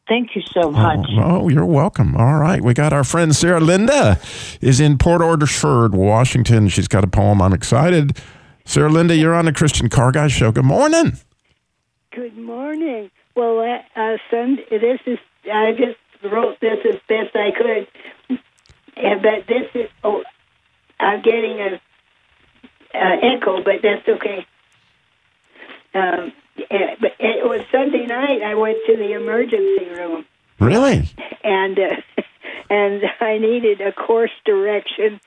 Thank 0.07 0.35
you 0.35 0.41
so 0.41 0.69
much. 0.69 1.07
Oh, 1.17 1.47
you're 1.47 1.65
welcome. 1.65 2.17
All 2.17 2.37
right. 2.37 2.61
We 2.61 2.73
got 2.73 2.91
our 2.91 3.05
friend 3.05 3.33
Sarah 3.33 3.61
Linda 3.61 4.19
is 4.59 4.81
in 4.81 4.97
Port 4.97 5.21
Orchard, 5.21 5.95
Washington. 5.95 6.67
She's 6.67 6.89
got 6.89 7.05
a 7.05 7.07
poem. 7.07 7.41
I'm 7.41 7.53
excited. 7.53 8.17
Sarah 8.65 8.89
Linda, 8.89 9.15
you're 9.15 9.33
on 9.33 9.45
the 9.45 9.53
Christian 9.53 9.87
Car 9.89 10.11
Guy 10.11 10.27
Show. 10.27 10.51
Good 10.51 10.65
morning. 10.65 11.17
Good 12.11 12.37
morning. 12.37 13.11
Well, 13.35 13.59
uh, 13.59 13.99
uh, 13.99 14.17
Sunday, 14.29 14.65
this 14.69 14.99
is, 15.05 15.19
I 15.51 15.71
just 15.71 15.97
wrote 16.31 16.59
this 16.59 16.79
as 16.85 16.99
best 17.07 17.35
I 17.35 17.51
could. 17.51 17.87
And, 18.97 19.21
but 19.21 19.47
this 19.47 19.67
is, 19.73 19.89
oh, 20.03 20.23
I'm 20.99 21.21
getting 21.21 21.59
a, 21.59 21.81
a 22.93 23.35
echo, 23.35 23.63
but 23.63 23.81
that's 23.81 24.07
okay. 24.07 24.45
Um, 25.93 26.33
it 26.57 27.47
was 27.47 27.61
Sunday 27.71 28.05
night. 28.05 28.41
I 28.41 28.55
went 28.55 28.77
to 28.87 28.95
the 28.97 29.13
emergency 29.13 29.89
room, 29.89 30.25
Really? 30.59 31.09
and 31.43 31.79
uh, 31.79 31.95
and 32.69 33.03
I 33.19 33.37
needed 33.37 33.81
a 33.81 33.91
course 33.91 34.31
direction 34.45 35.19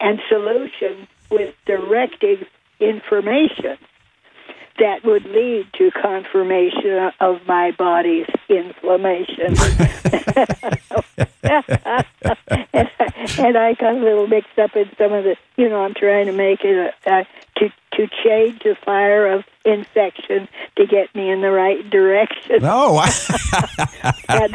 and 0.00 0.20
solution 0.28 1.06
with 1.30 1.54
directive 1.66 2.46
information 2.80 3.78
that 4.78 5.04
would 5.04 5.24
lead 5.24 5.66
to 5.74 5.90
confirmation 5.90 7.10
of 7.20 7.46
my 7.46 7.70
body's 7.72 8.26
inflammation. 8.48 9.54
and 13.38 13.56
I 13.56 13.74
got 13.74 13.94
a 13.94 13.98
little 13.98 14.26
mixed 14.26 14.58
up 14.58 14.74
in 14.74 14.90
some 14.96 15.12
of 15.12 15.24
the, 15.24 15.36
you 15.56 15.68
know, 15.68 15.84
I'm 15.84 15.94
trying 15.94 16.26
to 16.26 16.32
make 16.32 16.64
it 16.64 16.94
a, 17.06 17.26
to 17.96 18.08
change 18.24 18.62
the 18.62 18.74
fire 18.84 19.26
of 19.26 19.44
infection 19.64 20.48
to 20.76 20.86
get 20.86 21.14
me 21.14 21.30
in 21.30 21.40
the 21.40 21.50
right 21.50 21.88
direction. 21.90 22.60
Oh, 22.62 23.00
and 24.28 24.52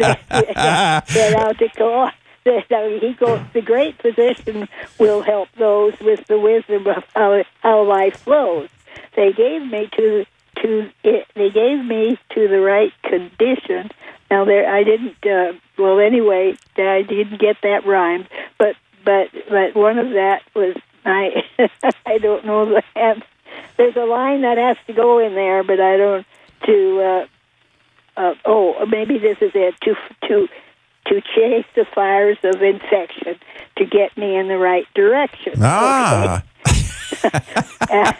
to 1.57 1.69
go. 1.75 2.09
that 2.43 2.99
He 3.01 3.13
goes. 3.13 3.41
The 3.53 3.61
great 3.61 4.01
physician 4.01 4.67
will 4.99 5.21
help 5.21 5.49
those 5.57 5.93
with 5.99 6.25
the 6.27 6.39
wisdom 6.39 6.87
of 6.87 7.03
how 7.15 7.43
how 7.61 7.83
life 7.83 8.17
flows. 8.17 8.69
They 9.15 9.33
gave 9.33 9.63
me 9.63 9.89
to 9.97 10.25
to 10.61 10.89
it, 11.03 11.27
they 11.35 11.49
gave 11.49 11.85
me 11.85 12.17
to 12.33 12.47
the 12.47 12.59
right 12.59 12.93
condition. 13.03 13.89
Now 14.29 14.45
there, 14.45 14.69
I 14.69 14.83
didn't. 14.83 15.25
Uh, 15.25 15.53
well, 15.77 15.99
anyway, 15.99 16.55
I 16.77 17.01
didn't 17.03 17.39
get 17.39 17.57
that 17.63 17.85
rhyme, 17.85 18.27
but 18.57 18.75
but 19.05 19.29
but 19.49 19.75
one 19.75 19.99
of 19.99 20.09
that 20.11 20.43
was 20.55 20.75
I. 21.07 21.43
I 22.05 22.17
don't 22.17 22.45
know 22.45 22.65
the 22.65 22.83
hand. 22.95 23.23
There's 23.77 23.95
a 23.95 24.05
line 24.05 24.41
that 24.41 24.57
has 24.57 24.77
to 24.87 24.93
go 24.93 25.19
in 25.19 25.35
there, 25.35 25.63
but 25.63 25.79
I 25.79 25.97
don't 25.97 26.25
to. 26.65 27.01
Uh, 27.01 27.25
uh, 28.17 28.33
oh, 28.45 28.85
maybe 28.87 29.17
this 29.17 29.37
is 29.41 29.51
it. 29.53 29.75
To 29.81 29.95
to 30.27 30.47
to 31.07 31.21
chase 31.21 31.65
the 31.75 31.85
fires 31.85 32.37
of 32.43 32.61
infection 32.61 33.39
to 33.77 33.85
get 33.85 34.17
me 34.17 34.35
in 34.35 34.47
the 34.47 34.57
right 34.57 34.87
direction. 34.93 35.53
Ah. 35.61 36.43
and, 37.89 38.17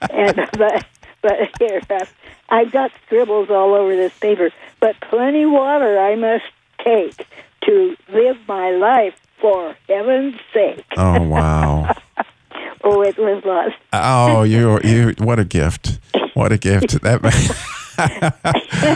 and 0.10 0.48
but 0.52 0.86
but 1.20 1.50
here 1.58 1.80
uh, 1.90 2.04
I've 2.48 2.72
got 2.72 2.92
scribbles 3.06 3.50
all 3.50 3.74
over 3.74 3.94
this 3.94 4.16
paper. 4.18 4.50
But 4.80 5.00
plenty 5.00 5.46
water 5.46 5.98
I 5.98 6.14
must 6.14 6.44
take 6.82 7.26
to 7.64 7.96
live 8.08 8.36
my 8.46 8.70
life 8.70 9.14
for 9.44 9.76
heaven's 9.86 10.36
sake. 10.54 10.82
Oh, 10.96 11.20
wow. 11.20 11.94
oh, 12.82 13.02
it 13.02 13.18
was 13.18 13.44
lost. 13.44 13.74
Oh, 13.92 14.42
you, 14.42 14.80
you, 14.82 15.14
what 15.18 15.38
a 15.38 15.44
gift. 15.44 15.98
What 16.32 16.50
a 16.50 16.56
gift. 16.56 17.02
That, 17.02 17.20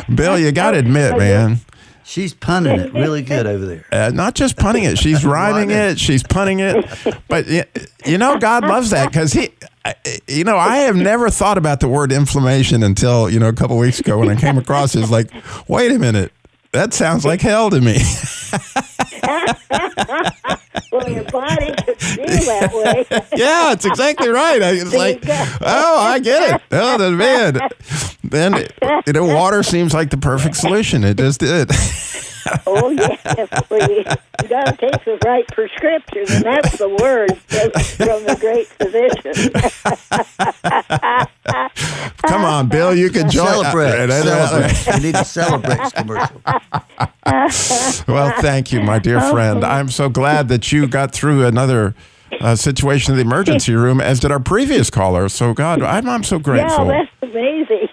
Bill, 0.15 0.39
you 0.39 0.51
got 0.53 0.71
to 0.71 0.79
admit, 0.79 1.19
man. 1.19 1.59
She's 2.03 2.33
punning 2.33 2.81
it 2.81 2.95
really 2.95 3.21
good 3.21 3.47
over 3.47 3.67
there. 3.67 3.85
Uh, 3.93 4.11
not 4.15 4.35
just 4.35 4.57
punning 4.57 4.85
it, 4.85 4.97
she's 4.97 5.23
rhyming 5.27 5.71
it, 5.71 6.01
she's 6.01 6.23
punning 6.23 6.61
it. 6.61 6.87
But 7.29 7.47
you 8.07 8.17
know, 8.17 8.39
God 8.39 8.63
loves 8.65 8.89
that 8.89 9.13
because 9.13 9.35
he, 9.35 9.51
you 10.27 10.45
know, 10.45 10.57
I 10.57 10.79
have 10.79 10.97
never 10.97 11.29
thought 11.29 11.59
about 11.59 11.81
the 11.81 11.89
word 11.89 12.11
inflammation 12.11 12.83
until 12.83 13.29
you 13.29 13.39
know 13.39 13.49
a 13.49 13.53
couple 13.53 13.77
weeks 13.77 14.01
ago 14.01 14.17
when 14.17 14.31
I 14.31 14.37
came 14.37 14.57
across 14.57 14.95
it. 14.95 15.01
It's 15.01 15.11
like, 15.11 15.31
wait 15.69 15.93
a 15.93 15.99
minute, 15.99 16.33
that 16.73 16.95
sounds 16.95 17.27
like 17.27 17.43
hell 17.43 17.69
to 17.69 17.83
me. 17.83 17.99
well, 20.93 21.11
your 21.11 21.25
body 21.25 21.75
could 21.85 21.99
feel 21.99 22.27
that 22.27 22.71
way. 22.73 23.07
yeah, 23.37 23.73
it's 23.73 23.85
exactly 23.85 24.29
right. 24.29 24.63
I, 24.63 24.71
it's 24.73 24.95
like, 24.95 25.23
oh, 25.61 25.99
I 25.99 26.19
get 26.19 26.55
it. 26.55 26.63
Oh, 26.73 26.99
the 26.99 27.11
man. 27.11 27.59
Then 28.31 28.67
you 29.07 29.13
know, 29.13 29.25
water 29.25 29.63
seems 29.63 29.95
like 29.95 30.11
the 30.11 30.19
perfect 30.19 30.57
solution. 30.57 31.05
It 31.05 31.17
just 31.17 31.41
did. 31.41 31.71
oh 32.67 32.91
yeah, 32.91 33.47
well, 33.71 33.91
you, 33.91 34.05
you 34.43 34.49
got 34.49 34.67
to 34.67 34.77
take 34.77 35.05
the 35.05 35.19
right 35.25 35.47
prescription, 35.49 36.25
and 36.29 36.45
that's 36.45 36.79
the 36.79 36.89
word 36.89 37.37
from 37.39 38.25
the 38.25 38.37
great 38.41 38.67
physician. 38.69 39.53
Come 42.27 42.45
on, 42.45 42.69
Bill, 42.69 42.95
you 42.95 43.11
can 43.11 43.31
join. 43.31 43.47
Celebrate. 43.47 44.09
Celebrate. 44.09 44.95
You 44.95 45.03
need 45.03 45.15
to 45.15 45.25
Celebrate 45.25 45.79
this 45.79 45.93
commercial. 45.93 46.43
well, 48.13 48.33
thank 48.41 48.73
you, 48.73 48.81
my 48.81 48.99
dear 48.99 49.21
friend. 49.21 49.65
I'm 49.65 49.89
so 49.89 50.09
glad 50.09 50.49
that 50.49 50.73
you 50.73 50.87
got 50.87 51.13
through 51.13 51.47
another 51.47 51.95
uh, 52.41 52.57
situation 52.57 53.13
in 53.13 53.17
the 53.19 53.25
emergency 53.25 53.75
room, 53.75 54.01
as 54.01 54.21
did 54.21 54.31
our 54.31 54.41
previous 54.41 54.91
caller. 54.91 55.29
So, 55.29 55.55
God, 55.55 55.83
I'm, 55.83 56.09
I'm 56.09 56.25
so 56.25 56.39
grateful. 56.39 56.87
Yeah, 56.87 57.05
that's 57.21 57.33
amazing. 57.33 57.88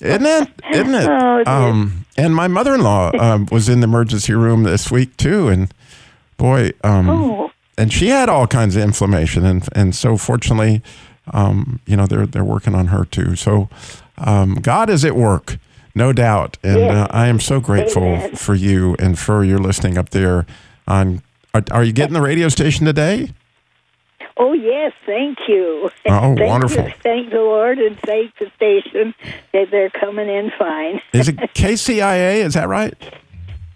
Isn't 0.00 0.26
it? 0.26 0.48
Isn't 0.72 0.94
it? 0.94 1.08
Oh, 1.08 1.42
um, 1.46 2.04
and 2.18 2.34
my 2.34 2.48
mother-in-law 2.48 3.12
um, 3.18 3.46
was 3.52 3.68
in 3.68 3.80
the 3.80 3.84
emergency 3.84 4.32
room 4.34 4.62
this 4.64 4.90
week 4.90 5.16
too, 5.16 5.48
and 5.48 5.72
boy, 6.38 6.70
um, 6.84 7.08
Oh. 7.08 7.50
and 7.78 7.92
she 7.92 8.08
had 8.08 8.28
all 8.28 8.46
kinds 8.46 8.76
of 8.76 8.82
inflammation, 8.82 9.44
and 9.44 9.66
and 9.74 9.94
so 9.94 10.16
fortunately, 10.16 10.82
um, 11.32 11.80
you 11.86 11.96
know, 11.96 12.06
they're 12.06 12.26
they're 12.26 12.44
working 12.44 12.74
on 12.74 12.88
her 12.88 13.04
too. 13.04 13.36
So, 13.36 13.68
um, 14.18 14.54
God 14.56 14.88
is 14.90 15.04
at 15.04 15.14
work, 15.16 15.58
no 15.94 16.12
doubt, 16.12 16.56
and 16.62 16.78
Yes. 16.80 16.94
uh, 16.94 17.06
I 17.10 17.28
am 17.28 17.40
so 17.40 17.60
grateful 17.60 18.02
Amen. 18.04 18.34
for 18.36 18.54
you 18.54 18.96
and 18.98 19.18
for 19.18 19.44
your 19.44 19.58
listening 19.58 19.98
up 19.98 20.10
there. 20.10 20.46
On, 20.88 21.22
are, 21.52 21.62
are 21.70 21.84
you 21.84 21.92
getting 21.92 22.14
the 22.14 22.22
radio 22.22 22.48
station 22.48 22.86
today? 22.86 23.30
Oh 24.38 24.52
yes, 24.52 24.92
thank 25.06 25.38
you. 25.48 25.90
Oh, 26.06 26.34
thank 26.36 26.40
wonderful. 26.40 26.84
You, 26.84 26.92
thank 27.02 27.30
the 27.30 27.36
Lord 27.36 27.78
and 27.78 27.98
thank 28.00 28.32
the 28.38 28.50
station 28.56 29.14
that 29.52 29.70
they're 29.70 29.90
coming 29.90 30.28
in 30.28 30.50
fine. 30.58 31.00
Is 31.12 31.28
it 31.28 31.36
KCIA? 31.54 32.44
Is 32.44 32.54
that 32.54 32.68
right? 32.68 32.94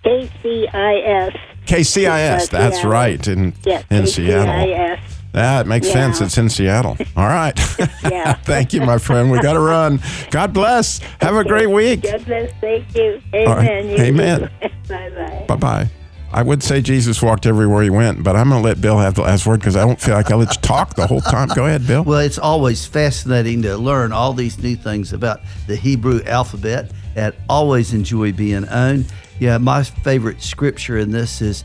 KCIS. 0.05 1.39
KCIS. 1.67 2.51
That's 2.51 2.77
Seattle. 2.77 2.91
right 2.91 3.29
in 3.29 3.55
Yes, 3.65 3.85
in 3.91 4.07
Seattle. 4.07 4.47
KCIS. 4.55 5.01
That 5.33 5.67
makes 5.69 5.87
Yeah. 5.87 5.93
sense. 5.93 6.21
It's 6.21 6.37
in 6.39 6.49
Seattle. 6.49 6.97
All 7.17 7.27
right. 7.29 7.59
Yeah. 8.11 8.33
Thank 8.33 8.73
you, 8.73 8.81
my 8.81 8.99
friend. 8.99 9.31
We 9.31 9.39
got 9.41 9.53
to 9.53 9.61
run. 9.61 10.01
God 10.31 10.53
bless. 10.53 10.99
Have 11.21 11.37
a 11.37 11.45
great 11.45 11.69
week. 11.71 12.03
God 12.03 12.25
bless. 12.25 12.51
Thank 12.61 12.95
you. 12.97 13.21
Amen. 13.33 13.47
Right. 13.57 13.85
You 13.85 14.05
Amen. 14.05 14.51
bye 14.89 15.11
bye. 15.11 15.45
Bye 15.49 15.57
bye. 15.57 15.91
I 16.33 16.43
would 16.43 16.63
say 16.63 16.81
Jesus 16.81 17.21
walked 17.21 17.45
everywhere 17.45 17.83
he 17.83 17.91
went, 17.91 18.23
but 18.23 18.37
I'm 18.37 18.51
going 18.51 18.63
to 18.63 18.69
let 18.69 18.81
Bill 18.81 18.99
have 18.99 19.15
the 19.15 19.23
last 19.23 19.47
word 19.47 19.61
because 19.61 19.75
I 19.75 19.85
don't 19.85 20.01
feel 20.01 20.15
like 20.15 20.31
I 20.31 20.37
let 20.37 20.55
you 20.55 20.61
talk 20.63 20.95
the 20.95 21.07
whole 21.07 21.21
time. 21.21 21.49
Go 21.49 21.67
ahead, 21.67 21.87
Bill. 21.87 22.05
Well, 22.05 22.21
it's 22.21 22.39
always 22.39 22.87
fascinating 22.87 23.63
to 23.63 23.77
learn 23.77 24.13
all 24.13 24.33
these 24.33 24.57
new 24.59 24.77
things 24.77 25.13
about 25.13 25.41
the 25.67 25.75
Hebrew 25.75 26.23
alphabet 26.27 26.93
and 27.17 27.35
always 27.49 27.93
enjoy 27.93 28.33
being 28.33 28.69
owned. 28.69 29.13
Yeah, 29.41 29.59
my 29.59 29.83
favorite 29.83 30.41
scripture 30.41 30.99
in 30.99 31.11
this 31.11 31.43
is 31.43 31.65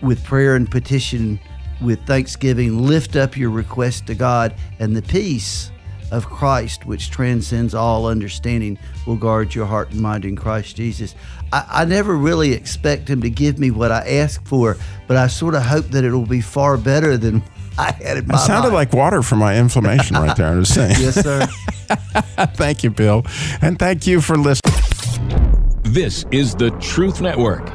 with 0.00 0.24
prayer 0.24 0.56
and 0.56 0.70
petition, 0.70 1.38
with 1.82 2.00
thanksgiving, 2.06 2.86
lift 2.86 3.14
up 3.14 3.36
your 3.36 3.50
request 3.50 4.06
to 4.06 4.14
God, 4.14 4.54
and 4.78 4.96
the 4.96 5.02
peace 5.02 5.70
of 6.10 6.26
Christ, 6.26 6.86
which 6.86 7.10
transcends 7.10 7.74
all 7.74 8.06
understanding, 8.06 8.78
will 9.06 9.16
guard 9.16 9.54
your 9.54 9.66
heart 9.66 9.90
and 9.90 10.00
mind 10.00 10.24
in 10.24 10.36
Christ 10.36 10.76
Jesus. 10.76 11.14
I, 11.52 11.64
I 11.68 11.84
never 11.84 12.16
really 12.16 12.52
expect 12.52 13.08
Him 13.08 13.22
to 13.22 13.30
give 13.30 13.58
me 13.58 13.70
what 13.70 13.90
I 13.92 14.00
ask 14.18 14.44
for, 14.46 14.76
but 15.06 15.16
I 15.16 15.26
sort 15.26 15.54
of 15.54 15.62
hope 15.62 15.86
that 15.88 16.04
it 16.04 16.10
will 16.12 16.26
be 16.26 16.40
far 16.40 16.76
better 16.76 17.16
than 17.16 17.42
I 17.78 17.92
had 17.92 18.16
in 18.18 18.26
my 18.26 18.34
It 18.34 18.38
sounded 18.38 18.68
mind. 18.70 18.74
like 18.74 18.92
water 18.92 19.22
for 19.22 19.36
my 19.36 19.56
inflammation 19.58 20.16
right 20.16 20.36
there. 20.36 20.48
I'm 20.48 20.62
just 20.64 20.74
saying. 20.74 20.96
Yes, 20.98 21.14
sir. 21.22 21.46
thank 22.54 22.82
you, 22.82 22.90
Bill. 22.90 23.24
And 23.62 23.78
thank 23.78 24.06
you 24.06 24.20
for 24.20 24.36
listening. 24.36 24.74
This 25.84 26.24
is 26.32 26.54
the 26.54 26.70
Truth 26.80 27.20
Network. 27.20 27.70